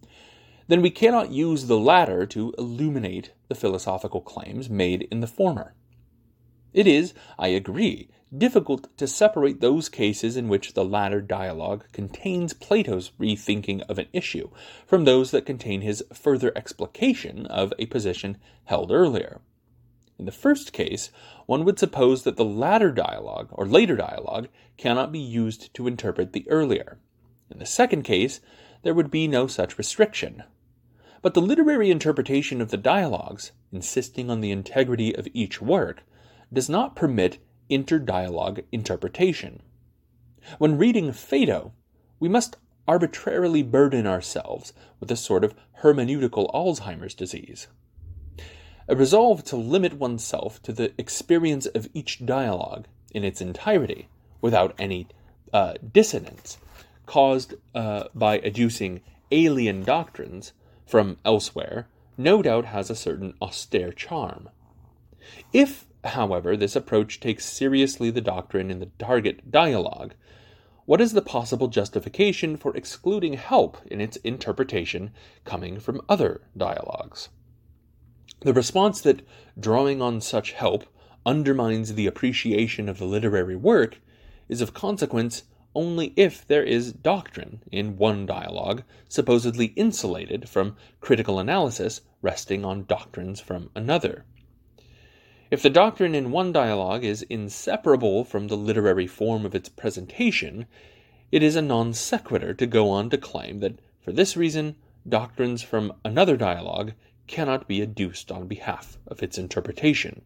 then 0.69 0.81
we 0.81 0.91
cannot 0.91 1.31
use 1.31 1.67
the 1.67 1.79
latter 1.79 2.25
to 2.27 2.55
illuminate 2.57 3.33
the 3.49 3.55
philosophical 3.55 4.23
claims 4.23 4.71
made 4.71 5.07
in 5.11 5.21
the 5.21 5.27
former. 5.27 5.75
It 6.73 6.87
is, 6.87 7.13
I 7.39 7.49
agree, 7.49 8.09
difficult 8.37 8.97
to 8.97 9.07
separate 9.07 9.61
those 9.61 9.89
cases 9.89 10.37
in 10.37 10.49
which 10.49 10.73
the 10.73 10.85
latter 10.85 11.21
dialogue 11.21 11.85
contains 11.93 12.55
Plato's 12.55 13.13
rethinking 13.21 13.83
of 13.89 13.99
an 13.99 14.09
issue 14.13 14.49
from 14.87 15.05
those 15.05 15.31
that 15.31 15.47
contain 15.47 15.83
his 15.83 16.03
further 16.13 16.53
explication 16.57 17.47
of 17.47 17.73
a 17.79 17.87
position 17.87 18.39
held 18.65 18.91
earlier. 18.91 19.41
In 20.19 20.25
the 20.25 20.33
first 20.33 20.73
case, 20.73 21.11
one 21.47 21.65
would 21.65 21.79
suppose 21.79 22.23
that 22.23 22.37
the 22.37 22.45
latter 22.45 22.91
dialogue, 22.91 23.49
or 23.53 23.67
later 23.67 23.97
dialogue, 23.97 24.49
cannot 24.77 25.13
be 25.13 25.19
used 25.19 25.75
to 25.75 25.87
interpret 25.87 26.33
the 26.33 26.49
earlier. 26.49 26.99
In 27.51 27.59
the 27.59 27.67
second 27.67 28.03
case, 28.03 28.41
there 28.83 28.95
would 28.95 29.11
be 29.11 29.27
no 29.27 29.47
such 29.47 29.79
restriction. 29.79 30.43
But 31.23 31.35
the 31.35 31.43
literary 31.43 31.91
interpretation 31.91 32.61
of 32.61 32.71
the 32.71 32.77
dialogues, 32.77 33.53
insisting 33.73 34.31
on 34.31 34.41
the 34.41 34.51
integrity 34.51 35.15
of 35.15 35.29
each 35.33 35.61
work, 35.61 36.03
does 36.53 36.69
not 36.69 36.97
permit 36.97 37.39
interdialogue 37.73 38.65
interpretation. 38.71 39.63
When 40.59 40.79
reading 40.79 41.13
Phaedo, 41.13 41.73
we 42.21 42.29
must 42.29 42.57
arbitrarily 42.87 43.63
burden 43.63 44.07
ourselves 44.07 44.73
with 45.01 45.11
a 45.11 45.17
sort 45.17 45.45
of 45.45 45.55
hermeneutical 45.83 46.53
Alzheimer's 46.53 47.15
disease. 47.15 47.69
A 48.89 48.97
resolve 48.97 49.45
to 49.45 49.57
limit 49.57 49.95
oneself 49.95 50.61
to 50.63 50.73
the 50.73 50.93
experience 50.99 51.67
of 51.67 51.89
each 51.95 52.25
dialogue 52.27 52.87
in 53.13 53.25
its 53.25 53.41
entirety 53.41 54.09
without 54.41 54.75
any 54.79 55.07
uh, 55.53 55.75
dissonance 55.93 56.59
caused 57.07 57.55
uh, 57.75 58.05
by 58.15 58.39
adducing 58.41 59.01
alien 59.31 59.83
doctrines 59.83 60.53
from 60.87 61.19
elsewhere 61.25 61.89
no 62.19 62.43
doubt 62.43 62.67
has 62.67 62.91
a 62.91 62.97
certain 62.97 63.35
austere 63.41 63.93
charm. 63.93 64.49
If 65.53 65.87
However, 66.05 66.57
this 66.57 66.75
approach 66.75 67.21
takes 67.21 67.45
seriously 67.45 68.11
the 68.11 68.21
doctrine 68.21 68.71
in 68.71 68.81
the 68.81 68.91
target 68.99 69.51
dialogue. 69.51 70.15
What 70.85 71.01
is 71.01 71.13
the 71.13 71.23
possible 71.23 71.69
justification 71.69 72.57
for 72.57 72.77
excluding 72.77 73.35
help 73.35 73.79
in 73.87 74.01
its 74.01 74.17
interpretation 74.17 75.13
coming 75.45 75.79
from 75.79 76.01
other 76.09 76.41
dialogues? 76.57 77.29
The 78.41 78.53
response 78.53 79.01
that 79.03 79.23
drawing 79.59 80.03
on 80.03 80.21
such 80.21 80.53
help 80.53 80.85
undermines 81.25 81.95
the 81.95 82.09
appreciation 82.09 82.89
of 82.89 82.99
the 82.99 83.05
literary 83.05 83.55
work 83.55 84.01
is 84.49 84.61
of 84.61 84.75
consequence 84.75 85.45
only 85.75 86.13
if 86.17 86.47
there 86.47 86.65
is 86.65 86.93
doctrine 86.93 87.63
in 87.71 87.97
one 87.97 88.27
dialogue 88.27 88.83
supposedly 89.09 89.67
insulated 89.77 90.49
from 90.49 90.77
critical 91.01 91.39
analysis 91.39 92.01
resting 92.21 92.65
on 92.65 92.85
doctrines 92.87 93.41
from 93.41 93.71
another. 93.77 94.25
If 95.53 95.61
the 95.61 95.69
doctrine 95.69 96.15
in 96.15 96.31
one 96.31 96.51
dialogue 96.51 97.05
is 97.05 97.21
inseparable 97.29 98.25
from 98.25 98.49
the 98.49 98.57
literary 98.57 99.07
form 99.07 99.45
of 99.45 99.55
its 99.55 99.69
presentation, 99.69 100.65
it 101.31 101.43
is 101.43 101.57
a 101.57 101.61
non 101.61 101.93
sequitur 101.93 102.55
to 102.55 102.67
go 102.67 102.89
on 102.89 103.11
to 103.11 103.19
claim 103.19 103.61
that, 103.61 103.79
for 104.01 104.13
this 104.13 104.35
reason, 104.35 104.77
doctrines 105.07 105.61
from 105.61 105.93
another 106.07 106.39
dialogue 106.39 106.95
cannot 107.27 107.69
be 107.69 107.83
adduced 107.83 108.33
on 108.33 108.49
behalf 108.49 108.97
of 109.07 109.23
its 109.23 109.37
interpretation. 109.37 110.23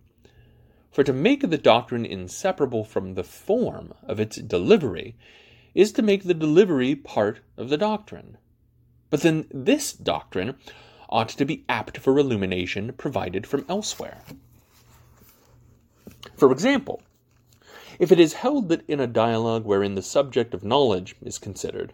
For 0.92 1.02
to 1.02 1.12
make 1.12 1.40
the 1.40 1.58
doctrine 1.58 2.06
inseparable 2.06 2.84
from 2.84 3.14
the 3.14 3.24
form 3.24 3.94
of 4.04 4.20
its 4.20 4.36
delivery 4.36 5.16
is 5.74 5.90
to 5.94 6.02
make 6.02 6.22
the 6.22 6.34
delivery 6.34 6.94
part 6.94 7.40
of 7.56 7.68
the 7.68 7.76
doctrine. 7.76 8.38
But 9.10 9.22
then 9.22 9.48
this 9.50 9.92
doctrine 9.92 10.54
ought 11.08 11.30
to 11.30 11.44
be 11.44 11.64
apt 11.68 11.98
for 11.98 12.16
illumination 12.16 12.92
provided 12.92 13.44
from 13.44 13.66
elsewhere. 13.68 14.22
For 16.34 16.50
example, 16.50 17.02
if 17.98 18.10
it 18.10 18.18
is 18.18 18.34
held 18.34 18.68
that 18.68 18.84
in 18.88 19.00
a 19.00 19.06
dialogue 19.06 19.64
wherein 19.64 19.94
the 19.94 20.02
subject 20.02 20.54
of 20.54 20.64
knowledge 20.64 21.14
is 21.22 21.38
considered, 21.38 21.92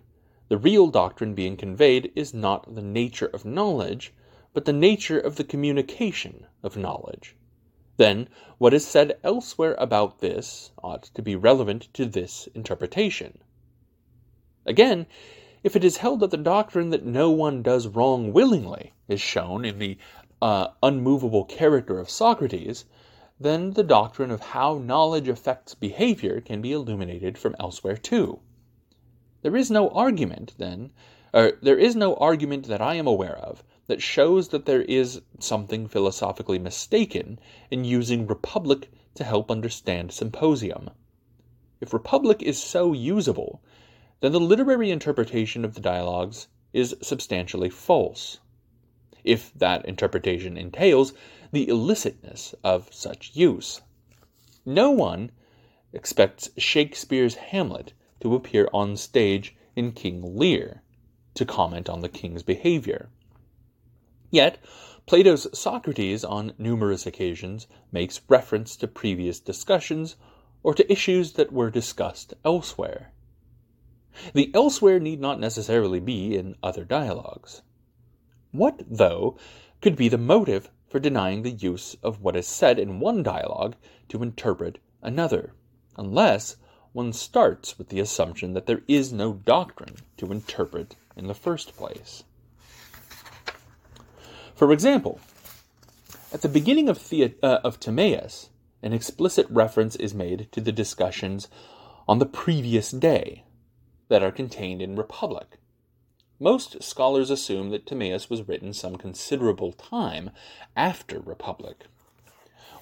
the 0.48 0.58
real 0.58 0.88
doctrine 0.88 1.34
being 1.34 1.56
conveyed 1.56 2.10
is 2.16 2.32
not 2.32 2.74
the 2.74 2.82
nature 2.82 3.26
of 3.26 3.44
knowledge, 3.44 4.12
but 4.52 4.64
the 4.64 4.72
nature 4.72 5.18
of 5.18 5.36
the 5.36 5.44
communication 5.44 6.46
of 6.62 6.76
knowledge. 6.76 7.36
Then 7.98 8.28
what 8.58 8.74
is 8.74 8.86
said 8.86 9.18
elsewhere 9.22 9.74
about 9.78 10.20
this 10.20 10.72
ought 10.82 11.04
to 11.14 11.22
be 11.22 11.36
relevant 11.36 11.88
to 11.94 12.06
this 12.06 12.48
interpretation. 12.54 13.38
Again, 14.66 15.06
if 15.62 15.76
it 15.76 15.84
is 15.84 15.98
held 15.98 16.20
that 16.20 16.30
the 16.30 16.36
doctrine 16.36 16.90
that 16.90 17.04
no 17.04 17.30
one 17.30 17.62
does 17.62 17.86
wrong 17.86 18.32
willingly 18.32 18.92
is 19.08 19.20
shown 19.20 19.64
in 19.64 19.78
the 19.78 19.98
uh, 20.40 20.68
unmovable 20.82 21.44
character 21.44 21.98
of 22.00 22.10
Socrates, 22.10 22.84
then 23.42 23.72
the 23.72 23.82
doctrine 23.82 24.30
of 24.30 24.40
how 24.40 24.78
knowledge 24.78 25.28
affects 25.28 25.74
behavior 25.74 26.40
can 26.40 26.60
be 26.60 26.72
illuminated 26.72 27.36
from 27.36 27.56
elsewhere 27.58 27.96
too. 27.96 28.40
There 29.42 29.56
is 29.56 29.70
no 29.70 29.88
argument, 29.90 30.54
then, 30.58 30.90
or 31.34 31.58
there 31.62 31.78
is 31.78 31.96
no 31.96 32.14
argument 32.14 32.66
that 32.68 32.80
I 32.80 32.94
am 32.94 33.06
aware 33.06 33.36
of 33.36 33.64
that 33.86 34.00
shows 34.00 34.48
that 34.48 34.66
there 34.66 34.82
is 34.82 35.22
something 35.38 35.88
philosophically 35.88 36.58
mistaken 36.58 37.38
in 37.70 37.84
using 37.84 38.26
republic 38.26 38.90
to 39.14 39.24
help 39.24 39.50
understand 39.50 40.12
symposium. 40.12 40.90
If 41.80 41.92
republic 41.92 42.42
is 42.42 42.62
so 42.62 42.92
usable, 42.92 43.60
then 44.20 44.32
the 44.32 44.40
literary 44.40 44.90
interpretation 44.90 45.64
of 45.64 45.74
the 45.74 45.80
dialogues 45.80 46.48
is 46.72 46.94
substantially 47.02 47.68
false. 47.68 48.38
If 49.24 49.52
that 49.54 49.84
interpretation 49.84 50.56
entails 50.56 51.12
the 51.52 51.66
illicitness 51.66 52.54
of 52.64 52.92
such 52.92 53.30
use. 53.34 53.82
No 54.64 54.90
one 54.90 55.30
expects 55.92 56.48
Shakespeare's 56.56 57.34
Hamlet 57.34 57.92
to 58.20 58.34
appear 58.34 58.68
on 58.72 58.96
stage 58.96 59.54
in 59.76 59.92
King 59.92 60.36
Lear 60.36 60.82
to 61.34 61.44
comment 61.44 61.88
on 61.88 62.00
the 62.00 62.08
king's 62.08 62.42
behavior. 62.42 63.10
Yet, 64.30 64.58
Plato's 65.04 65.46
Socrates 65.58 66.24
on 66.24 66.54
numerous 66.56 67.06
occasions 67.06 67.66
makes 67.90 68.22
reference 68.28 68.76
to 68.76 68.88
previous 68.88 69.40
discussions 69.40 70.16
or 70.62 70.74
to 70.74 70.90
issues 70.90 71.32
that 71.32 71.52
were 71.52 71.70
discussed 71.70 72.32
elsewhere. 72.44 73.12
The 74.32 74.50
elsewhere 74.54 75.00
need 75.00 75.20
not 75.20 75.40
necessarily 75.40 76.00
be 76.00 76.36
in 76.36 76.54
other 76.62 76.84
dialogues. 76.84 77.62
What, 78.52 78.82
though, 78.88 79.36
could 79.80 79.96
be 79.96 80.08
the 80.08 80.18
motive 80.18 80.70
for 80.92 81.00
denying 81.00 81.40
the 81.40 81.50
use 81.50 81.96
of 82.02 82.20
what 82.20 82.36
is 82.36 82.46
said 82.46 82.78
in 82.78 83.00
one 83.00 83.22
dialogue 83.22 83.74
to 84.10 84.22
interpret 84.22 84.78
another, 85.00 85.54
unless 85.96 86.56
one 86.92 87.14
starts 87.14 87.78
with 87.78 87.88
the 87.88 87.98
assumption 87.98 88.52
that 88.52 88.66
there 88.66 88.82
is 88.86 89.10
no 89.10 89.32
doctrine 89.32 89.96
to 90.18 90.30
interpret 90.30 90.94
in 91.16 91.28
the 91.28 91.34
first 91.34 91.74
place. 91.78 92.24
For 94.54 94.70
example, 94.70 95.18
at 96.30 96.42
the 96.42 96.48
beginning 96.50 96.90
of, 96.90 97.08
the, 97.08 97.34
uh, 97.42 97.60
of 97.64 97.80
Timaeus, 97.80 98.50
an 98.82 98.92
explicit 98.92 99.46
reference 99.48 99.96
is 99.96 100.12
made 100.12 100.52
to 100.52 100.60
the 100.60 100.72
discussions 100.72 101.48
on 102.06 102.18
the 102.18 102.26
previous 102.26 102.90
day 102.90 103.44
that 104.08 104.22
are 104.22 104.30
contained 104.30 104.82
in 104.82 104.96
Republic. 104.96 105.58
Most 106.42 106.82
scholars 106.82 107.30
assume 107.30 107.70
that 107.70 107.86
Timaeus 107.86 108.28
was 108.28 108.48
written 108.48 108.72
some 108.72 108.96
considerable 108.96 109.70
time 109.70 110.30
after 110.74 111.20
Republic. 111.20 111.84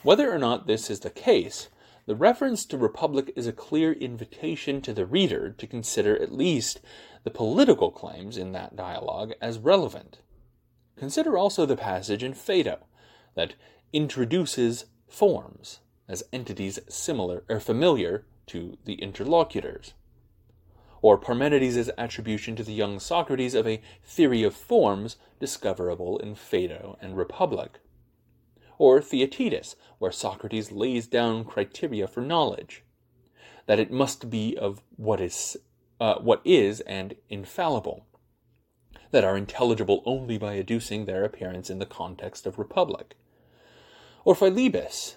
Whether 0.03 0.33
or 0.33 0.39
not 0.39 0.67
this 0.67 0.89
is 0.89 1.01
the 1.01 1.11
case 1.11 1.69
the 2.07 2.17
reference 2.17 2.65
to 2.65 2.79
republic 2.79 3.35
is 3.37 3.47
a 3.47 3.53
clear 3.53 3.93
invitation 3.93 4.81
to 4.81 4.95
the 4.95 5.05
reader 5.05 5.51
to 5.51 5.67
consider 5.67 6.17
at 6.17 6.33
least 6.33 6.81
the 7.23 7.31
political 7.31 7.91
claims 7.91 8.39
in 8.39 8.53
that 8.53 8.77
dialogue 8.77 9.35
as 9.43 9.59
relevant. 9.59 10.21
Consider 10.97 11.37
also 11.37 11.67
the 11.67 11.77
passage 11.77 12.23
in 12.23 12.33
Phaedo 12.33 12.79
that 13.35 13.57
introduces 13.93 14.87
forms 15.07 15.81
as 16.09 16.25
entities 16.33 16.79
similar 16.89 17.45
or 17.47 17.61
familiar 17.61 18.25
to 18.47 18.79
the 18.87 18.95
interlocutors, 18.95 19.93
or 21.03 21.19
Parmenides' 21.19 21.91
attribution 21.97 22.57
to 22.57 22.63
the 22.63 22.73
young 22.73 22.99
Socrates 23.01 23.55
of 23.55 23.67
a 23.67 23.81
theory 24.05 24.43
of 24.43 24.55
forms 24.55 25.17
discoverable 25.39 26.19
in 26.19 26.35
Phaedo 26.35 26.99
and 27.01 27.17
Republic 27.17 27.81
or 28.81 29.03
Theaetetus, 29.03 29.77
where 29.99 30.11
Socrates 30.11 30.73
lays 30.73 31.07
down 31.07 31.45
criteria 31.45 32.09
for 32.09 32.23
knowledge, 32.23 32.83
that 33.67 33.79
it 33.79 33.91
must 33.91 34.31
be 34.31 34.57
of 34.57 34.81
what 34.97 35.21
is, 35.21 35.59
uh, 36.01 36.15
what 36.15 36.41
is 36.47 36.81
and 36.81 37.15
infallible, 37.29 38.07
that 39.11 39.23
are 39.23 39.37
intelligible 39.37 40.03
only 40.07 40.39
by 40.39 40.55
adducing 40.55 41.05
their 41.05 41.25
appearance 41.25 41.69
in 41.69 41.79
the 41.79 41.85
context 41.85 42.47
of 42.47 42.59
republic, 42.59 43.17
or 44.25 44.35
Philebus, 44.35 45.17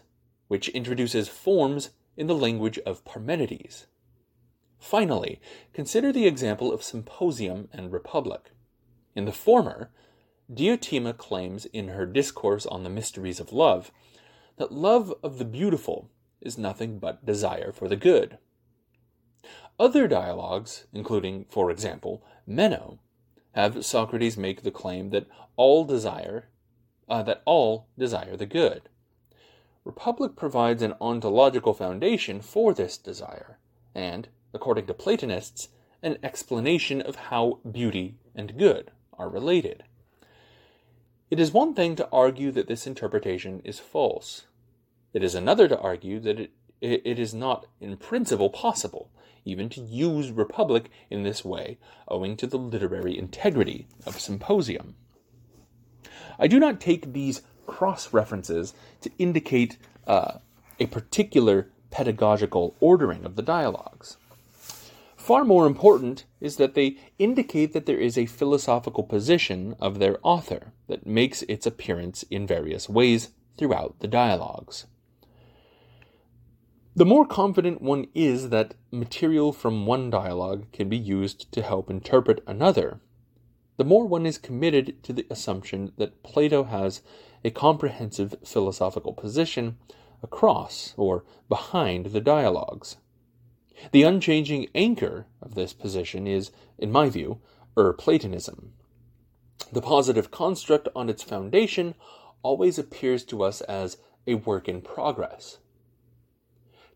which 0.49 0.67
introduces 0.69 1.29
forms 1.29 1.91
in 2.17 2.27
the 2.27 2.35
language 2.35 2.77
of 2.79 3.05
Parmenides. 3.05 3.85
Finally, 4.83 5.39
consider 5.71 6.11
the 6.11 6.27
example 6.27 6.73
of 6.73 6.83
symposium 6.83 7.69
and 7.71 7.93
republic. 7.93 8.51
In 9.15 9.23
the 9.23 9.31
former, 9.31 9.89
Diotima 10.53 11.17
claims 11.17 11.65
in 11.67 11.87
her 11.87 12.05
discourse 12.05 12.65
on 12.65 12.83
the 12.83 12.89
mysteries 12.89 13.39
of 13.39 13.53
love 13.53 13.93
that 14.57 14.73
love 14.73 15.13
of 15.23 15.37
the 15.37 15.45
beautiful 15.45 16.09
is 16.41 16.57
nothing 16.57 16.99
but 16.99 17.25
desire 17.25 17.71
for 17.71 17.87
the 17.87 17.95
good. 17.95 18.37
Other 19.79 20.05
dialogues, 20.05 20.85
including, 20.91 21.45
for 21.49 21.71
example, 21.71 22.21
Meno, 22.45 22.99
have 23.53 23.85
Socrates 23.85 24.35
make 24.35 24.63
the 24.63 24.69
claim 24.69 25.11
that 25.11 25.27
all 25.55 25.85
desire 25.85 26.49
uh, 27.07 27.23
that 27.23 27.41
all 27.45 27.87
desire 27.97 28.35
the 28.35 28.45
good. 28.45 28.89
Republic 29.85 30.35
provides 30.35 30.81
an 30.81 30.93
ontological 30.99 31.73
foundation 31.73 32.41
for 32.41 32.73
this 32.73 32.97
desire, 32.97 33.59
and, 33.95 34.27
according 34.53 34.85
to 34.87 34.93
Platonists, 34.93 35.69
an 36.01 36.17
explanation 36.23 37.01
of 37.01 37.15
how 37.15 37.59
beauty 37.69 38.15
and 38.35 38.57
good 38.57 38.91
are 39.17 39.29
related. 39.29 39.83
It 41.29 41.39
is 41.39 41.51
one 41.51 41.73
thing 41.73 41.95
to 41.95 42.09
argue 42.11 42.51
that 42.51 42.67
this 42.67 42.85
interpretation 42.85 43.61
is 43.63 43.79
false. 43.79 44.43
It 45.13 45.23
is 45.23 45.35
another 45.35 45.67
to 45.67 45.79
argue 45.79 46.19
that 46.19 46.39
it, 46.39 46.51
it 46.81 47.19
is 47.19 47.33
not 47.33 47.65
in 47.79 47.97
principle 47.97 48.49
possible 48.49 49.09
even 49.45 49.69
to 49.69 49.81
use 49.81 50.31
republic 50.31 50.89
in 51.09 51.23
this 51.23 51.43
way 51.43 51.77
owing 52.07 52.37
to 52.37 52.47
the 52.47 52.57
literary 52.57 53.17
integrity 53.17 53.87
of 54.05 54.19
symposium. 54.19 54.95
I 56.39 56.47
do 56.47 56.59
not 56.59 56.79
take 56.79 57.13
these 57.13 57.41
cross 57.65 58.13
references 58.13 58.73
to 59.01 59.11
indicate 59.17 59.77
uh, 60.07 60.39
a 60.79 60.87
particular 60.87 61.69
pedagogical 61.91 62.75
ordering 62.79 63.25
of 63.25 63.35
the 63.35 63.41
dialogues. 63.41 64.17
Far 65.23 65.45
more 65.45 65.65
important 65.65 66.25
is 66.41 66.57
that 66.57 66.73
they 66.73 66.97
indicate 67.17 67.71
that 67.71 67.85
there 67.85 67.97
is 67.97 68.17
a 68.17 68.25
philosophical 68.25 69.05
position 69.05 69.73
of 69.79 69.97
their 69.97 70.19
author 70.21 70.73
that 70.87 71.07
makes 71.07 71.43
its 71.43 71.65
appearance 71.65 72.23
in 72.23 72.45
various 72.45 72.89
ways 72.89 73.29
throughout 73.57 73.95
the 73.99 74.07
dialogues. 74.09 74.85
The 76.93 77.05
more 77.05 77.25
confident 77.25 77.81
one 77.81 78.07
is 78.13 78.49
that 78.49 78.75
material 78.91 79.53
from 79.53 79.85
one 79.85 80.09
dialogue 80.09 80.69
can 80.73 80.89
be 80.89 80.97
used 80.97 81.49
to 81.53 81.61
help 81.61 81.89
interpret 81.89 82.43
another, 82.45 82.99
the 83.77 83.85
more 83.85 84.05
one 84.05 84.25
is 84.25 84.37
committed 84.37 85.01
to 85.03 85.13
the 85.13 85.25
assumption 85.29 85.93
that 85.95 86.21
Plato 86.23 86.65
has 86.65 87.01
a 87.45 87.49
comprehensive 87.49 88.35
philosophical 88.43 89.13
position 89.13 89.77
across 90.21 90.93
or 90.97 91.23
behind 91.47 92.07
the 92.07 92.19
dialogues. 92.19 92.97
The 93.91 94.03
unchanging 94.03 94.67
anchor 94.75 95.27
of 95.41 95.55
this 95.55 95.73
position 95.73 96.27
is, 96.27 96.51
in 96.77 96.91
my 96.91 97.09
view, 97.09 97.39
Ur-Platonism. 97.77 98.73
The 99.71 99.81
positive 99.81 100.31
construct 100.31 100.87
on 100.95 101.09
its 101.09 101.23
foundation 101.23 101.95
always 102.43 102.77
appears 102.77 103.23
to 103.25 103.43
us 103.43 103.61
as 103.61 103.97
a 104.27 104.35
work 104.35 104.67
in 104.69 104.81
progress. 104.81 105.57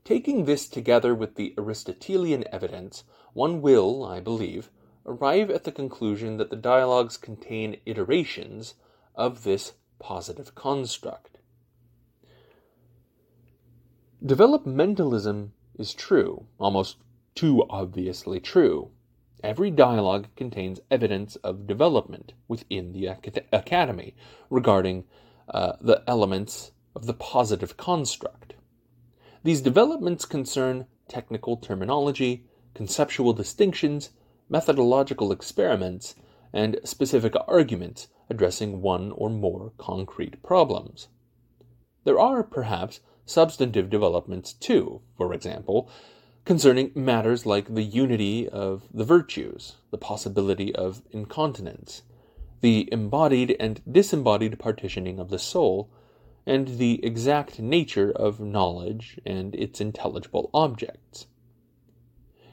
Taking 0.03 0.45
this 0.45 0.69
together 0.69 1.13
with 1.13 1.35
the 1.35 1.53
Aristotelian 1.57 2.45
evidence, 2.51 3.03
one 3.33 3.61
will, 3.61 4.05
I 4.05 4.19
believe, 4.19 4.69
arrive 5.05 5.49
at 5.49 5.63
the 5.63 5.71
conclusion 5.71 6.37
that 6.37 6.49
the 6.49 6.55
dialogues 6.55 7.17
contain 7.17 7.81
iterations 7.85 8.75
of 9.15 9.43
this 9.43 9.73
positive 9.99 10.53
construct. 10.53 11.39
Developmentalism 14.23 15.49
is 15.79 15.93
true, 15.93 16.45
almost 16.59 16.97
too 17.35 17.63
obviously 17.69 18.39
true. 18.39 18.89
Every 19.43 19.69
dialogue 19.69 20.27
contains 20.35 20.79
evidence 20.89 21.35
of 21.37 21.67
development 21.67 22.33
within 22.47 22.91
the 22.91 23.07
academy 23.51 24.15
regarding 24.49 25.05
uh, 25.47 25.73
the 25.79 26.03
elements 26.07 26.71
of 26.95 27.05
the 27.05 27.13
positive 27.13 27.77
construct. 27.77 28.55
These 29.43 29.61
developments 29.61 30.25
concern 30.25 30.87
technical 31.07 31.57
terminology, 31.57 32.45
conceptual 32.73 33.33
distinctions, 33.33 34.09
methodological 34.49 35.31
experiments, 35.31 36.15
and 36.51 36.79
specific 36.83 37.33
arguments 37.47 38.07
addressing 38.29 38.81
one 38.81 39.11
or 39.11 39.29
more 39.29 39.71
concrete 39.77 40.41
problems. 40.41 41.07
There 42.07 42.21
are, 42.21 42.41
perhaps, 42.41 43.01
substantive 43.25 43.89
developments 43.89 44.53
too, 44.53 45.01
for 45.17 45.33
example, 45.33 45.89
concerning 46.45 46.93
matters 46.95 47.45
like 47.45 47.75
the 47.75 47.83
unity 47.83 48.47
of 48.47 48.87
the 48.93 49.03
virtues, 49.03 49.75
the 49.91 49.97
possibility 49.97 50.73
of 50.73 51.01
incontinence, 51.11 52.03
the 52.61 52.87
embodied 52.93 53.57
and 53.59 53.81
disembodied 53.91 54.57
partitioning 54.57 55.19
of 55.19 55.29
the 55.29 55.37
soul, 55.37 55.89
and 56.45 56.77
the 56.77 57.03
exact 57.03 57.59
nature 57.59 58.13
of 58.13 58.39
knowledge 58.39 59.19
and 59.25 59.53
its 59.55 59.81
intelligible 59.81 60.49
objects. 60.53 61.27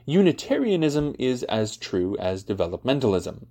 Unitarianism 0.04 1.14
is 1.16 1.44
as 1.44 1.76
true 1.76 2.16
as 2.16 2.42
developmentalism, 2.42 3.46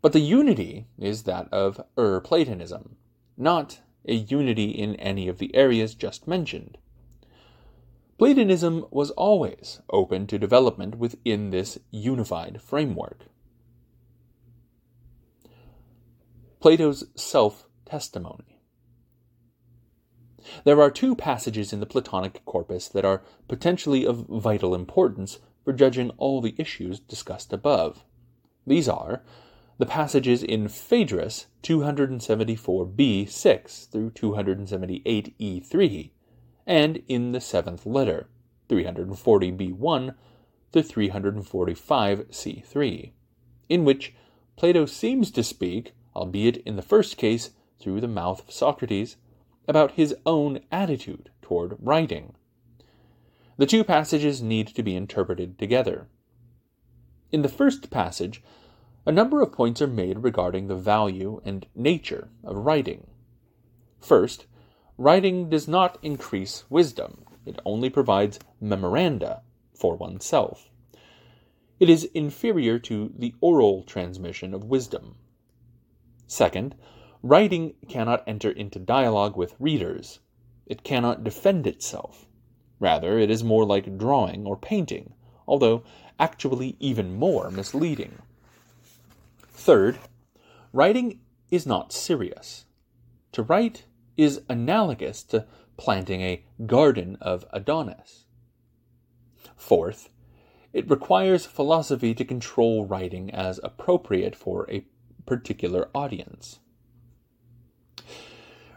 but 0.00 0.14
the 0.14 0.20
unity 0.20 0.86
is 0.98 1.24
that 1.24 1.52
of 1.52 1.84
Ur 1.98 2.20
Platonism, 2.20 2.96
not 3.36 3.82
a 4.06 4.14
unity 4.14 4.70
in 4.70 4.96
any 4.96 5.28
of 5.28 5.38
the 5.38 5.54
areas 5.54 5.94
just 5.94 6.26
mentioned. 6.26 6.78
Platonism 8.18 8.86
was 8.90 9.10
always 9.12 9.80
open 9.90 10.26
to 10.28 10.38
development 10.38 10.96
within 10.96 11.50
this 11.50 11.78
unified 11.90 12.62
framework. 12.62 13.26
Plato's 16.60 17.04
self 17.16 17.66
testimony. 17.84 18.60
There 20.64 20.80
are 20.80 20.90
two 20.90 21.16
passages 21.16 21.72
in 21.72 21.80
the 21.80 21.86
Platonic 21.86 22.44
corpus 22.44 22.88
that 22.88 23.04
are 23.04 23.22
potentially 23.48 24.04
of 24.06 24.26
vital 24.28 24.74
importance 24.74 25.38
for 25.64 25.72
judging 25.72 26.10
all 26.18 26.40
the 26.40 26.54
issues 26.58 27.00
discussed 27.00 27.52
above. 27.52 28.04
These 28.66 28.88
are 28.88 29.22
the 29.82 29.86
passages 29.86 30.44
in 30.44 30.68
Phaedrus 30.68 31.46
274b 31.64 33.28
6 33.28 33.86
through 33.86 34.10
278e 34.10 35.66
3, 35.66 36.12
and 36.64 37.02
in 37.08 37.32
the 37.32 37.40
seventh 37.40 37.84
letter 37.84 38.28
340b 38.68 39.72
1 39.72 40.14
to 40.70 40.82
345c 40.84 42.64
3, 42.64 43.12
in 43.68 43.84
which 43.84 44.14
Plato 44.54 44.86
seems 44.86 45.32
to 45.32 45.42
speak, 45.42 45.94
albeit 46.14 46.58
in 46.58 46.76
the 46.76 46.80
first 46.80 47.16
case 47.16 47.50
through 47.80 48.00
the 48.00 48.06
mouth 48.06 48.38
of 48.46 48.54
Socrates, 48.54 49.16
about 49.66 49.90
his 49.90 50.14
own 50.24 50.60
attitude 50.70 51.28
toward 51.42 51.76
writing. 51.80 52.34
The 53.56 53.66
two 53.66 53.82
passages 53.82 54.40
need 54.40 54.68
to 54.68 54.84
be 54.84 54.94
interpreted 54.94 55.58
together. 55.58 56.06
In 57.32 57.42
the 57.42 57.48
first 57.48 57.90
passage, 57.90 58.44
a 59.04 59.12
number 59.12 59.42
of 59.42 59.52
points 59.52 59.82
are 59.82 59.86
made 59.88 60.22
regarding 60.22 60.68
the 60.68 60.76
value 60.76 61.40
and 61.44 61.66
nature 61.74 62.28
of 62.44 62.56
writing. 62.56 63.06
First, 64.00 64.46
writing 64.96 65.48
does 65.48 65.66
not 65.66 65.98
increase 66.02 66.64
wisdom, 66.70 67.24
it 67.44 67.58
only 67.64 67.90
provides 67.90 68.38
memoranda 68.60 69.42
for 69.74 69.96
oneself. 69.96 70.70
It 71.80 71.90
is 71.90 72.04
inferior 72.14 72.78
to 72.78 73.12
the 73.18 73.34
oral 73.40 73.82
transmission 73.82 74.54
of 74.54 74.62
wisdom. 74.62 75.16
Second, 76.28 76.76
writing 77.22 77.74
cannot 77.88 78.22
enter 78.28 78.52
into 78.52 78.78
dialogue 78.78 79.36
with 79.36 79.56
readers. 79.58 80.20
It 80.66 80.84
cannot 80.84 81.24
defend 81.24 81.66
itself. 81.66 82.28
Rather, 82.78 83.18
it 83.18 83.30
is 83.30 83.42
more 83.42 83.64
like 83.64 83.98
drawing 83.98 84.46
or 84.46 84.56
painting, 84.56 85.14
although 85.48 85.82
actually 86.20 86.76
even 86.78 87.16
more 87.16 87.50
misleading. 87.50 88.18
Third, 89.62 90.00
writing 90.72 91.20
is 91.52 91.66
not 91.66 91.92
serious. 91.92 92.64
To 93.30 93.44
write 93.44 93.84
is 94.16 94.42
analogous 94.48 95.22
to 95.22 95.46
planting 95.76 96.20
a 96.20 96.44
garden 96.66 97.16
of 97.20 97.44
Adonis. 97.52 98.24
Fourth, 99.54 100.08
it 100.72 100.90
requires 100.90 101.46
philosophy 101.46 102.12
to 102.12 102.24
control 102.24 102.86
writing 102.86 103.30
as 103.30 103.60
appropriate 103.62 104.34
for 104.34 104.68
a 104.68 104.84
particular 105.26 105.88
audience. 105.94 106.58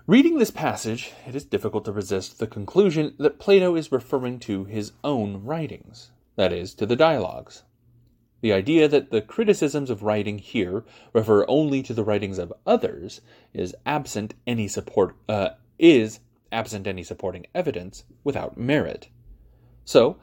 Reading 0.06 0.38
this 0.38 0.52
passage, 0.52 1.14
it 1.28 1.34
is 1.34 1.46
difficult 1.46 1.86
to 1.86 1.92
resist 1.92 2.38
the 2.38 2.46
conclusion 2.46 3.16
that 3.18 3.40
Plato 3.40 3.76
is 3.76 3.92
referring 3.92 4.38
to 4.42 4.66
his 4.66 4.92
own 5.04 5.44
writings, 5.44 6.12
that 6.36 6.54
is, 6.54 6.76
to 6.76 6.86
the 6.86 6.96
dialogues. 6.96 7.64
The 8.46 8.54
idea 8.54 8.88
that 8.88 9.10
the 9.10 9.24
criticisms 9.24 9.90
of 9.90 10.04
writing 10.04 10.38
here 10.38 10.86
refer 11.14 11.48
only 11.48 11.82
to 11.82 11.96
the 11.96 12.04
writings 12.04 12.38
of 12.38 12.54
others 12.64 13.22
is 13.56 13.74
absent 13.88 14.36
any 14.46 14.68
support 14.68 15.16
uh, 15.28 15.56
is 15.80 16.20
absent 16.52 16.86
any 16.86 17.02
supporting 17.02 17.48
evidence 17.56 18.04
without 18.24 18.56
merit. 18.56 19.10
So, 19.84 20.20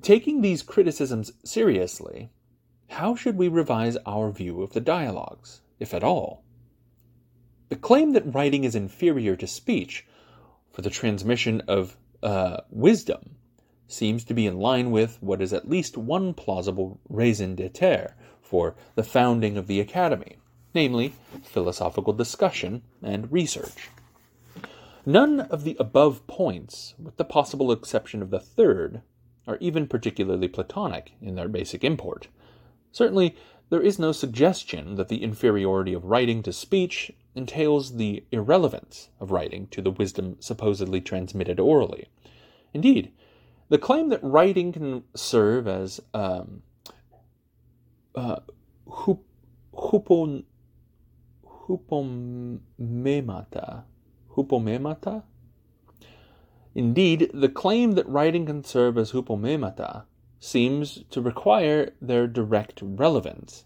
taking 0.00 0.40
these 0.40 0.62
criticisms 0.62 1.32
seriously, 1.44 2.30
how 2.88 3.14
should 3.14 3.36
we 3.36 3.48
revise 3.48 3.98
our 4.06 4.30
view 4.30 4.62
of 4.62 4.72
the 4.72 4.80
dialogues, 4.80 5.60
if 5.78 5.92
at 5.92 6.02
all? 6.02 6.42
The 7.68 7.76
claim 7.76 8.14
that 8.14 8.34
writing 8.34 8.64
is 8.64 8.74
inferior 8.74 9.36
to 9.36 9.46
speech 9.46 10.06
for 10.70 10.80
the 10.80 10.88
transmission 10.88 11.60
of 11.68 11.98
uh, 12.22 12.62
wisdom 12.70 13.36
seems 13.92 14.24
to 14.24 14.34
be 14.34 14.46
in 14.46 14.58
line 14.58 14.90
with 14.90 15.18
what 15.20 15.42
is 15.42 15.52
at 15.52 15.68
least 15.68 15.96
one 15.96 16.34
plausible 16.34 17.00
raison 17.08 17.54
d'etre 17.54 18.14
for 18.40 18.74
the 18.94 19.02
founding 19.02 19.56
of 19.56 19.66
the 19.66 19.80
Academy, 19.80 20.36
namely 20.74 21.14
philosophical 21.42 22.12
discussion 22.12 22.82
and 23.02 23.30
research. 23.32 23.88
None 25.06 25.40
of 25.40 25.64
the 25.64 25.76
above 25.80 26.26
points, 26.26 26.94
with 26.98 27.16
the 27.16 27.24
possible 27.24 27.72
exception 27.72 28.22
of 28.22 28.30
the 28.30 28.40
third, 28.40 29.02
are 29.46 29.56
even 29.58 29.86
particularly 29.86 30.48
Platonic 30.48 31.12
in 31.20 31.34
their 31.34 31.48
basic 31.48 31.82
import. 31.82 32.28
Certainly, 32.92 33.34
there 33.70 33.80
is 33.80 33.98
no 33.98 34.12
suggestion 34.12 34.96
that 34.96 35.08
the 35.08 35.22
inferiority 35.22 35.92
of 35.92 36.04
writing 36.04 36.42
to 36.42 36.52
speech 36.52 37.12
entails 37.34 37.96
the 37.96 38.24
irrelevance 38.32 39.08
of 39.20 39.30
writing 39.30 39.68
to 39.68 39.80
the 39.80 39.92
wisdom 39.92 40.36
supposedly 40.40 41.00
transmitted 41.00 41.60
orally. 41.60 42.08
Indeed, 42.74 43.12
the 43.70 43.78
claim 43.78 44.10
that 44.10 44.22
writing 44.22 44.72
can 44.72 45.04
serve 45.14 45.66
as 45.66 46.00
um, 46.12 46.62
uh, 48.14 48.40
hup, 48.88 49.20
hupomemata, 49.72 50.44
hupomemata? 54.36 55.22
Indeed, 56.74 57.30
the 57.32 57.48
claim 57.48 57.92
that 57.92 58.08
writing 58.08 58.46
can 58.46 58.64
serve 58.64 58.98
as 58.98 59.12
hupomemata 59.12 60.04
seems 60.40 61.04
to 61.10 61.20
require 61.20 61.92
their 62.00 62.26
direct 62.26 62.80
relevance. 62.82 63.64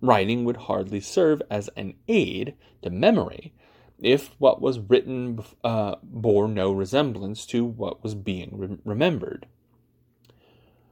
Writing 0.00 0.44
would 0.44 0.56
hardly 0.56 1.00
serve 1.00 1.42
as 1.50 1.68
an 1.76 1.94
aid 2.06 2.54
to 2.82 2.90
memory 2.90 3.54
if 4.00 4.30
what 4.38 4.60
was 4.60 4.78
written 4.78 5.42
uh, 5.64 5.96
bore 6.02 6.48
no 6.48 6.72
resemblance 6.72 7.44
to 7.46 7.64
what 7.64 8.02
was 8.02 8.14
being 8.14 8.50
re- 8.52 8.78
remembered. 8.84 9.46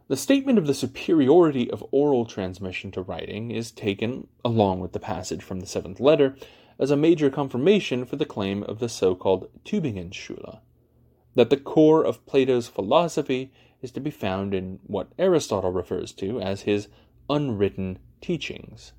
The 0.08 0.16
statement 0.16 0.58
of 0.58 0.66
the 0.66 0.74
superiority 0.74 1.70
of 1.70 1.84
oral 1.90 2.26
transmission 2.26 2.92
to 2.92 3.02
writing 3.02 3.50
is 3.50 3.72
taken, 3.72 4.28
along 4.44 4.80
with 4.80 4.92
the 4.92 5.00
passage 5.00 5.42
from 5.42 5.60
the 5.60 5.66
seventh 5.66 5.98
letter, 5.98 6.36
as 6.78 6.90
a 6.90 6.96
major 6.96 7.30
confirmation 7.30 8.04
for 8.04 8.16
the 8.16 8.24
claim 8.24 8.62
of 8.64 8.78
the 8.78 8.88
so 8.88 9.14
called 9.14 9.48
Tübingen 9.64 10.12
Schule, 10.12 10.60
that 11.34 11.50
the 11.50 11.56
core 11.56 12.04
of 12.04 12.24
Plato's 12.26 12.68
philosophy 12.68 13.52
is 13.82 13.90
to 13.92 14.00
be 14.00 14.10
found 14.10 14.54
in 14.54 14.78
what 14.86 15.12
Aristotle 15.18 15.72
refers 15.72 16.12
to 16.12 16.40
as 16.40 16.62
his 16.62 16.88
unwritten 17.28 17.98
teachings. 18.20 18.92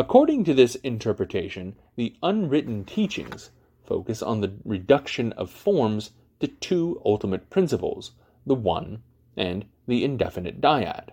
According 0.00 0.44
to 0.44 0.54
this 0.54 0.76
interpretation, 0.76 1.76
the 1.94 2.16
unwritten 2.22 2.86
teachings 2.86 3.50
focus 3.84 4.22
on 4.22 4.40
the 4.40 4.54
reduction 4.64 5.32
of 5.34 5.50
forms 5.50 6.12
to 6.38 6.46
two 6.46 7.02
ultimate 7.04 7.50
principles, 7.50 8.12
the 8.46 8.54
one 8.54 9.02
and 9.36 9.66
the 9.86 10.02
indefinite 10.02 10.58
dyad. 10.58 11.10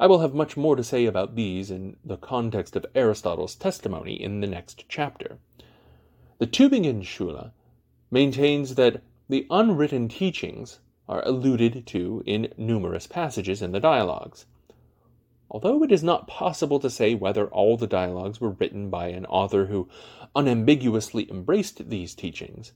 I 0.00 0.08
will 0.08 0.18
have 0.18 0.34
much 0.34 0.56
more 0.56 0.74
to 0.74 0.82
say 0.82 1.06
about 1.06 1.36
these 1.36 1.70
in 1.70 1.96
the 2.04 2.16
context 2.16 2.74
of 2.74 2.86
Aristotle's 2.96 3.54
testimony 3.54 4.20
in 4.20 4.40
the 4.40 4.48
next 4.48 4.86
chapter. 4.88 5.38
The 6.38 6.48
Tübingen 6.48 7.04
Schule 7.04 7.52
maintains 8.10 8.74
that 8.74 9.00
the 9.28 9.46
unwritten 9.48 10.08
teachings 10.08 10.80
are 11.08 11.22
alluded 11.24 11.86
to 11.86 12.24
in 12.26 12.52
numerous 12.56 13.06
passages 13.06 13.62
in 13.62 13.70
the 13.70 13.78
dialogues. 13.78 14.46
Although 15.50 15.82
it 15.82 15.90
is 15.90 16.04
not 16.04 16.28
possible 16.28 16.78
to 16.78 16.88
say 16.88 17.14
whether 17.14 17.48
all 17.48 17.76
the 17.76 17.88
dialogues 17.88 18.40
were 18.40 18.50
written 18.50 18.88
by 18.88 19.08
an 19.08 19.26
author 19.26 19.66
who 19.66 19.88
unambiguously 20.36 21.28
embraced 21.28 21.90
these 21.90 22.14
teachings, 22.14 22.72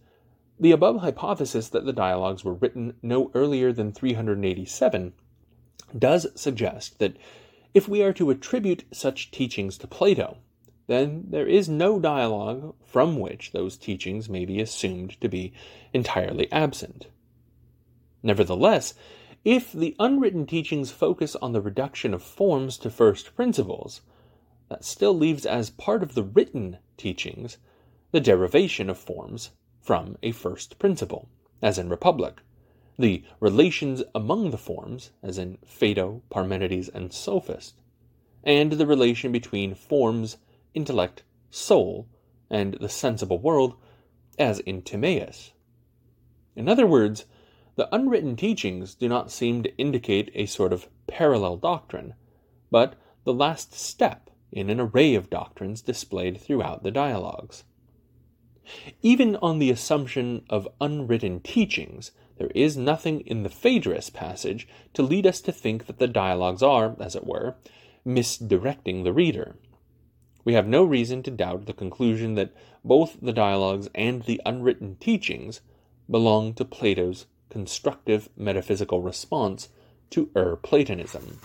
the 0.58 0.72
above 0.72 0.96
hypothesis 1.00 1.68
that 1.68 1.84
the 1.84 1.92
dialogues 1.92 2.44
were 2.44 2.54
written 2.54 2.94
no 3.00 3.30
earlier 3.34 3.72
than 3.72 3.92
387 3.92 5.12
does 5.96 6.26
suggest 6.34 6.98
that 6.98 7.16
if 7.74 7.88
we 7.88 8.02
are 8.02 8.12
to 8.12 8.30
attribute 8.30 8.84
such 8.92 9.30
teachings 9.30 9.78
to 9.78 9.86
Plato, 9.86 10.38
then 10.86 11.26
there 11.28 11.46
is 11.46 11.68
no 11.68 11.98
dialogue 11.98 12.74
from 12.84 13.18
which 13.18 13.52
those 13.52 13.76
teachings 13.76 14.28
may 14.28 14.44
be 14.44 14.60
assumed 14.60 15.20
to 15.20 15.28
be 15.28 15.52
entirely 15.92 16.50
absent. 16.52 17.06
Nevertheless, 18.22 18.94
if 19.44 19.72
the 19.72 19.94
unwritten 19.98 20.46
teachings 20.46 20.90
focus 20.90 21.36
on 21.36 21.52
the 21.52 21.60
reduction 21.60 22.14
of 22.14 22.22
forms 22.22 22.78
to 22.78 22.88
first 22.88 23.34
principles, 23.36 24.00
that 24.70 24.84
still 24.84 25.14
leaves 25.14 25.44
as 25.44 25.68
part 25.68 26.02
of 26.02 26.14
the 26.14 26.22
written 26.22 26.78
teachings 26.96 27.58
the 28.10 28.20
derivation 28.20 28.88
of 28.88 28.96
forms 28.96 29.50
from 29.82 30.16
a 30.22 30.32
first 30.32 30.78
principle, 30.78 31.28
as 31.60 31.78
in 31.78 31.90
Republic, 31.90 32.40
the 32.98 33.22
relations 33.40 34.02
among 34.14 34.50
the 34.50 34.56
forms, 34.56 35.10
as 35.22 35.36
in 35.36 35.58
Phaedo, 35.66 36.22
Parmenides, 36.30 36.88
and 36.88 37.12
Sophist, 37.12 37.82
and 38.44 38.72
the 38.72 38.86
relation 38.86 39.30
between 39.30 39.74
forms, 39.74 40.38
intellect, 40.72 41.22
soul, 41.50 42.06
and 42.48 42.74
the 42.74 42.88
sensible 42.88 43.38
world, 43.38 43.74
as 44.38 44.60
in 44.60 44.80
Timaeus. 44.80 45.52
In 46.56 46.68
other 46.68 46.86
words, 46.86 47.26
the 47.76 47.92
unwritten 47.94 48.36
teachings 48.36 48.94
do 48.94 49.08
not 49.08 49.30
seem 49.30 49.62
to 49.62 49.76
indicate 49.76 50.30
a 50.34 50.46
sort 50.46 50.72
of 50.72 50.88
parallel 51.06 51.56
doctrine, 51.56 52.14
but 52.70 52.94
the 53.24 53.34
last 53.34 53.74
step 53.74 54.30
in 54.52 54.70
an 54.70 54.80
array 54.80 55.14
of 55.14 55.30
doctrines 55.30 55.82
displayed 55.82 56.40
throughout 56.40 56.82
the 56.82 56.90
dialogues. 56.90 57.64
Even 59.02 59.36
on 59.36 59.58
the 59.58 59.70
assumption 59.70 60.44
of 60.48 60.68
unwritten 60.80 61.40
teachings, 61.40 62.12
there 62.38 62.50
is 62.54 62.76
nothing 62.76 63.20
in 63.20 63.42
the 63.42 63.50
Phaedrus 63.50 64.10
passage 64.10 64.66
to 64.94 65.02
lead 65.02 65.26
us 65.26 65.40
to 65.42 65.52
think 65.52 65.86
that 65.86 65.98
the 65.98 66.08
dialogues 66.08 66.62
are, 66.62 66.96
as 67.00 67.14
it 67.14 67.26
were, 67.26 67.56
misdirecting 68.04 69.02
the 69.02 69.12
reader. 69.12 69.56
We 70.44 70.54
have 70.54 70.66
no 70.66 70.84
reason 70.84 71.22
to 71.24 71.30
doubt 71.30 71.66
the 71.66 71.72
conclusion 71.72 72.34
that 72.34 72.54
both 72.84 73.18
the 73.20 73.32
dialogues 73.32 73.88
and 73.94 74.22
the 74.22 74.40
unwritten 74.44 74.96
teachings 74.96 75.60
belong 76.10 76.54
to 76.54 76.64
Plato's 76.64 77.26
constructive 77.54 78.28
metaphysical 78.36 79.00
response 79.00 79.68
to 80.10 80.28
Ur 80.34 80.56
Platonism. 80.56 81.38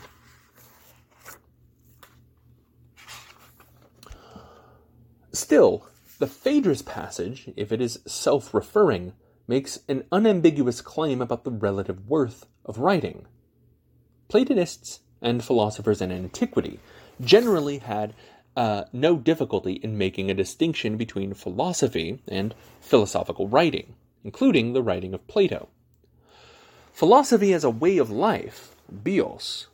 Still, 5.32 5.86
the 6.18 6.26
Phaedrus 6.26 6.82
passage, 6.82 7.52
if 7.56 7.72
it 7.72 7.80
is 7.80 8.00
self 8.08 8.56
referring, 8.56 9.14
makes 9.48 9.82
an 9.88 10.04
unambiguous 10.12 10.82
claim 10.82 11.22
about 11.22 11.44
the 11.44 11.52
relative 11.52 12.10
worth 12.10 12.48
of 12.66 12.80
writing. 12.80 13.28
Platonists 14.30 15.02
and 15.22 15.44
philosophers 15.44 16.02
in 16.02 16.12
antiquity 16.12 16.80
generally 17.22 17.78
had 17.78 18.16
uh, 18.58 18.86
no 18.92 19.16
difficulty 19.16 19.74
in 19.74 19.96
making 19.96 20.32
a 20.32 20.34
distinction 20.34 20.98
between 20.98 21.36
philosophy 21.36 22.20
and 22.28 22.56
philosophical 22.82 23.48
writing, 23.48 23.94
including 24.24 24.74
the 24.74 24.82
writing 24.82 25.14
of 25.14 25.28
Plato. 25.28 25.70
Philosophy 27.00 27.54
as 27.54 27.64
a 27.64 27.70
way 27.70 27.98
of 27.98 28.12
life, 28.12 28.76
bios, 28.92 29.68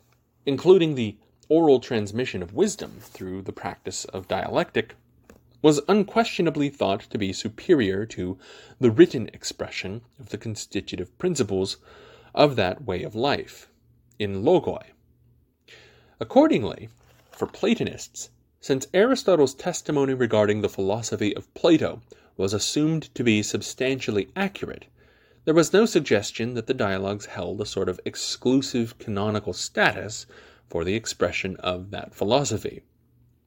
including 0.46 0.94
the 0.94 1.16
oral 1.48 1.80
transmission 1.80 2.40
of 2.40 2.54
wisdom 2.54 2.98
through 3.00 3.42
the 3.42 3.52
practice 3.52 4.04
of 4.04 4.28
dialectic, 4.28 4.94
was 5.60 5.80
unquestionably 5.88 6.68
thought 6.68 7.00
to 7.00 7.18
be 7.18 7.32
superior 7.32 8.06
to 8.06 8.38
the 8.78 8.92
written 8.92 9.28
expression 9.32 10.02
of 10.20 10.28
the 10.28 10.38
constitutive 10.38 11.18
principles 11.18 11.78
of 12.32 12.54
that 12.54 12.84
way 12.84 13.02
of 13.02 13.16
life, 13.16 13.68
in 14.20 14.44
logoi. 14.44 14.84
Accordingly, 16.20 16.90
for 17.32 17.48
Platonists, 17.48 18.30
since 18.60 18.86
Aristotle's 18.94 19.54
testimony 19.54 20.14
regarding 20.14 20.60
the 20.60 20.68
philosophy 20.68 21.34
of 21.34 21.52
Plato 21.54 22.02
was 22.36 22.52
assumed 22.52 23.12
to 23.16 23.24
be 23.24 23.42
substantially 23.42 24.28
accurate, 24.36 24.86
there 25.46 25.54
was 25.54 25.72
no 25.72 25.86
suggestion 25.86 26.54
that 26.54 26.66
the 26.66 26.74
dialogues 26.74 27.26
held 27.26 27.60
a 27.60 27.66
sort 27.66 27.88
of 27.88 28.00
exclusive 28.04 28.98
canonical 28.98 29.52
status 29.52 30.26
for 30.68 30.82
the 30.82 30.96
expression 30.96 31.56
of 31.60 31.92
that 31.92 32.12
philosophy. 32.12 32.82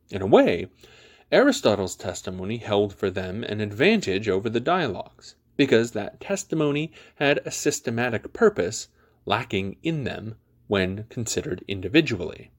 In 0.09 0.21
a 0.21 0.25
way, 0.25 0.67
Aristotle's 1.29 1.97
testimony 1.97 2.55
held 2.55 2.93
for 2.93 3.09
them 3.09 3.43
an 3.43 3.59
advantage 3.59 4.29
over 4.29 4.49
the 4.49 4.61
dialogues, 4.61 5.35
because 5.57 5.91
that 5.91 6.21
testimony 6.21 6.93
had 7.15 7.41
a 7.45 7.51
systematic 7.51 8.31
purpose 8.31 8.87
lacking 9.25 9.75
in 9.83 10.05
them 10.05 10.35
when 10.67 11.03
considered 11.09 11.65
individually. 11.67 12.49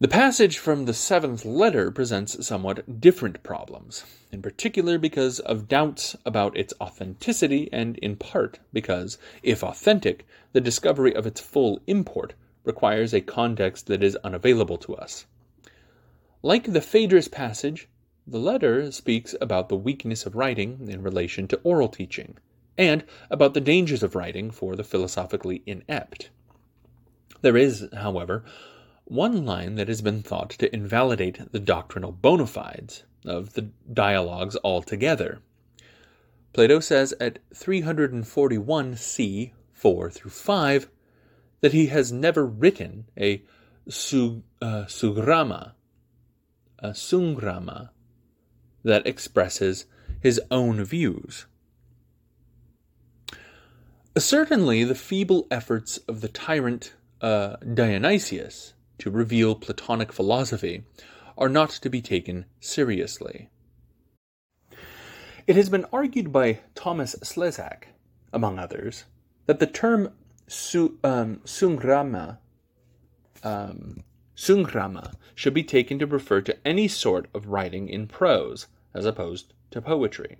The 0.00 0.08
passage 0.08 0.56
from 0.56 0.86
the 0.86 0.94
seventh 0.94 1.44
letter 1.44 1.90
presents 1.90 2.46
somewhat 2.46 3.02
different 3.02 3.42
problems, 3.42 4.06
in 4.32 4.40
particular 4.40 4.96
because 4.96 5.40
of 5.40 5.68
doubts 5.68 6.16
about 6.24 6.56
its 6.56 6.72
authenticity, 6.80 7.68
and 7.70 7.98
in 7.98 8.16
part 8.16 8.60
because, 8.72 9.18
if 9.42 9.62
authentic, 9.62 10.26
the 10.54 10.60
discovery 10.62 11.14
of 11.14 11.26
its 11.26 11.38
full 11.38 11.82
import 11.86 12.32
requires 12.64 13.12
a 13.12 13.20
context 13.20 13.88
that 13.88 14.02
is 14.02 14.16
unavailable 14.24 14.78
to 14.78 14.96
us. 14.96 15.26
Like 16.42 16.72
the 16.72 16.80
Phaedrus 16.80 17.28
passage, 17.28 17.86
the 18.26 18.38
letter 18.38 18.90
speaks 18.92 19.34
about 19.38 19.68
the 19.68 19.76
weakness 19.76 20.24
of 20.24 20.34
writing 20.34 20.88
in 20.88 21.02
relation 21.02 21.46
to 21.48 21.60
oral 21.62 21.88
teaching, 21.88 22.38
and 22.78 23.04
about 23.30 23.52
the 23.52 23.60
dangers 23.60 24.02
of 24.02 24.14
writing 24.14 24.50
for 24.50 24.76
the 24.76 24.84
philosophically 24.84 25.62
inept. 25.66 26.30
There 27.42 27.58
is, 27.58 27.86
however, 27.94 28.44
one 29.10 29.44
line 29.44 29.74
that 29.74 29.88
has 29.88 30.00
been 30.00 30.22
thought 30.22 30.50
to 30.50 30.72
invalidate 30.72 31.50
the 31.50 31.58
doctrinal 31.58 32.12
bona 32.12 32.46
fides 32.46 33.02
of 33.26 33.54
the 33.54 33.68
dialogues 33.92 34.56
altogether. 34.62 35.40
Plato 36.52 36.78
says 36.78 37.12
at 37.20 37.40
341 37.52 38.96
c 38.96 39.52
4 39.72 40.10
through 40.10 40.30
5 40.30 40.88
that 41.60 41.72
he 41.72 41.86
has 41.86 42.12
never 42.12 42.46
written 42.46 43.06
a 43.18 43.42
uh, 43.88 44.84
sugrama, 44.86 45.72
a 46.78 46.90
sungrama, 46.90 47.90
that 48.84 49.06
expresses 49.06 49.86
his 50.20 50.40
own 50.50 50.84
views. 50.84 51.46
Certainly, 54.16 54.84
the 54.84 54.94
feeble 54.94 55.46
efforts 55.50 55.98
of 55.98 56.20
the 56.20 56.28
tyrant 56.28 56.94
uh, 57.20 57.56
Dionysius 57.56 58.74
to 59.00 59.10
reveal 59.10 59.54
Platonic 59.54 60.12
philosophy 60.12 60.84
are 61.36 61.48
not 61.48 61.70
to 61.70 61.90
be 61.90 62.00
taken 62.00 62.44
seriously. 62.60 63.48
It 65.46 65.56
has 65.56 65.68
been 65.68 65.86
argued 65.92 66.32
by 66.32 66.60
Thomas 66.74 67.16
Szlezák, 67.22 67.84
among 68.32 68.58
others, 68.58 69.04
that 69.46 69.58
the 69.58 69.66
term 69.66 70.12
su, 70.46 70.98
um, 71.02 71.40
sungrama, 71.44 72.38
um, 73.42 74.04
sungrama 74.36 75.14
should 75.34 75.54
be 75.54 75.64
taken 75.64 75.98
to 75.98 76.06
refer 76.06 76.40
to 76.42 76.56
any 76.66 76.86
sort 76.86 77.28
of 77.34 77.48
writing 77.48 77.88
in 77.88 78.06
prose, 78.06 78.66
as 78.94 79.06
opposed 79.06 79.54
to 79.70 79.80
poetry. 79.80 80.36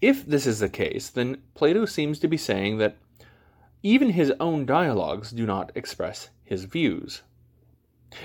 If 0.00 0.26
this 0.26 0.46
is 0.46 0.58
the 0.58 0.68
case, 0.68 1.08
then 1.08 1.42
Plato 1.54 1.86
seems 1.86 2.18
to 2.18 2.28
be 2.28 2.36
saying 2.36 2.78
that 2.78 2.96
even 3.82 4.10
his 4.10 4.32
own 4.40 4.66
dialogues 4.66 5.30
do 5.30 5.46
not 5.46 5.70
express 5.74 6.30
his 6.42 6.64
views. 6.64 7.22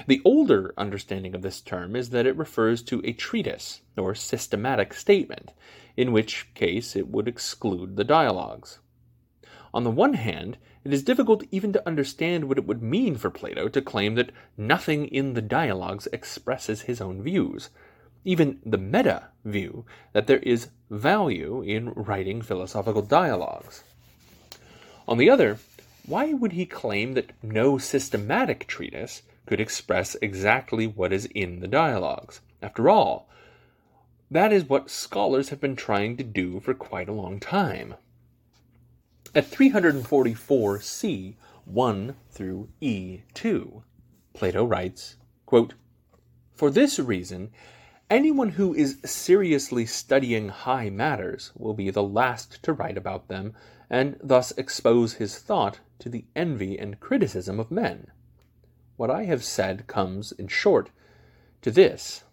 The 0.08 0.22
older 0.24 0.74
understanding 0.78 1.34
of 1.34 1.42
this 1.42 1.62
term 1.62 1.96
is 1.96 2.12
that 2.12 2.26
it 2.26 2.38
refers 2.38 2.82
to 2.84 3.02
a 3.04 3.14
treatise 3.14 3.82
or 3.98 4.14
systematic 4.14 4.94
statement, 4.94 5.52
in 5.98 6.12
which 6.12 6.54
case 6.54 6.96
it 6.96 7.08
would 7.08 7.28
exclude 7.28 7.96
the 7.96 8.04
dialogues. 8.04 8.80
On 9.74 9.84
the 9.84 9.92
one 9.92 10.14
hand, 10.14 10.58
it 10.84 10.94
is 10.94 11.04
difficult 11.04 11.44
even 11.52 11.74
to 11.74 11.88
understand 11.88 12.46
what 12.46 12.58
it 12.58 12.66
would 12.66 12.82
mean 12.82 13.16
for 13.16 13.30
Plato 13.30 13.68
to 13.68 13.82
claim 13.82 14.16
that 14.16 14.32
nothing 14.58 15.06
in 15.08 15.34
the 15.34 15.42
dialogues 15.42 16.08
expresses 16.14 16.82
his 16.82 17.02
own 17.02 17.22
views, 17.22 17.70
even 18.24 18.60
the 18.66 18.78
meta 18.78 19.30
view 19.46 19.86
that 20.14 20.28
there 20.28 20.40
is 20.40 20.70
value 20.90 21.62
in 21.62 21.92
writing 21.94 22.42
philosophical 22.42 23.02
dialogues. 23.02 23.84
On 25.08 25.18
the 25.18 25.30
other, 25.30 25.60
why 26.06 26.34
would 26.34 26.54
he 26.54 26.66
claim 26.66 27.14
that 27.14 27.32
no 27.44 27.78
systematic 27.78 28.66
treatise 28.68 29.22
could 29.50 29.60
express 29.60 30.16
exactly 30.22 30.86
what 30.86 31.12
is 31.12 31.26
in 31.34 31.60
the 31.60 31.68
dialogues. 31.68 32.40
After 32.62 32.88
all, 32.88 33.28
that 34.30 34.54
is 34.54 34.70
what 34.70 34.92
scholars 34.92 35.50
have 35.50 35.60
been 35.60 35.76
trying 35.76 36.18
to 36.18 36.24
do 36.24 36.60
for 36.60 36.76
quite 36.76 37.10
a 37.10 37.14
long 37.14 37.40
time. 37.40 37.96
At 39.34 39.48
344 39.48 40.82
c 40.82 41.36
1 41.66 42.16
through 42.30 42.70
e 42.80 43.22
2, 43.34 43.82
Plato 44.34 44.64
writes, 44.64 45.16
quote, 45.48 45.74
For 46.54 46.70
this 46.70 47.00
reason, 47.00 47.50
anyone 48.08 48.50
who 48.50 48.76
is 48.76 49.00
seriously 49.04 49.88
studying 49.88 50.50
high 50.50 50.92
matters 50.92 51.52
will 51.58 51.74
be 51.74 51.90
the 51.90 52.04
last 52.04 52.62
to 52.62 52.72
write 52.72 53.00
about 53.00 53.30
them, 53.30 53.56
and 53.90 54.16
thus 54.22 54.52
expose 54.52 55.14
his 55.14 55.40
thought 55.40 55.80
to 55.98 56.08
the 56.08 56.26
envy 56.36 56.78
and 56.78 57.00
criticism 57.00 57.60
of 57.60 57.72
men. 57.72 58.12
What 59.00 59.10
I 59.10 59.24
have 59.24 59.46
said 59.46 59.88
comes, 59.88 60.34
in 60.34 60.50
short, 60.50 60.90
to 61.62 61.72
this 61.72 62.26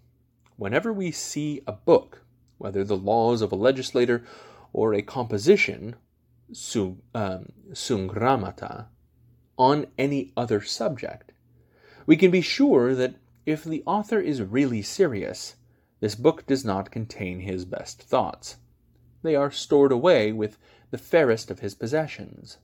whenever 0.57 0.93
we 0.93 1.13
see 1.13 1.63
a 1.65 1.71
book, 1.71 2.25
whether 2.59 2.83
the 2.83 2.97
laws 2.97 3.41
of 3.41 3.53
a 3.53 3.55
legislator 3.55 4.25
or 4.73 4.93
a 4.93 5.01
composition, 5.01 5.95
um, 7.15 7.53
sungramata, 7.71 8.87
on 9.57 9.87
any 9.97 10.33
other 10.37 10.61
subject, 10.61 11.31
we 12.05 12.17
can 12.17 12.33
be 12.33 12.41
sure 12.41 12.97
that 12.97 13.15
if 13.47 13.63
the 13.63 13.85
author 13.87 14.19
is 14.19 14.43
really 14.43 14.83
serious, 14.83 15.55
this 16.01 16.17
book 16.17 16.47
does 16.47 16.65
not 16.65 16.91
contain 16.91 17.39
his 17.39 17.65
best 17.65 18.03
thoughts. 18.03 18.57
They 19.23 19.37
are 19.37 19.53
stored 19.53 19.93
away 19.93 20.33
with 20.33 20.59
the 20.91 20.99
fairest 20.99 21.49
of 21.49 21.61
his 21.61 21.77
possessions. 21.77 22.59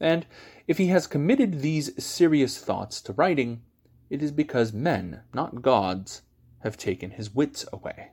And 0.00 0.26
if 0.66 0.78
he 0.78 0.86
has 0.86 1.06
committed 1.06 1.60
these 1.60 2.02
serious 2.02 2.58
thoughts 2.58 3.00
to 3.02 3.12
writing, 3.12 3.62
it 4.08 4.22
is 4.22 4.32
because 4.32 4.72
men, 4.72 5.20
not 5.34 5.62
gods, 5.62 6.22
have 6.60 6.76
taken 6.76 7.10
his 7.10 7.34
wits 7.34 7.66
away. 7.72 8.12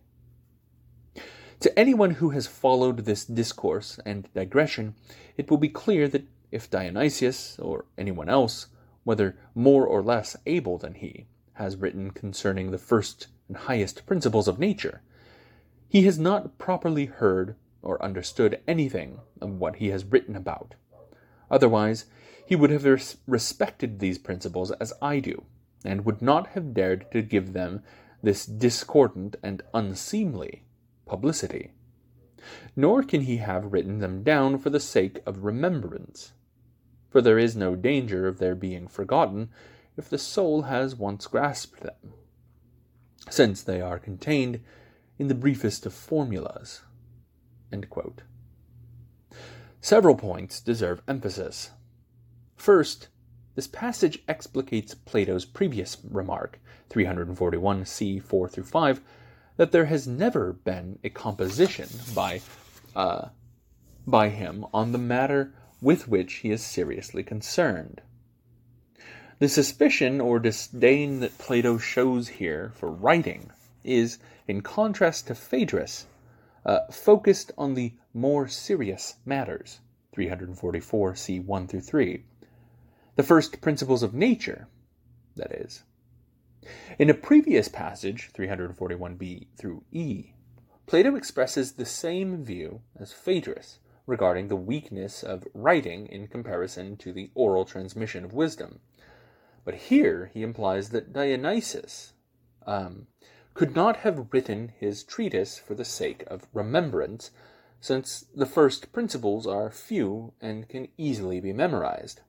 To 1.61 1.79
anyone 1.79 2.11
who 2.11 2.31
has 2.31 2.45
followed 2.45 2.99
this 2.99 3.25
discourse 3.25 3.99
and 4.05 4.31
digression, 4.33 4.95
it 5.37 5.49
will 5.49 5.57
be 5.57 5.69
clear 5.69 6.07
that 6.09 6.27
if 6.51 6.69
Dionysius, 6.69 7.57
or 7.59 7.85
anyone 7.97 8.29
else, 8.29 8.67
whether 9.03 9.37
more 9.55 9.85
or 9.85 10.03
less 10.03 10.35
able 10.45 10.77
than 10.77 10.93
he, 10.93 11.25
has 11.53 11.75
written 11.75 12.11
concerning 12.11 12.69
the 12.69 12.77
first 12.77 13.27
and 13.47 13.57
highest 13.57 14.05
principles 14.05 14.47
of 14.47 14.59
nature, 14.59 15.01
he 15.89 16.03
has 16.03 16.19
not 16.19 16.57
properly 16.57 17.05
heard 17.05 17.55
or 17.81 18.03
understood 18.03 18.61
anything 18.67 19.19
of 19.41 19.49
what 19.49 19.77
he 19.77 19.87
has 19.87 20.05
written 20.05 20.35
about. 20.35 20.75
Otherwise, 21.49 22.05
he 22.45 22.55
would 22.55 22.69
have 22.69 22.85
res- 22.85 23.17
respected 23.27 23.99
these 23.99 24.17
principles 24.17 24.71
as 24.71 24.93
I 25.01 25.19
do, 25.19 25.43
and 25.83 26.05
would 26.05 26.21
not 26.21 26.47
have 26.47 26.73
dared 26.73 27.11
to 27.11 27.21
give 27.21 27.53
them 27.53 27.83
this 28.21 28.45
discordant 28.45 29.35
and 29.43 29.61
unseemly 29.73 30.63
publicity. 31.05 31.71
Nor 32.75 33.03
can 33.03 33.21
he 33.21 33.37
have 33.37 33.73
written 33.73 33.99
them 33.99 34.23
down 34.23 34.57
for 34.57 34.69
the 34.69 34.79
sake 34.79 35.19
of 35.25 35.43
remembrance, 35.43 36.33
for 37.09 37.21
there 37.21 37.39
is 37.39 37.55
no 37.55 37.75
danger 37.75 38.27
of 38.27 38.39
their 38.39 38.55
being 38.55 38.87
forgotten 38.87 39.49
if 39.97 40.09
the 40.09 40.17
soul 40.17 40.63
has 40.63 40.95
once 40.95 41.27
grasped 41.27 41.81
them, 41.81 42.13
since 43.29 43.61
they 43.61 43.81
are 43.81 43.99
contained 43.99 44.61
in 45.17 45.27
the 45.27 45.35
briefest 45.35 45.85
of 45.85 45.93
formulas. 45.93 46.81
Several 49.87 50.15
points 50.15 50.59
deserve 50.59 51.01
emphasis. 51.07 51.69
First, 52.57 53.07
this 53.55 53.67
passage 53.67 54.21
explicates 54.27 54.93
Plato's 54.93 55.45
previous 55.45 55.95
remark, 56.03 56.59
341 56.89 57.85
c 57.85 58.19
4 58.19 58.49
through 58.49 58.65
5, 58.65 59.01
that 59.55 59.71
there 59.71 59.85
has 59.85 60.05
never 60.05 60.51
been 60.51 60.99
a 61.05 61.09
composition 61.09 61.87
by, 62.13 62.41
uh, 62.97 63.29
by 64.05 64.27
him 64.27 64.65
on 64.73 64.91
the 64.91 64.97
matter 64.97 65.53
with 65.81 66.09
which 66.09 66.33
he 66.43 66.51
is 66.51 66.61
seriously 66.61 67.23
concerned. 67.23 68.01
The 69.39 69.47
suspicion 69.47 70.19
or 70.19 70.37
disdain 70.39 71.21
that 71.21 71.37
Plato 71.37 71.77
shows 71.77 72.27
here 72.27 72.73
for 72.75 72.91
writing 72.91 73.51
is, 73.85 74.17
in 74.49 74.59
contrast 74.59 75.27
to 75.27 75.33
Phaedrus, 75.33 76.07
uh, 76.67 76.81
focused 76.91 77.51
on 77.57 77.73
the 77.73 77.93
more 78.13 78.47
serious 78.47 79.15
matters. 79.25 79.79
344 80.13 81.15
c 81.15 81.39
1 81.39 81.67
through 81.67 81.81
3. 81.81 82.23
The 83.15 83.23
first 83.23 83.61
principles 83.61 84.03
of 84.03 84.13
nature, 84.13 84.67
that 85.35 85.51
is. 85.51 85.83
In 86.99 87.09
a 87.09 87.13
previous 87.13 87.67
passage, 87.67 88.29
341b 88.33 89.47
through 89.57 89.83
e, 89.91 90.33
Plato 90.85 91.15
expresses 91.15 91.73
the 91.73 91.85
same 91.85 92.43
view 92.43 92.81
as 92.99 93.13
Phaedrus 93.13 93.79
regarding 94.05 94.47
the 94.47 94.55
weakness 94.55 95.21
of 95.23 95.47
writing 95.53 96.07
in 96.07 96.27
comparison 96.27 96.95
to 96.97 97.11
the 97.11 97.29
oral 97.35 97.65
transmission 97.65 98.23
of 98.23 98.33
wisdom. 98.33 98.79
But 99.65 99.75
here 99.75 100.31
he 100.33 100.43
implies 100.43 100.89
that 100.89 101.11
Dionysius 101.11 102.13
um, 102.65 103.07
could 103.57 103.75
not 103.75 103.97
have 103.97 104.27
written 104.31 104.71
his 104.79 105.03
treatise 105.03 105.57
for 105.57 105.73
the 105.73 105.83
sake 105.83 106.23
of 106.27 106.45
remembrance, 106.53 107.31
since 107.79 108.23
the 108.35 108.45
first 108.45 108.93
principles 108.93 109.47
are 109.47 109.71
few 109.71 110.31
and 110.39 110.69
can 110.69 110.87
easily 110.95 111.39
be 111.39 111.51
memorized. 111.51 112.21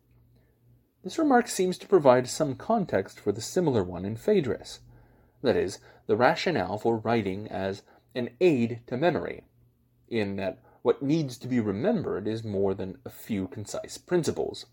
This 1.04 1.18
remark 1.18 1.46
seems 1.46 1.76
to 1.78 1.86
provide 1.86 2.28
some 2.28 2.54
context 2.54 3.20
for 3.20 3.30
the 3.30 3.42
similar 3.42 3.84
one 3.84 4.06
in 4.06 4.16
Phaedrus, 4.16 4.80
that 5.42 5.54
is, 5.54 5.80
the 6.06 6.16
rationale 6.16 6.78
for 6.78 6.96
writing 6.96 7.46
as 7.48 7.82
an 8.14 8.30
aid 8.40 8.80
to 8.86 8.96
memory, 8.96 9.44
in 10.08 10.36
that 10.36 10.62
what 10.80 11.02
needs 11.02 11.36
to 11.36 11.46
be 11.46 11.60
remembered 11.60 12.26
is 12.26 12.42
more 12.42 12.72
than 12.72 12.96
a 13.04 13.10
few 13.10 13.48
concise 13.48 13.98
principles. 13.98 14.64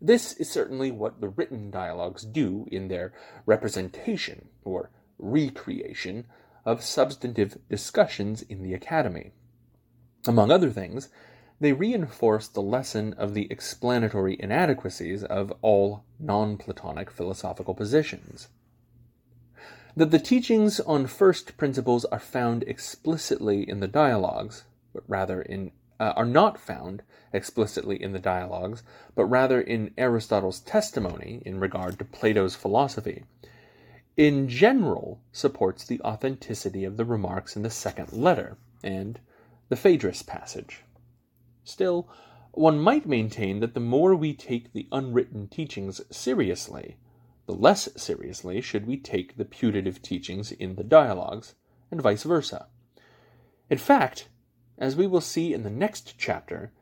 This 0.00 0.32
is 0.34 0.48
certainly 0.48 0.92
what 0.92 1.20
the 1.20 1.28
written 1.28 1.72
dialogues 1.72 2.22
do 2.22 2.68
in 2.70 2.86
their 2.86 3.12
representation, 3.46 4.50
or 4.62 4.92
recreation, 5.18 6.26
of 6.64 6.82
substantive 6.82 7.56
discussions 7.70 8.42
in 8.42 8.62
the 8.62 8.74
Academy. 8.74 9.30
Among 10.26 10.50
other 10.50 10.70
things, 10.70 11.08
they 11.60 11.72
reinforce 11.72 12.48
the 12.48 12.60
lesson 12.60 13.14
of 13.14 13.32
the 13.32 13.50
explanatory 13.50 14.36
inadequacies 14.38 15.22
of 15.22 15.52
all 15.62 16.04
non 16.18 16.58
Platonic 16.58 17.10
philosophical 17.10 17.72
positions. 17.72 18.48
That 19.96 20.10
the 20.10 20.18
teachings 20.18 20.80
on 20.80 21.06
first 21.06 21.56
principles 21.56 22.04
are 22.06 22.18
found 22.18 22.64
explicitly 22.64 23.66
in 23.66 23.80
the 23.80 23.88
dialogues, 23.88 24.64
but 24.92 25.04
rather 25.08 25.40
in 25.40 25.70
uh, 25.98 26.12
are 26.14 26.26
not 26.26 26.58
found 26.58 27.02
explicitly 27.32 28.02
in 28.02 28.12
the 28.12 28.18
dialogues, 28.18 28.82
but 29.14 29.24
rather 29.24 29.60
in 29.60 29.94
Aristotle's 29.96 30.60
testimony 30.60 31.40
in 31.46 31.58
regard 31.58 31.98
to 31.98 32.04
Plato's 32.04 32.54
philosophy, 32.54 33.24
in 34.16 34.48
general 34.48 35.20
supports 35.30 35.84
the 35.84 36.00
authenticity 36.00 36.84
of 36.84 36.96
the 36.96 37.04
remarks 37.04 37.54
in 37.54 37.62
the 37.62 37.70
second 37.70 38.12
letter 38.12 38.56
and 38.82 39.20
the 39.68 39.76
Phaedrus 39.76 40.22
passage. 40.22 40.82
Still, 41.64 42.08
one 42.52 42.78
might 42.78 43.04
maintain 43.04 43.60
that 43.60 43.74
the 43.74 43.80
more 43.80 44.14
we 44.16 44.32
take 44.32 44.72
the 44.72 44.88
unwritten 44.90 45.48
teachings 45.48 46.00
seriously, 46.10 46.96
the 47.46 47.52
less 47.52 47.88
seriously 47.96 48.62
should 48.62 48.86
we 48.86 48.96
take 48.96 49.36
the 49.36 49.44
putative 49.44 50.00
teachings 50.00 50.50
in 50.50 50.76
the 50.76 50.84
dialogues, 50.84 51.54
and 51.90 52.00
vice 52.00 52.22
versa. 52.22 52.66
In 53.68 53.78
fact, 53.78 54.28
as 54.78 54.96
we 54.96 55.06
will 55.06 55.20
see 55.20 55.52
in 55.52 55.62
the 55.62 55.70
next 55.70 56.14
chapter, 56.16 56.72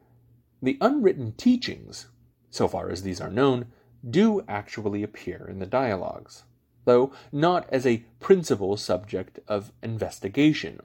the 0.62 0.78
unwritten 0.80 1.32
teachings, 1.32 2.06
so 2.50 2.68
far 2.68 2.90
as 2.90 3.02
these 3.02 3.20
are 3.20 3.30
known, 3.30 3.66
do 4.08 4.42
actually 4.46 5.02
appear 5.02 5.46
in 5.48 5.58
the 5.58 5.66
dialogues, 5.66 6.44
though 6.84 7.12
not 7.32 7.68
as 7.70 7.86
a 7.86 8.04
principal 8.20 8.76
subject 8.76 9.38
of 9.48 9.72
investigation. 9.82 10.80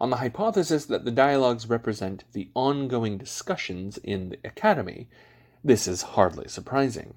On 0.00 0.10
the 0.10 0.16
hypothesis 0.16 0.86
that 0.86 1.04
the 1.04 1.10
dialogues 1.10 1.68
represent 1.68 2.24
the 2.32 2.48
ongoing 2.54 3.18
discussions 3.18 3.98
in 3.98 4.30
the 4.30 4.38
Academy, 4.44 5.08
this 5.62 5.86
is 5.86 6.02
hardly 6.02 6.48
surprising. 6.48 7.14